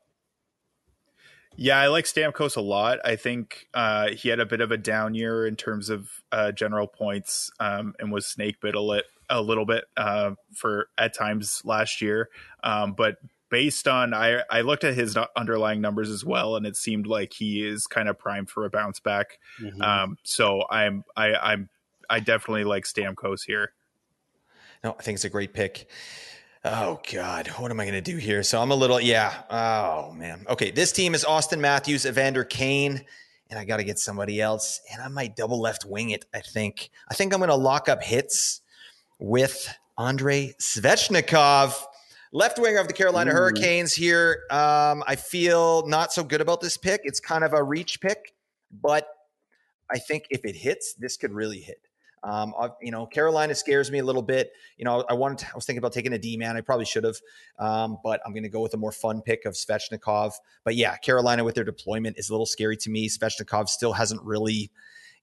[1.56, 2.98] Yeah, I like Stamkos a lot.
[3.04, 6.52] I think uh, he had a bit of a down year in terms of uh,
[6.52, 11.14] general points um, and was snake bit a, lit, a little bit uh, for at
[11.14, 12.28] times last year.
[12.62, 13.16] Um, but
[13.48, 17.32] based on I, I looked at his underlying numbers as well, and it seemed like
[17.32, 19.38] he is kind of primed for a bounce back.
[19.60, 19.80] Mhm.
[19.80, 21.68] Um, so I'm I, I'm
[22.10, 23.72] I definitely like Stamkos here.
[24.84, 25.88] No, I think it's a great pick.
[26.68, 28.42] Oh God, what am I going to do here?
[28.42, 29.42] So I'm a little, yeah.
[29.48, 30.44] Oh man.
[30.48, 33.04] Okay, this team is Auston Matthews, Evander Kane,
[33.48, 36.24] and I got to get somebody else, and I might double left wing it.
[36.34, 36.90] I think.
[37.08, 38.62] I think I'm going to lock up hits
[39.20, 41.80] with Andre Svechnikov,
[42.32, 43.34] left winger of the Carolina Ooh.
[43.34, 43.92] Hurricanes.
[43.94, 47.02] Here, um, I feel not so good about this pick.
[47.04, 48.34] It's kind of a reach pick,
[48.72, 49.06] but
[49.88, 51.85] I think if it hits, this could really hit.
[52.22, 52.52] Um,
[52.82, 54.52] you know, Carolina scares me a little bit.
[54.76, 56.56] You know, I wanted, to, I was thinking about taking a D man.
[56.56, 57.16] I probably should have,
[57.58, 60.32] um, but I'm going to go with a more fun pick of Svechnikov.
[60.64, 63.08] But yeah, Carolina with their deployment is a little scary to me.
[63.08, 64.70] Svechnikov still hasn't really,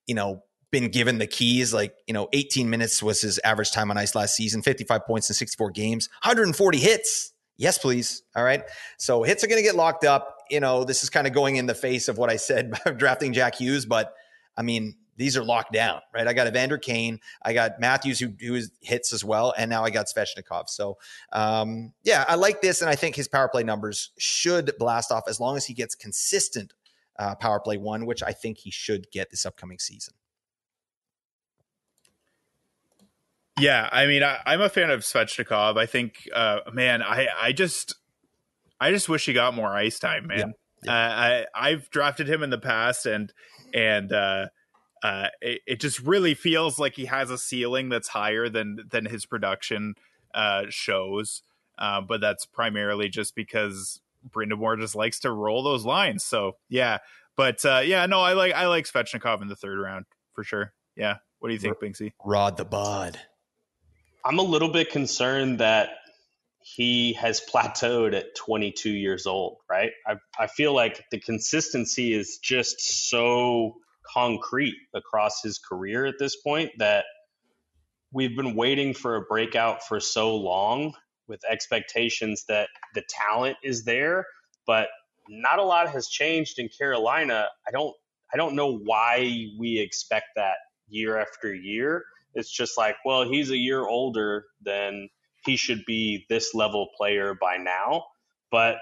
[0.07, 1.73] you know, been given the keys.
[1.73, 5.29] Like, you know, 18 minutes was his average time on ice last season, 55 points
[5.29, 7.33] in 64 games, 140 hits.
[7.57, 8.23] Yes, please.
[8.35, 8.63] All right.
[8.97, 10.37] So hits are going to get locked up.
[10.49, 12.97] You know, this is kind of going in the face of what I said about
[12.97, 14.13] drafting Jack Hughes, but
[14.57, 16.27] I mean, these are locked down, right?
[16.27, 19.89] I got Evander Kane, I got Matthews who who hits as well, and now I
[19.89, 20.69] got Svechnikov.
[20.69, 20.97] So,
[21.31, 25.23] um, yeah, I like this, and I think his power play numbers should blast off
[25.27, 26.73] as long as he gets consistent
[27.19, 30.13] uh, power play one, which I think he should get this upcoming season.
[33.59, 35.77] Yeah, I mean, I, am a fan of Svechnikov.
[35.77, 37.95] I think, uh, man, I I just
[38.79, 40.39] I just wish he got more ice time, man.
[40.39, 40.45] Yeah.
[40.83, 40.91] Yeah.
[40.91, 43.31] Uh, I I've drafted him in the past, and
[43.73, 44.11] and
[45.03, 49.05] uh, it, it, just really feels like he has a ceiling that's higher than than
[49.05, 49.95] his production
[50.33, 51.43] uh, shows.
[51.77, 53.99] Uh, but that's primarily just because
[54.29, 56.23] Brind'Amour just likes to roll those lines.
[56.23, 56.99] So yeah,
[57.35, 60.73] but uh, yeah, no, I like I like Svechnikov in the third round for sure.
[60.95, 62.13] Yeah, what do you think, Binksy?
[62.23, 63.19] Rod the Bod.
[64.23, 65.89] I'm a little bit concerned that
[66.61, 69.91] he has plateaued at 22 years old, right?
[70.07, 73.75] I, I feel like the consistency is just so
[74.11, 77.05] concrete across his career at this point that
[78.11, 80.93] we've been waiting for a breakout for so long
[81.27, 84.25] with expectations that the talent is there,
[84.67, 84.87] but
[85.29, 87.47] not a lot has changed in Carolina.
[87.67, 87.95] I don't
[88.33, 90.55] I don't know why we expect that
[90.87, 92.03] year after year.
[92.33, 95.09] It's just like, well, he's a year older than
[95.45, 98.05] he should be this level player by now.
[98.51, 98.77] But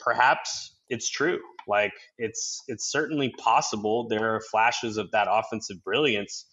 [0.00, 1.40] perhaps it's true.
[1.66, 4.08] Like it's it's certainly possible.
[4.08, 6.46] There are flashes of that offensive brilliance.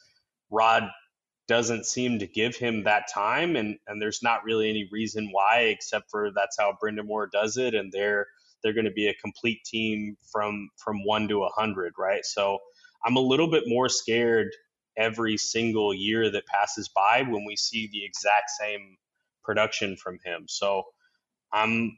[0.51, 0.83] Rod
[1.47, 5.61] doesn't seem to give him that time, and and there's not really any reason why,
[5.61, 8.27] except for that's how Brind'Amour does it, and they're
[8.63, 12.25] they're going to be a complete team from from one to a hundred, right?
[12.25, 12.59] So
[13.05, 14.49] I'm a little bit more scared
[14.97, 18.97] every single year that passes by when we see the exact same
[19.43, 20.45] production from him.
[20.47, 20.83] So
[21.53, 21.97] I'm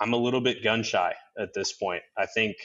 [0.00, 2.02] I'm a little bit gun shy at this point.
[2.16, 2.56] I think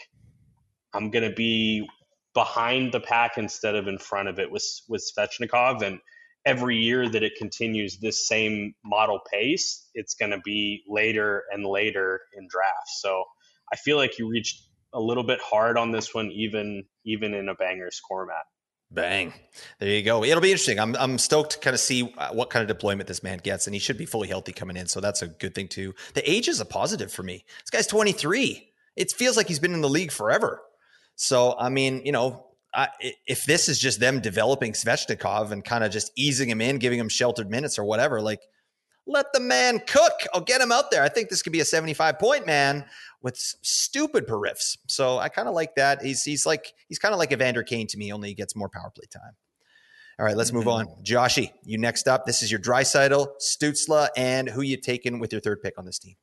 [0.93, 1.87] I'm going to be
[2.33, 5.99] behind the pack instead of in front of it with with Svechnikov and
[6.45, 11.65] every year that it continues this same model pace, it's going to be later and
[11.65, 13.01] later in drafts.
[13.01, 13.23] So
[13.73, 14.61] I feel like you reached
[14.93, 18.43] a little bit hard on this one, even even in a bangers format.
[18.95, 19.33] Bang.
[19.79, 20.23] There you go.
[20.23, 20.79] It'll be interesting.
[20.79, 23.67] I'm, I'm stoked to kind of see uh, what kind of deployment this man gets,
[23.67, 24.87] and he should be fully healthy coming in.
[24.87, 25.93] So that's a good thing, too.
[26.13, 27.43] The age is a positive for me.
[27.61, 28.69] This guy's 23.
[28.95, 30.61] It feels like he's been in the league forever.
[31.15, 32.87] So, I mean, you know, I,
[33.27, 36.99] if this is just them developing Svechnikov and kind of just easing him in, giving
[36.99, 38.41] him sheltered minutes or whatever, like
[39.07, 40.13] let the man cook.
[40.33, 41.03] I'll get him out there.
[41.03, 42.85] I think this could be a 75 point man
[43.25, 44.77] with stupid periffs.
[44.85, 46.03] So I kind of like that.
[46.03, 48.69] He's he's like he's kind of like Evander Kane to me, only he gets more
[48.69, 49.33] power play time.
[50.19, 50.87] All right, let's move mm-hmm.
[50.87, 51.03] on.
[51.03, 52.25] Joshy, you next up.
[52.25, 55.97] This is your Draisaitl, Stützle, and who you taking with your third pick on this
[55.97, 56.15] team?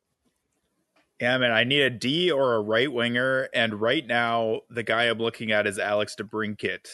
[1.19, 5.03] Yeah, man, I need a D or a right winger, and right now the guy
[5.03, 6.87] I'm looking at is Alex DeBrincat.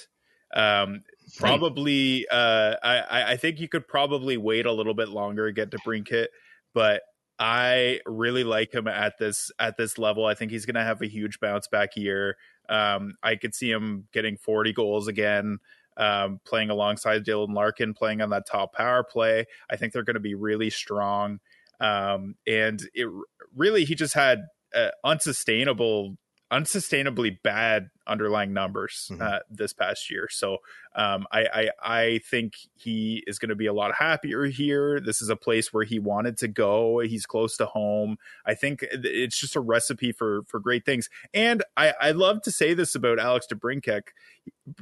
[0.55, 1.03] Um,
[1.37, 5.69] probably, uh, I I think you could probably wait a little bit longer to get
[5.69, 6.27] DeBrincat,
[6.73, 7.03] but
[7.39, 10.25] I really like him at this at this level.
[10.25, 12.35] I think he's going to have a huge bounce back year.
[12.67, 15.59] Um, I could see him getting 40 goals again,
[15.95, 19.45] um, playing alongside Dylan Larkin, playing on that top power play.
[19.69, 21.39] I think they're going to be really strong.
[21.79, 23.07] Um, and it
[23.55, 24.39] really, he just had
[24.75, 26.17] uh, unsustainable
[26.51, 29.21] unsustainably bad underlying numbers mm-hmm.
[29.21, 30.27] uh, this past year.
[30.29, 30.57] So
[30.95, 34.99] um, I, I, I think he is going to be a lot happier here.
[34.99, 36.99] This is a place where he wanted to go.
[36.99, 38.17] He's close to home.
[38.45, 41.09] I think it's just a recipe for for great things.
[41.33, 44.01] And I, I love to say this about Alex DeBrincat.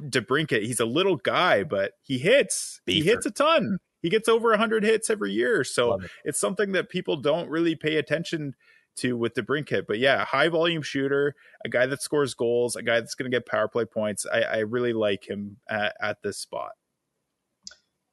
[0.00, 2.80] DeBrincat, he's a little guy, but he hits.
[2.86, 3.04] Beaver.
[3.04, 3.78] He hits a ton.
[4.00, 5.64] He gets over 100 hits every year.
[5.64, 6.10] So it.
[6.24, 8.54] it's something that people don't really pay attention
[9.00, 9.86] to with DeBrincat.
[9.86, 11.34] But yeah, high volume shooter,
[11.64, 14.26] a guy that scores goals, a guy that's going to get power play points.
[14.30, 16.72] I, I really like him at, at, this spot.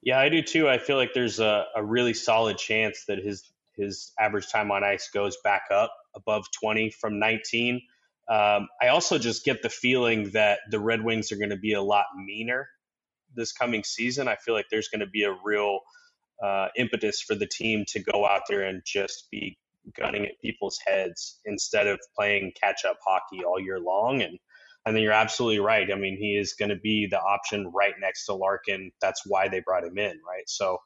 [0.01, 0.69] Yeah, I do too.
[0.69, 4.83] I feel like there's a, a really solid chance that his his average time on
[4.83, 7.81] ice goes back up above 20 from 19.
[8.27, 11.73] Um, I also just get the feeling that the Red Wings are going to be
[11.73, 12.69] a lot meaner
[13.35, 14.27] this coming season.
[14.27, 15.79] I feel like there's going to be a real
[16.43, 19.57] uh, impetus for the team to go out there and just be
[19.97, 24.21] gunning at people's heads instead of playing catch up hockey all year long.
[24.21, 24.39] And
[24.85, 25.91] And then you're absolutely right.
[25.91, 28.91] I mean, he is going to be the option right next to Larkin.
[29.01, 30.47] That's why they brought him in, right?
[30.47, 30.79] So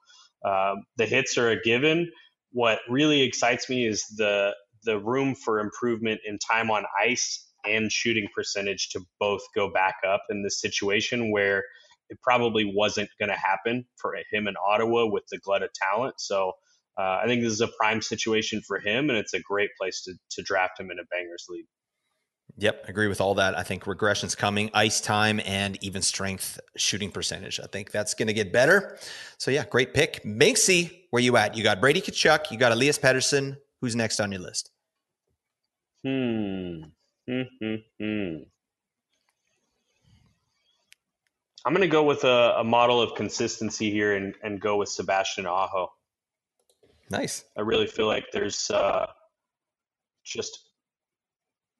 [0.46, 2.12] um, the hits are a given.
[2.52, 4.56] What really excites me is the
[4.86, 9.96] the room for improvement in time on ice and shooting percentage to both go back
[10.08, 11.64] up in this situation where
[12.10, 16.16] it probably wasn't going to happen for him in Ottawa with the glut of talent.
[16.20, 16.54] So
[17.00, 20.02] uh, I think this is a prime situation for him, and it's a great place
[20.04, 21.66] to, to draft him in a bangers league.
[22.58, 23.58] Yep, agree with all that.
[23.58, 27.60] I think regression's coming, ice time, and even strength shooting percentage.
[27.62, 28.98] I think that's going to get better.
[29.38, 31.04] So yeah, great pick, Binksy.
[31.12, 31.56] Where you at?
[31.56, 32.52] You got Brady Tkachuk.
[32.52, 33.56] You got Elias Pettersson.
[33.80, 34.72] Who's next on your list?
[36.04, 36.82] Hmm.
[37.30, 37.42] Hmm.
[37.62, 37.76] Hmm.
[37.98, 38.36] hmm.
[41.66, 44.90] I'm going to go with a, a, model of consistency here and, and go with
[44.90, 45.92] Sebastian Aho.
[47.10, 47.44] Nice.
[47.57, 49.07] I really feel like there's uh,
[50.23, 50.69] just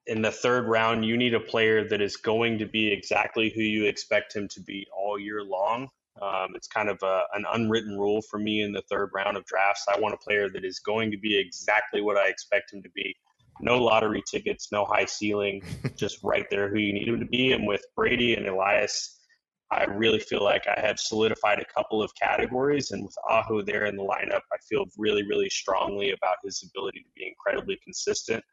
[0.08, 3.62] in the third round, you need a player that is going to be exactly who
[3.62, 5.88] you expect him to be all year long.
[6.20, 9.46] Um, it's kind of a, an unwritten rule for me in the third round of
[9.46, 9.86] drafts.
[9.88, 12.90] I want a player that is going to be exactly what I expect him to
[12.90, 13.16] be.
[13.62, 15.62] No lottery tickets, no high ceiling,
[15.96, 17.54] just right there who you need him to be.
[17.54, 19.19] And with Brady and Elias,
[19.72, 22.92] I really feel like I have solidified a couple of categories.
[22.92, 27.02] And with Aho there in the lineup, I feel really, really strongly about his ability
[27.02, 28.44] to be incredibly consistent.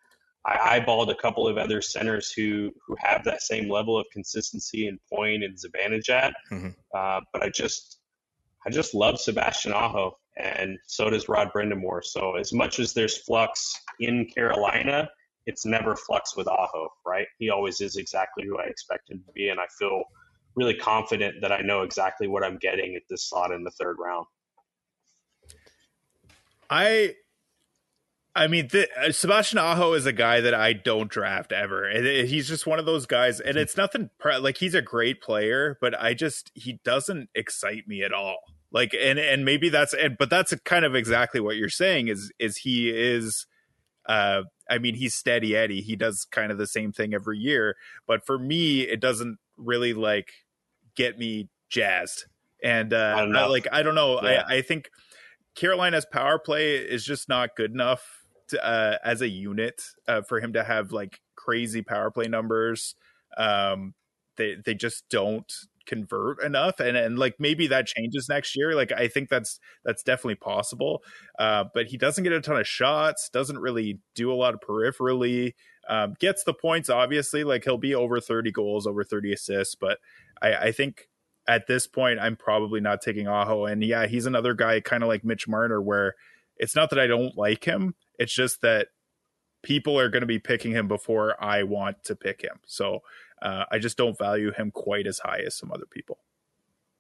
[0.47, 4.87] I eyeballed a couple of other centers who who have that same level of consistency
[4.87, 6.69] and Point and Zibanejad, mm-hmm.
[6.95, 7.99] uh, but I just
[8.65, 12.05] I just love Sebastian Aho, and so does Rod Brind'Amour.
[12.05, 15.09] So as much as there's flux in Carolina,
[15.47, 17.27] it's never flux with Aho, right?
[17.39, 20.05] He always is exactly who I expect him to be, and I feel
[20.57, 23.97] really confident that I know exactly what I'm getting at this slot in the third
[24.01, 24.27] round.
[26.69, 27.15] I
[28.37, 31.87] I mean, the, uh, Sebastian Aho is a guy that I don't draft ever.
[31.87, 34.11] And he's just one of those guys, and it's nothing
[34.41, 38.37] like he's a great player, but I just he doesn't excite me at all.
[38.71, 42.31] Like, and and maybe that's and but that's kind of exactly what you're saying is
[42.39, 43.47] is he is.
[44.07, 45.81] Uh, I mean, he's steady Eddie.
[45.81, 47.75] He does kind of the same thing every year,
[48.07, 50.29] but for me, it doesn't really like
[50.97, 52.27] get me jazzed.
[52.63, 54.21] And uh, I, like I don't know.
[54.23, 54.45] Yeah.
[54.49, 54.91] I, I think
[55.55, 60.41] Carolina's power play is just not good enough to, uh, as a unit uh, for
[60.41, 62.95] him to have like crazy power play numbers.
[63.37, 63.95] Um,
[64.37, 65.53] they they just don't
[65.87, 70.03] convert enough and and like maybe that changes next year like i think that's that's
[70.03, 71.01] definitely possible
[71.39, 74.61] uh, but he doesn't get a ton of shots doesn't really do a lot of
[74.61, 75.53] peripherally
[75.89, 79.99] um, gets the points obviously like he'll be over 30 goals over 30 assists but
[80.43, 81.09] i i think
[81.49, 85.09] at this point i'm probably not taking aho and yeah he's another guy kind of
[85.09, 86.15] like mitch marner where
[86.57, 88.89] it's not that i don't like him it's just that
[89.67, 92.61] people are going to be picking him before I want to pick him.
[92.67, 93.01] So
[93.43, 96.19] uh, I just don't value him quite as high as some other people.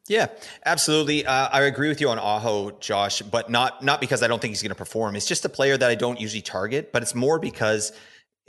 [0.09, 0.27] Yeah,
[0.65, 1.25] absolutely.
[1.25, 4.51] Uh, I agree with you on Aho, Josh, but not not because I don't think
[4.51, 5.17] he's going to perform.
[5.17, 7.93] It's just a player that I don't usually target, but it's more because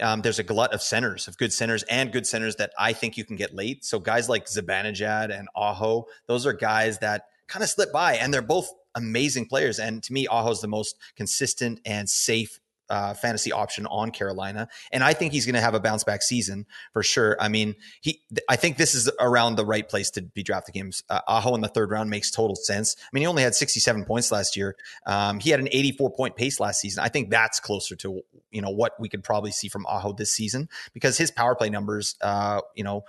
[0.01, 3.17] um, there's a glut of centers, of good centers and good centers that I think
[3.17, 3.83] you can get late.
[3.83, 8.33] So guys like Zibanejad and Aho, those are guys that kind of slip by, and
[8.33, 9.79] they're both amazing players.
[9.79, 15.03] And to me, Aho's the most consistent and safe uh, fantasy option on Carolina, and
[15.03, 17.37] I think he's going to have a bounce back season for sure.
[17.39, 21.03] I mean, he, I think this is around the right place to be drafted games.
[21.09, 22.95] Uh, Aho in the third round makes total sense.
[22.99, 24.75] I mean, he only had 67 points last year.
[25.05, 27.03] Um, he had an 84 point pace last season.
[27.03, 30.31] I think that's closer to you know what we could probably see from Aho this
[30.31, 33.03] season because his power play numbers, uh, you know,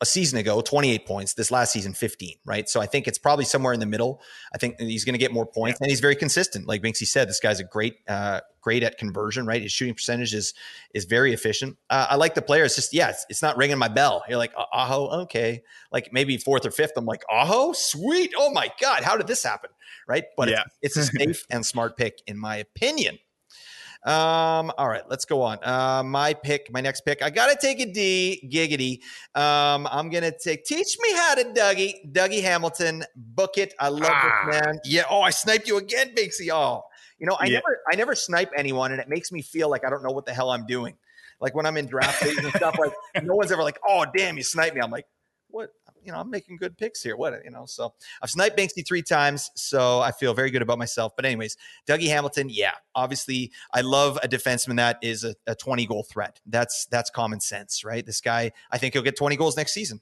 [0.00, 2.68] a season ago 28 points this last season 15 right?
[2.68, 4.20] So i think it's probably somewhere in the middle.
[4.54, 5.84] I think he's going to get more points yeah.
[5.84, 6.66] and he's very consistent.
[6.66, 9.62] Like Binksy said this guy's a great uh, great at conversion right?
[9.62, 10.54] His shooting percentage is
[10.94, 11.76] is very efficient.
[11.90, 12.64] Uh, i like the player.
[12.64, 14.22] It's just yeah it's, it's not ringing my bell.
[14.28, 15.62] You're like aho okay.
[15.90, 17.72] Like maybe fourth or fifth i'm like aho?
[17.72, 18.32] Sweet.
[18.36, 19.02] Oh my god.
[19.02, 19.70] How did this happen?
[20.06, 20.24] Right?
[20.36, 20.62] But yeah.
[20.80, 23.18] it's, it's a safe and smart pick in my opinion
[24.04, 25.58] um, all right, let's go on.
[25.62, 29.00] Uh, my pick, my next pick, I gotta take a D, giggity.
[29.40, 33.74] Um, I'm gonna take teach me how to Dougie, Dougie Hamilton, book it.
[33.78, 34.44] I love ah.
[34.50, 34.80] this man.
[34.84, 35.04] Yeah.
[35.08, 36.50] Oh, I sniped you again, Binksy.
[36.52, 36.82] Oh,
[37.18, 37.54] you know, I yeah.
[37.54, 40.26] never, I never snipe anyone, and it makes me feel like I don't know what
[40.26, 40.96] the hell I'm doing.
[41.40, 42.92] Like when I'm in draft leagues and stuff, like
[43.22, 45.06] no one's ever like, "Oh, damn, you sniped me." I'm like,
[45.48, 45.70] "What?
[46.04, 47.16] You know, I'm making good picks here.
[47.16, 50.78] What, you know, so I've sniped Binksy three times, so I feel very good about
[50.78, 51.14] myself.
[51.14, 51.56] But anyways,
[51.86, 56.40] Dougie Hamilton, yeah, obviously I love a defenseman that is a, a 20 goal threat.
[56.46, 58.04] That's that's common sense, right?
[58.04, 60.00] This guy, I think he'll get 20 goals next season,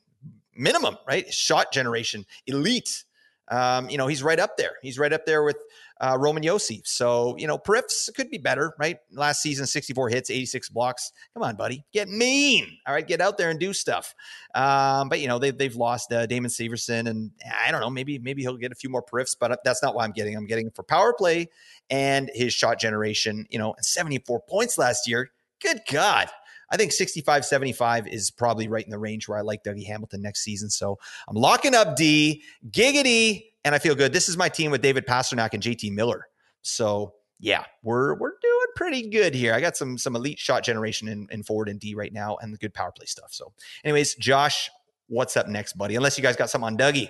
[0.54, 1.32] minimum, right?
[1.32, 3.04] Shot generation, elite.
[3.50, 4.72] Um, you know, he's right up there.
[4.80, 5.56] He's right up there with
[6.00, 6.80] uh, Roman Josi.
[6.86, 8.98] So, you know, Periffs could be better, right?
[9.12, 11.12] Last season, 64 hits, 86 blocks.
[11.34, 11.84] Come on, buddy.
[11.92, 12.78] Get mean.
[12.86, 13.06] All right.
[13.06, 14.14] Get out there and do stuff.
[14.54, 17.08] Um, but, you know, they, they've lost uh, Damon Severson.
[17.08, 17.32] And
[17.64, 20.04] I don't know, maybe, maybe he'll get a few more Periffs, but that's not why
[20.04, 20.36] I'm getting.
[20.36, 21.48] I'm getting him for power play
[21.90, 25.30] and his shot generation, you know, 74 points last year.
[25.60, 26.28] Good God.
[26.70, 30.22] I think 65 75 is probably right in the range where I like Dougie Hamilton
[30.22, 30.70] next season.
[30.70, 30.98] So
[31.28, 34.12] I'm locking up D, giggity, and I feel good.
[34.12, 36.28] This is my team with David Pastrnak and JT Miller.
[36.62, 39.54] So yeah, we're we're doing pretty good here.
[39.54, 42.52] I got some some elite shot generation in, in forward and D right now and
[42.52, 43.32] the good power play stuff.
[43.32, 43.52] So,
[43.82, 44.70] anyways, Josh,
[45.08, 45.96] what's up next, buddy?
[45.96, 47.08] Unless you guys got something on Dougie.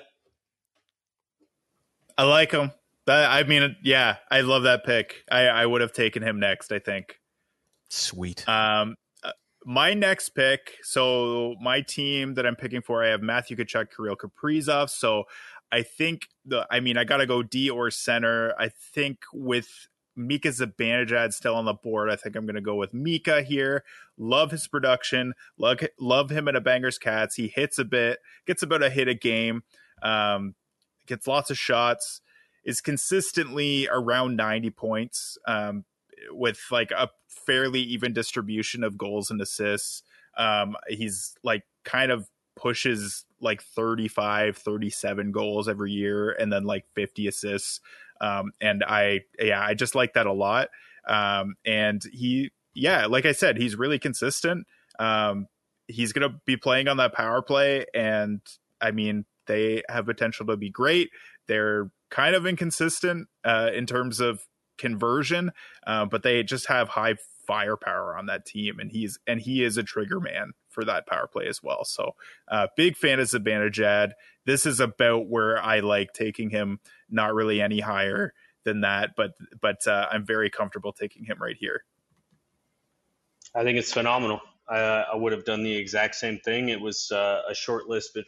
[2.17, 2.71] I like him.
[3.09, 5.25] I mean, yeah, I love that pick.
[5.31, 6.71] I, I would have taken him next.
[6.71, 7.19] I think.
[7.89, 8.49] Sweet.
[8.49, 8.95] Um,
[9.65, 10.77] my next pick.
[10.83, 14.91] So my team that I'm picking for, I have Matthew Tkachuk, Kirill Kaprizov.
[14.91, 15.25] So
[15.73, 16.67] I think the.
[16.71, 18.55] I mean, I got to go D or center.
[18.59, 22.11] I think with Mika Zibanejad still on the board.
[22.11, 23.85] I think I'm going to go with Mika here.
[24.19, 25.35] Love his production.
[25.59, 27.37] Love, love him in a Bangers Cats.
[27.37, 29.63] He hits a bit, gets about a hit a game,
[30.03, 30.55] um,
[31.07, 32.21] gets lots of shots,
[32.65, 35.39] is consistently around 90 points.
[35.47, 35.85] Um,
[36.31, 40.03] with like a fairly even distribution of goals and assists.
[40.37, 46.85] Um, he's like kind of pushes like 35, 37 goals every year and then like
[46.95, 47.81] 50 assists.
[48.21, 50.69] Um, and I, yeah, I just like that a lot.
[51.09, 54.67] Um, and he, yeah, like I said, he's really consistent.
[54.99, 55.47] Um,
[55.89, 57.87] he's going to be playing on that power play.
[57.95, 58.41] And
[58.81, 61.11] I mean, they have potential to be great.
[61.49, 64.47] They're kind of inconsistent uh, in terms of
[64.81, 65.53] conversion,
[65.87, 67.15] uh, but they just have high
[67.47, 71.27] firepower on that team, and he's and he is a trigger man for that power
[71.27, 71.85] play as well.
[71.85, 72.15] So,
[72.49, 74.13] uh, big fan of Zibanejad.
[74.47, 78.33] This is about where I like taking him, not really any higher
[78.65, 81.85] than that, but but uh, I'm very comfortable taking him right here.
[83.55, 84.41] I think it's phenomenal.
[84.69, 84.79] I,
[85.13, 86.69] I would have done the exact same thing.
[86.69, 88.25] It was uh, a short list, but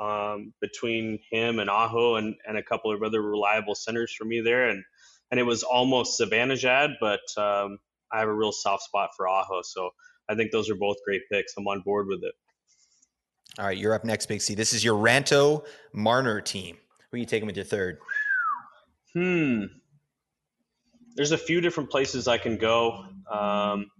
[0.00, 4.40] um, between him and Aho and, and a couple of other reliable centers for me
[4.40, 4.84] there, and
[5.30, 7.78] and it was almost Zibanejad, but um,
[8.12, 9.62] I have a real soft spot for Aho.
[9.62, 9.90] So
[10.28, 11.54] I think those are both great picks.
[11.56, 12.34] I'm on board with it.
[13.58, 14.54] All right, you're up next, Big C.
[14.54, 16.76] This is your Ranto Marner team.
[17.10, 17.98] Who are you taking with your third?
[19.14, 19.64] Hmm.
[21.16, 23.04] There's a few different places I can go.
[23.30, 23.90] Um,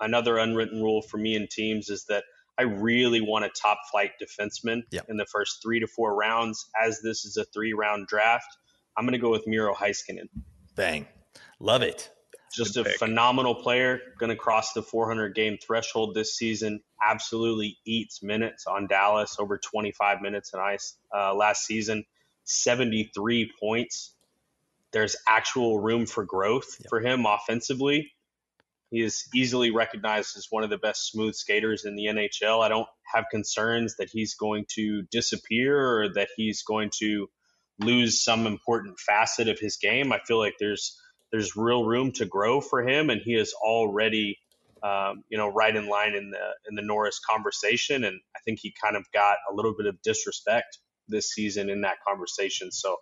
[0.00, 2.24] another unwritten rule for me in teams is that
[2.58, 5.06] I really want a top flight defenseman yep.
[5.08, 8.46] in the first three to four rounds, as this is a three round draft.
[8.96, 10.28] I'm going to go with Miro Heiskanen.
[10.76, 11.06] Bang.
[11.60, 12.10] Love it.
[12.54, 12.98] Just Good a pick.
[12.98, 14.00] phenomenal player.
[14.18, 16.80] Going to cross the 400 game threshold this season.
[17.02, 22.04] Absolutely eats minutes on Dallas, over 25 minutes in ice uh, last season.
[22.44, 24.14] 73 points.
[24.92, 26.88] There's actual room for growth yep.
[26.88, 28.12] for him offensively.
[28.90, 32.62] He is easily recognized as one of the best smooth skaters in the NHL.
[32.62, 37.28] I don't have concerns that he's going to disappear or that he's going to
[37.80, 40.12] lose some important facet of his game.
[40.12, 40.98] I feel like there's
[41.32, 44.38] there's real room to grow for him, and he is already
[44.82, 48.04] um, you know right in line in the in the Norris conversation.
[48.04, 50.78] And I think he kind of got a little bit of disrespect
[51.08, 52.70] this season in that conversation.
[52.70, 52.96] So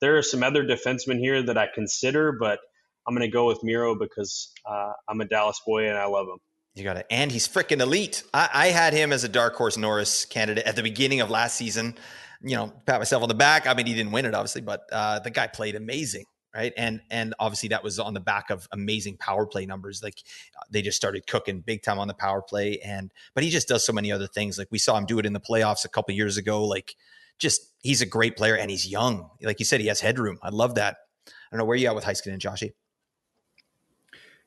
[0.00, 2.60] there are some other defensemen here that I consider, but
[3.06, 6.26] I'm going to go with Miro because uh, I'm a Dallas boy and I love
[6.28, 6.38] him.
[6.74, 7.06] You got it.
[7.10, 8.22] And he's freaking elite.
[8.32, 11.56] I, I, had him as a dark horse Norris candidate at the beginning of last
[11.56, 11.96] season
[12.42, 13.66] you know, pat myself on the back.
[13.66, 16.24] I mean, he didn't win it, obviously, but uh, the guy played amazing,
[16.54, 16.72] right?
[16.76, 20.02] And and obviously that was on the back of amazing power play numbers.
[20.02, 20.22] Like
[20.70, 23.84] they just started cooking big time on the power play, and but he just does
[23.84, 24.58] so many other things.
[24.58, 26.64] Like we saw him do it in the playoffs a couple years ago.
[26.64, 26.94] Like
[27.38, 29.30] just he's a great player, and he's young.
[29.42, 30.38] Like you said, he has headroom.
[30.42, 30.96] I love that.
[31.26, 32.72] I don't know where you at with Heiskanen and Joshy.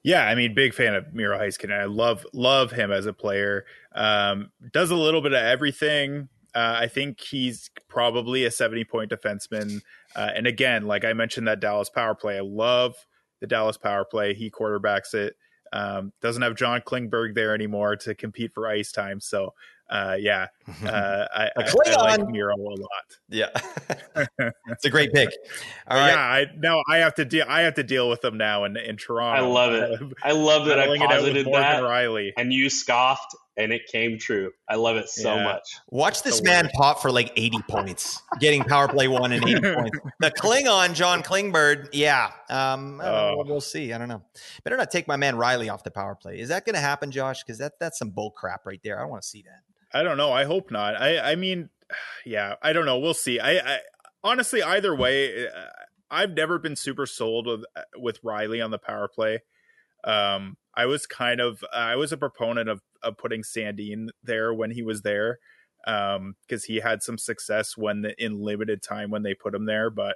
[0.04, 1.80] Yeah, I mean, big fan of Miro Heiskanen.
[1.80, 3.66] I love love him as a player.
[3.94, 6.30] Um, does a little bit of everything.
[6.54, 9.82] Uh, I think he's probably a 70 point defenseman.
[10.16, 12.96] Uh, and again, like I mentioned, that Dallas power play, I love
[13.40, 14.34] the Dallas power play.
[14.34, 15.36] He quarterbacks it.
[15.74, 19.22] Um, doesn't have John Klingberg there anymore to compete for ice time.
[19.22, 19.54] So,
[19.90, 20.48] uh, yeah,
[20.86, 22.88] uh, I, I, I, like Miro a lot.
[23.30, 23.50] Yeah,
[24.68, 25.30] it's a great pick.
[25.88, 26.18] All right, yeah.
[26.18, 27.46] I now I have to deal.
[27.48, 29.44] I have to deal with them now in in Toronto.
[29.44, 30.14] I love it.
[30.24, 32.32] I love that I posited that, Rielly.
[32.38, 34.52] and you scoffed, and it came true.
[34.70, 35.44] I love it so yeah.
[35.44, 35.78] much.
[35.90, 40.00] Watch this man pop for like 80 points, getting power play one and 80 points.
[40.20, 42.32] The Klingon, John Klingberg, yeah.
[42.50, 43.44] Um, oh.
[43.46, 43.94] we'll see.
[43.94, 44.22] I don't know.
[44.64, 46.40] Better not take my man Rielly off the power play.
[46.40, 47.44] Is that going to happen, Josh?
[47.44, 48.98] Because that that's some bull crap right there.
[48.98, 49.62] I don't want to see that.
[49.98, 50.32] I don't know.
[50.32, 50.96] I hope not.
[50.96, 51.70] I I mean,
[52.26, 53.00] yeah, I don't know.
[53.00, 53.40] We'll see.
[53.40, 53.80] I I
[54.24, 55.68] honestly, either way, uh,
[56.10, 59.40] I've never been super sold with uh, with Rielly on the power play.
[60.04, 64.72] Um, I was kind of I was a proponent of of putting Sandin there when
[64.72, 65.40] he was there
[65.88, 69.66] um because he had some success when the, in limited time when they put him
[69.66, 70.16] there but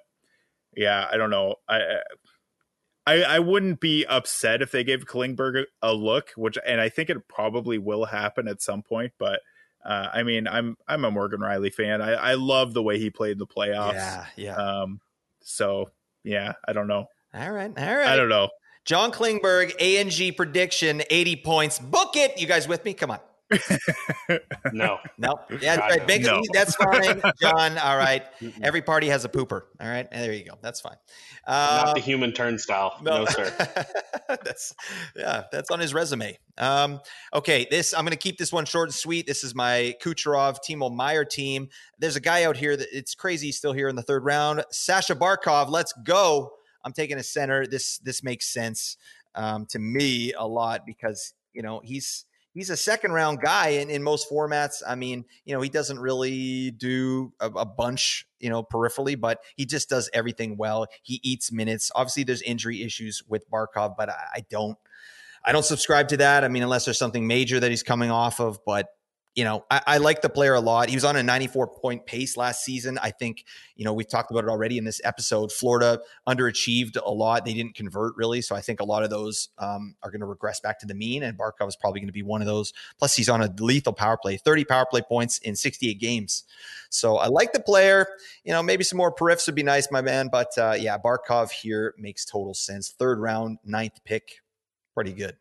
[0.76, 1.82] yeah i don't know i
[3.08, 6.88] i i wouldn't be upset if they gave klingberg a, a look which and i
[6.88, 9.40] think it probably will happen at some point but
[9.86, 12.02] uh, I mean, I'm I'm a Morgan Rielly fan.
[12.02, 13.94] I, I love the way he played the playoffs.
[13.94, 14.56] Yeah, yeah.
[14.56, 15.00] Um,
[15.44, 15.92] so
[16.24, 17.06] yeah, I don't know.
[17.36, 18.08] All right, all right.
[18.08, 18.50] I don't know.
[18.86, 21.80] John Klingberg, ANG prediction, 80 points.
[21.80, 22.40] Book it.
[22.40, 22.94] You guys with me?
[22.94, 23.20] Come on.
[24.74, 24.98] No.
[25.20, 25.36] No.
[25.62, 26.22] Yeah, that's right.
[26.22, 26.42] No.
[26.52, 27.78] That's fine, John.
[27.78, 28.24] All right.
[28.64, 29.62] Every party has a pooper.
[29.80, 30.08] All right.
[30.12, 30.56] And there you go.
[30.62, 30.98] That's fine.
[31.48, 32.98] Not Uh, the human turnstile.
[33.04, 33.54] No, sir.
[34.28, 34.74] that's
[35.16, 36.38] yeah, that's on his resume.
[36.58, 37.00] Um,
[37.34, 39.28] okay, this I'm gonna keep this one short and sweet.
[39.28, 41.70] This is my Kucherov Timo Meier team.
[42.00, 44.64] There's a guy out here that it's crazy he's still here in the third round.
[44.72, 46.54] Sasha Barkov, let's go.
[46.86, 47.66] I'm taking a center.
[47.66, 48.96] This this makes sense
[49.34, 52.26] um, to me a lot because you know he's
[52.56, 54.82] he's a second round guy in, in most formats.
[54.88, 59.42] I mean, you know, he doesn't really do a, a bunch, you know, peripherally, but
[59.58, 60.88] he just does everything well.
[61.04, 61.92] He eats minutes.
[61.94, 64.78] Obviously, there's injury issues with Barkov, but I, I don't
[65.44, 66.44] I don't subscribe to that.
[66.44, 68.88] I mean, unless there's something major that he's coming off of, but
[69.36, 70.88] you know, I, I like the player a lot.
[70.88, 72.98] He was on a 94 point pace last season.
[73.02, 73.44] I think,
[73.76, 75.52] you know, we've talked about it already in this episode.
[75.52, 77.44] Florida underachieved a lot.
[77.44, 78.42] They didn't convert really.
[78.42, 80.96] So I think a lot of those um, are going to regress back to the
[80.96, 81.22] mean.
[81.22, 82.72] And Barkov is probably going to be one of those.
[82.98, 86.46] Plus, he's on a lethal power play, 30 power play points in 68 games.
[86.90, 88.08] So I like the player.
[88.46, 90.30] You know, maybe some more periffs would be nice, my man.
[90.32, 92.90] But uh, yeah, Barkov here makes total sense.
[92.98, 94.40] Third round, ninth pick.
[94.94, 95.36] Pretty good.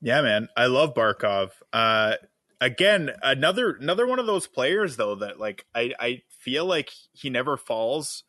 [0.00, 1.50] Yeah, man, I love Barkov.
[1.72, 2.14] Uh,
[2.60, 7.30] again, another another one of those players though that like I I feel like he
[7.30, 8.24] never falls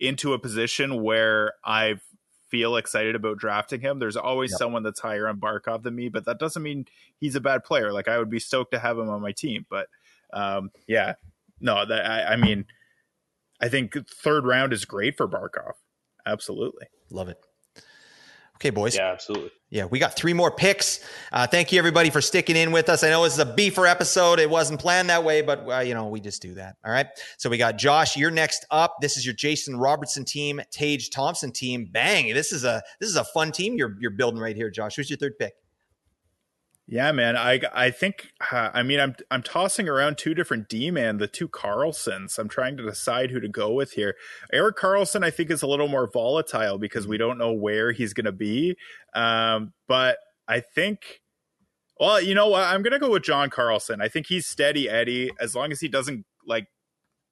[0.00, 1.94] into a position where I
[2.50, 3.98] feel excited about drafting him.
[3.98, 4.58] There's always Yep.
[4.58, 6.86] someone that's higher on Barkov than me, but that doesn't mean
[7.18, 7.92] he's a bad player.
[7.92, 9.88] Like I would be stoked to have him on my team, but
[10.32, 11.14] um, yeah,
[11.60, 12.66] no, that I, I mean,
[13.60, 15.74] I think third round is great for Barkov.
[16.26, 16.86] Absolutely.
[17.10, 17.38] Love it.
[18.62, 18.94] Okay, boys.
[18.94, 19.50] Yeah, absolutely.
[19.70, 21.00] Yeah, we got three more picks.
[21.32, 23.02] Uh, thank you everybody for sticking in with us.
[23.02, 24.38] I know this is a beefer episode.
[24.38, 26.76] It wasn't planned that way, but uh, you know we just do that.
[26.84, 27.08] All right.
[27.38, 28.16] So we got Josh.
[28.16, 28.98] You're next up.
[29.00, 31.88] This is your Jason Robertson team, Tage Thompson team.
[31.90, 32.32] Bang!
[32.32, 34.94] This is a this is a fun team you're you're building right here, Josh.
[34.94, 35.54] Who's your third pick?
[36.88, 37.36] Yeah, man.
[37.36, 41.28] I I think uh, I mean I'm I'm tossing around two different D man, the
[41.28, 42.38] two Carlsons.
[42.38, 44.16] I'm trying to decide who to go with here.
[44.52, 48.12] Erik Karlsson, I think, is a little more volatile because we don't know where he's
[48.12, 48.76] going to be.
[49.14, 50.18] Um, but
[50.48, 51.22] I think,
[52.00, 52.64] well, you know what?
[52.64, 54.00] I'm going to go with John Carlson.
[54.02, 56.66] I think he's steady Eddie as long as he doesn't like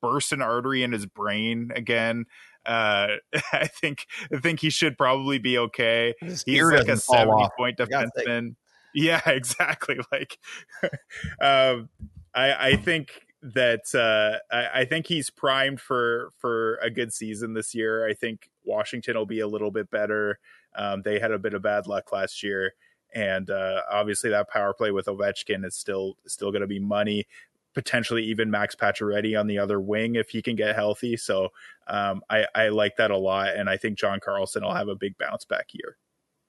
[0.00, 2.24] burst an artery in his brain again.
[2.64, 3.16] Uh,
[3.52, 6.14] I think I think he should probably be okay.
[6.20, 7.50] His He's like a doesn't fall 70 off.
[7.58, 8.26] point For God's sake.
[8.28, 8.54] defenseman.
[8.94, 9.98] Yeah, exactly.
[10.12, 10.38] Like,
[11.40, 11.88] um,
[12.34, 17.54] I I think that uh, I, I think he's primed for for a good season
[17.54, 18.06] this year.
[18.06, 20.38] I think Washington will be a little bit better.
[20.76, 22.74] Um, they had a bit of bad luck last year,
[23.14, 27.26] and uh, obviously that power play with Ovechkin is still still going to be money.
[27.72, 31.16] Potentially even Max Pacioretty on the other wing if he can get healthy.
[31.16, 31.50] So
[31.86, 34.96] um, I, I like that a lot, and I think John Carlson will have a
[34.96, 35.96] big bounce back year.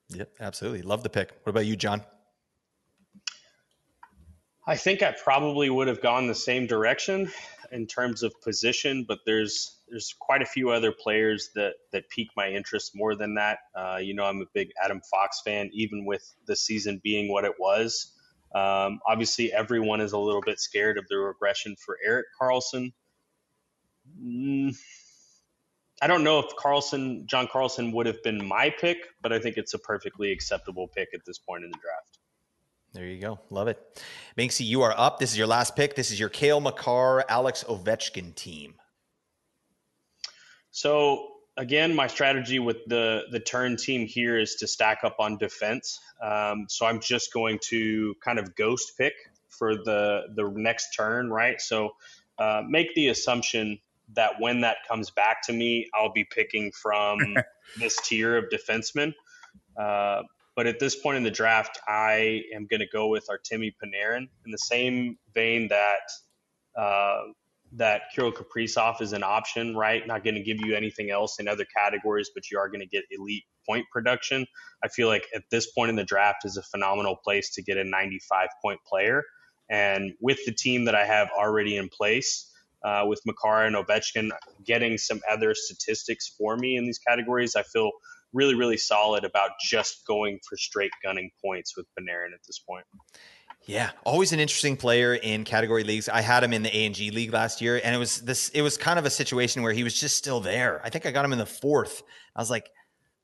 [0.08, 0.82] Yep, absolutely.
[0.82, 1.30] Love the pick.
[1.44, 2.02] What about you, John?
[4.66, 7.30] I think I probably would have gone the same direction
[7.72, 12.30] in terms of position, but there's there's quite a few other players that that pique
[12.36, 13.58] my interest more than that.
[13.74, 17.44] Uh, you know, I'm a big Adam Fox fan, even with the season being what
[17.44, 18.12] it was.
[18.54, 22.92] Um, obviously, everyone is a little bit scared of the regression for Erik Karlsson.
[24.22, 24.76] Mm,
[26.00, 29.56] I don't know if Carlson, John Carlson, would have been my pick, but I think
[29.56, 32.18] it's a perfectly acceptable pick at this point in the draft.
[32.92, 33.38] There you go.
[33.48, 34.02] Love it.
[34.36, 35.18] Binksy, you are up.
[35.18, 35.94] This is your last pick.
[35.94, 38.74] This is your Cale Makar, Alex Ovechkin team.
[40.70, 45.38] So again, my strategy with the the turn team here is to stack up on
[45.38, 45.98] defense.
[46.22, 49.14] Um, so I'm just going to kind of ghost pick
[49.48, 51.60] for the the next turn, right?
[51.60, 51.90] So
[52.38, 53.78] uh, make the assumption
[54.14, 57.18] that when that comes back to me, I'll be picking from
[57.78, 59.14] this tier of defensemen.
[59.76, 60.22] Uh,
[60.54, 64.28] but at this point in the draft, I am going to go with Artemi Panarin
[64.44, 66.00] in the same vein that
[66.78, 67.22] uh,
[67.74, 70.06] that Kirill Kaprizov is an option, right?
[70.06, 72.86] Not going to give you anything else in other categories, but you are going to
[72.86, 74.46] get elite point production.
[74.84, 77.78] I feel like at this point in the draft is a phenomenal place to get
[77.78, 79.22] a 95 point player.
[79.70, 82.50] And with the team that I have already in place,
[82.84, 84.30] uh, with Makar and Ovechkin
[84.64, 87.92] getting some other statistics for me in these categories, I feel
[88.32, 92.84] really, really solid about just going for straight gunning points with Panarin at this point.
[93.64, 96.08] Yeah, always an interesting player in category leagues.
[96.08, 98.48] I had him in the A and G league last year, and it was this.
[98.48, 100.80] It was kind of a situation where he was just still there.
[100.84, 102.02] I think I got him in the fourth.
[102.34, 102.68] I was like,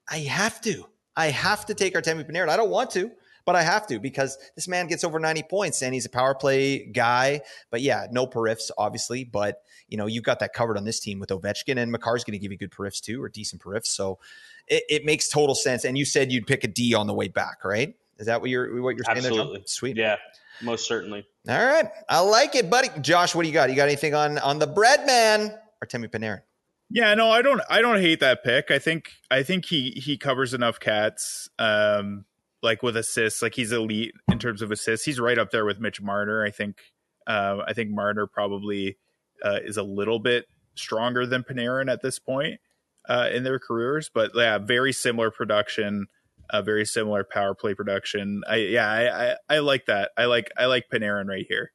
[0.08, 0.84] I have to,
[1.16, 2.50] I have to take Artemi Panarin.
[2.50, 3.10] I don't want to,
[3.48, 6.34] but I have to because this man gets over ninety points and he's a power
[6.34, 7.40] play guy.
[7.70, 9.24] But yeah, no periffs, obviously.
[9.24, 12.32] But you know, you've got that covered on this team with Ovechkin, and Makar's going
[12.32, 13.86] to give you good periffs too, or decent periffs.
[13.86, 14.18] So
[14.66, 15.86] it, it makes total sense.
[15.86, 17.96] And you said you'd pick a D on the way back, right?
[18.18, 19.16] Is that what you're what you're saying?
[19.16, 19.60] Absolutely.
[19.60, 19.96] There, Sweet.
[19.96, 20.16] Yeah,
[20.60, 21.26] most certainly.
[21.48, 21.88] All right.
[22.06, 22.90] I like it, buddy.
[23.00, 23.70] Josh, what do you got?
[23.70, 25.58] You got anything on on the bread man?
[25.82, 26.42] Artemi Panarin.
[26.90, 28.70] Yeah, no, I don't I don't hate that pick.
[28.70, 31.48] I think I think he he covers enough cats.
[31.58, 32.26] Um
[32.62, 35.06] like with assists, like he's elite in terms of assists.
[35.06, 36.44] He's right up there with Mitch Marner.
[36.44, 36.78] I think
[37.26, 38.96] uh, I think Marner probably
[39.44, 42.60] uh, is a little bit stronger than Panarin at this point
[43.08, 46.06] uh, in their careers, but yeah, very similar production
[46.50, 48.42] a very similar power play production.
[48.48, 50.10] I yeah, I, I, I like that.
[50.16, 51.72] I like I like Panarin right here.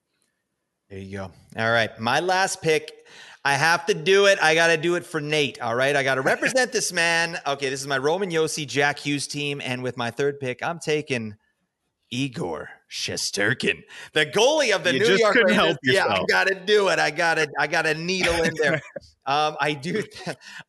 [0.89, 1.31] There you go.
[1.57, 2.91] All right, my last pick.
[3.45, 4.39] I have to do it.
[4.41, 5.61] I got to do it for Nate.
[5.61, 7.37] All right, I got to represent this man.
[7.45, 10.79] Okay, this is my Roman Josi Jack Hughes team, and with my third pick, I'm
[10.79, 11.35] taking
[12.09, 13.83] Igor Shesterkin,
[14.13, 15.77] the goalie of the you New York Rangers.
[15.83, 16.99] Yeah, I got to do it.
[16.99, 17.49] I got to.
[17.59, 18.81] I got a needle in there.
[19.25, 20.03] um, I do.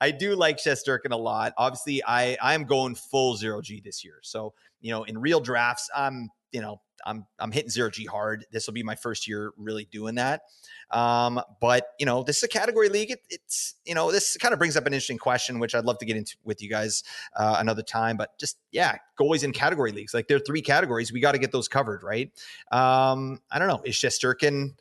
[0.01, 1.52] I do like Shesterkin a lot.
[1.59, 4.18] Obviously, I I am going full zero G this year.
[4.22, 8.47] So you know, in real drafts, I'm you know I'm I'm hitting zero G hard.
[8.51, 10.43] This will be my first year really doing that.
[10.90, 13.10] Um, but you know, this is a category league.
[13.10, 15.98] It, it's you know, this kind of brings up an interesting question, which I'd love
[15.98, 17.05] to get into with you guys
[17.36, 18.16] uh, another time.
[18.16, 21.12] But just yeah, goalies in category leagues, like there are three categories.
[21.12, 22.31] We got to get those covered, right?
[22.72, 23.82] Um, I don't know.
[23.85, 24.74] Is Shesterkin?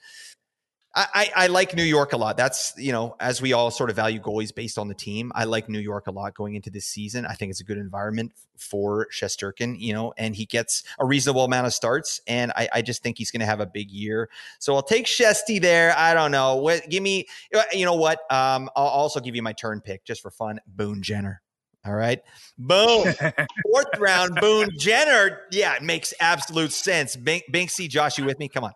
[0.95, 2.37] I, I, like New York a lot.
[2.37, 5.45] That's, you know, as we all sort of value goalies based on the team, I
[5.45, 7.25] like New York a lot going into this season.
[7.25, 11.45] I think it's a good environment for Shesterkin, you know, and he gets a reasonable
[11.45, 12.21] amount of starts.
[12.27, 14.29] And I, I just think he's going to have a big year.
[14.59, 15.97] So I'll take Shesty there.
[15.97, 16.57] I don't know.
[16.57, 17.25] What, give me,
[17.55, 18.19] uh, you know what?
[18.31, 20.59] Um, I'll also give you my turn pick just for fun.
[20.67, 21.41] Boone Jenner.
[21.85, 22.21] All right.
[22.59, 23.11] Boom.
[23.63, 25.41] Fourth round, Boone Jenner.
[25.51, 27.15] Yeah, it makes absolute sense.
[27.15, 28.47] Bank, Binksy, Josh, you with me?
[28.47, 28.73] Come on.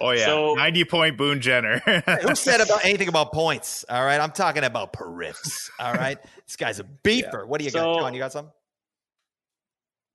[0.00, 1.78] Oh yeah, so, ninety point Boone Jenner.
[2.22, 3.84] who said about anything about points?
[3.88, 5.70] All right, I'm talking about periffs.
[5.78, 7.30] All right, this guy's a beeper.
[7.40, 7.44] Yeah.
[7.44, 8.14] What do you so, got, John?
[8.14, 8.50] You got some?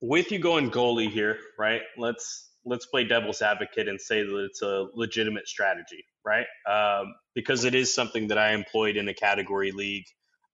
[0.02, 1.82] With you going goalie here, right?
[1.98, 6.46] Let's let's play devil's advocate and say that it's a legitimate strategy, right?
[6.70, 10.06] Um, because it is something that I employed in a category league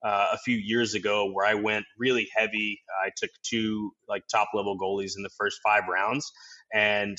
[0.03, 2.81] uh, a few years ago, where I went really heavy.
[3.03, 6.29] I took two like top level goalies in the first five rounds,
[6.73, 7.17] and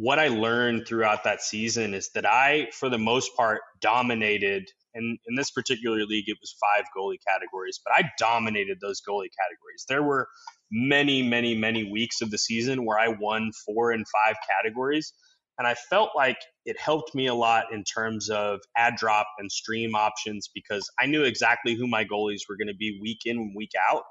[0.00, 4.68] what I learned throughout that season is that I, for the most part, dominated.
[4.94, 9.26] And in this particular league, it was five goalie categories, but I dominated those goalie
[9.36, 9.86] categories.
[9.88, 10.28] There were
[10.70, 15.12] many, many, many weeks of the season where I won four and five categories.
[15.58, 19.50] And I felt like it helped me a lot in terms of ad drop and
[19.50, 23.36] stream options because I knew exactly who my goalies were going to be week in
[23.36, 24.04] and week out.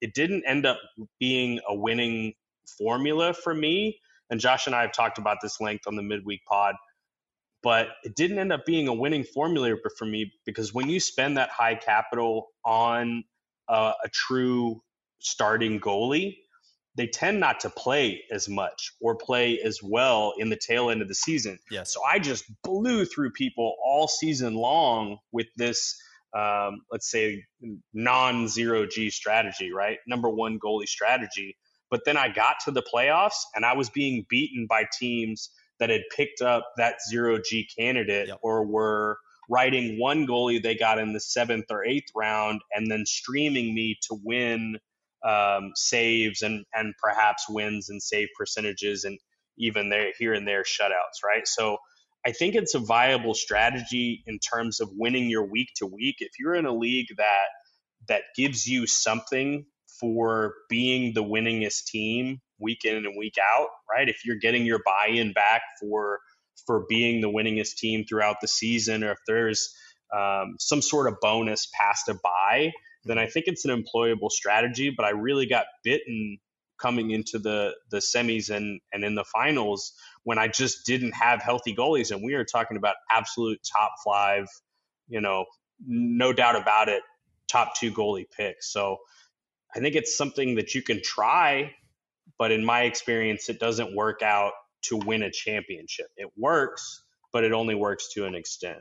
[0.00, 0.78] It didn't end up
[1.20, 2.32] being a winning
[2.78, 3.98] formula for me
[4.30, 6.74] and Josh and I have talked about this length on the midweek pod,
[7.62, 11.36] but it didn't end up being a winning formula for me because when you spend
[11.36, 13.24] that high capital on
[13.68, 14.80] a true
[15.18, 16.36] starting goalie,
[16.96, 21.00] they tend not to play as much or play as well in the tail end
[21.00, 21.58] of the season.
[21.70, 21.94] Yes.
[21.94, 25.96] So I just blew through people all season long with this,
[26.36, 27.44] um, let's say,
[27.94, 29.98] non zero G strategy, right?
[30.08, 31.56] Number one goalie strategy.
[31.90, 35.50] But then I got to the playoffs and I was being beaten by teams
[35.80, 38.38] that had picked up that zero G candidate yep.
[38.42, 43.06] or were writing one goalie they got in the seventh or eighth round and then
[43.06, 44.78] streaming me to win
[45.26, 49.18] um, saves and and perhaps wins and save percentages and
[49.58, 51.46] even there here and there shutouts, right?
[51.46, 51.78] So
[52.26, 56.16] I think it's a viable strategy in terms of winning your week to week.
[56.20, 57.46] If you're in a league that
[58.08, 59.66] that gives you something
[60.00, 64.08] for being the winningest team week in and week out, right?
[64.08, 66.20] If you're getting your buy-in back for
[66.66, 69.74] for being the winningest team throughout the season, or if there's
[70.14, 72.72] um, some sort of bonus past a buy,
[73.04, 74.90] then I think it's an employable strategy.
[74.94, 76.38] But I really got bitten
[76.80, 79.92] coming into the the semis and and in the finals
[80.24, 84.46] when I just didn't have healthy goalies, and we are talking about absolute top five,
[85.08, 85.46] you know,
[85.86, 87.02] no doubt about it,
[87.50, 88.72] top two goalie picks.
[88.72, 88.98] So
[89.74, 91.74] I think it's something that you can try,
[92.38, 96.06] but in my experience, it doesn't work out to win a championship.
[96.16, 98.78] It works, but it only works to an extent.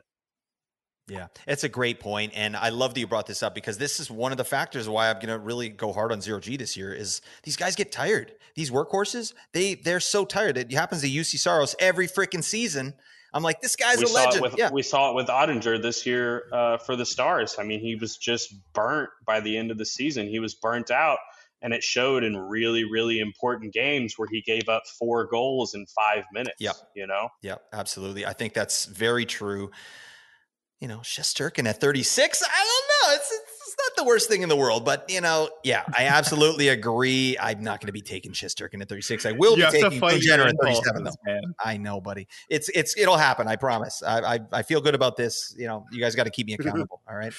[1.10, 4.02] Yeah, it's a great point, and I love that you brought this up because this
[4.02, 6.58] is one of the factors why I'm going to really go hard on zero G
[6.58, 6.94] this year.
[6.94, 8.34] Is these guys get tired?
[8.56, 10.58] These workhorses, they they're so tired.
[10.58, 12.94] It happens to Juuse Saros every freaking season.
[13.34, 14.36] I'm like, this guy's we a legend.
[14.36, 17.56] It with, yeah, we saw it with Oettinger this year uh, for the Stars.
[17.60, 20.28] I mean, he was just burnt by the end of the season.
[20.28, 21.20] He was burnt out,
[21.62, 25.86] and it showed in really, really important games where he gave up four goals in
[25.88, 26.56] five minutes.
[26.60, 26.76] Yep.
[26.96, 27.30] You know.
[27.42, 28.26] yeah, absolutely.
[28.26, 29.72] I think that's very true.
[30.80, 32.44] You know, Shesterkin at 36.
[32.44, 33.16] I don't know.
[33.16, 33.47] It's
[33.80, 37.38] not the worst thing in the world, but you know, yeah, I absolutely agree.
[37.40, 39.26] I'm not going to be taking Shesterkin at 36.
[39.26, 41.12] I will You be taking Jenner at 37 though.
[41.26, 41.42] man.
[41.64, 42.28] I know, buddy.
[42.50, 43.48] It's it's it'll happen.
[43.48, 44.02] I promise.
[44.04, 45.54] I I, I feel good about this.
[45.58, 47.02] You know, you guys got to keep me accountable.
[47.08, 47.34] all right,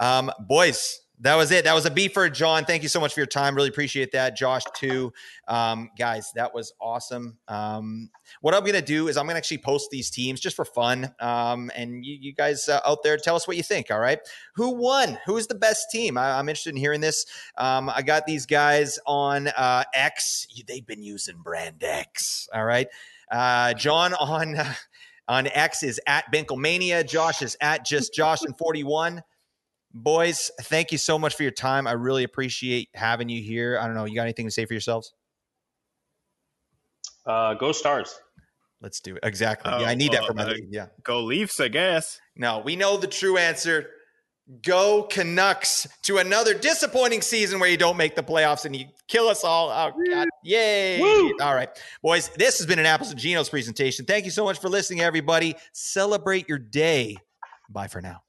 [0.00, 1.00] um, boys.
[1.20, 1.64] That was it.
[1.64, 2.64] That was a for John.
[2.64, 3.54] Thank you so much for your time.
[3.54, 4.64] Really appreciate that, Josh.
[4.74, 5.12] Too,
[5.46, 6.32] um, guys.
[6.34, 7.38] That was awesome.
[7.46, 8.10] Um,
[8.40, 10.64] what I'm going to do is I'm going to actually post these teams just for
[10.64, 11.14] fun.
[11.20, 13.92] Um, and you, you guys uh, out there, tell us what you think.
[13.92, 14.18] All right,
[14.56, 15.18] who won?
[15.26, 16.18] Who is the best team?
[16.18, 17.26] I, I'm interested in hearing this.
[17.56, 20.48] Um, I got these guys on uh, X.
[20.66, 22.48] They've been using brand X.
[22.52, 22.88] All right.
[23.30, 24.56] Uh, John on
[25.28, 27.06] on X is at Binklemania.
[27.08, 29.22] Josh is at just Josh and 41.
[29.96, 31.86] Boys, thank you so much for your time.
[31.86, 33.78] I really appreciate having you here.
[33.80, 34.06] I don't know.
[34.06, 35.14] You got anything to say for yourselves?
[37.24, 38.18] Uh, go Stars.
[38.80, 39.20] Let's do it.
[39.22, 39.72] Exactly.
[39.72, 40.68] Oh, yeah, I need that for my uh, league.
[40.70, 40.86] Yeah.
[41.04, 42.20] Go Leafs, I guess.
[42.36, 43.88] No, we know the true answer.
[44.62, 49.28] Go Canucks to another disappointing season where you don't make the playoffs and you kill
[49.28, 49.70] us all.
[49.70, 50.28] Oh, God.
[50.42, 51.00] Yay.
[51.00, 51.34] Woo.
[51.40, 51.70] All right.
[52.02, 54.04] Boys, this has been an Apples and Ginos presentation.
[54.04, 55.54] Thank you so much for listening, everybody.
[55.72, 57.16] Celebrate your day.
[57.70, 58.22] Bye for now.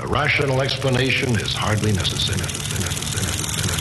[0.00, 2.38] A rational explanation is hardly necessary.
[2.38, 3.77] necessary, necessary, necessary.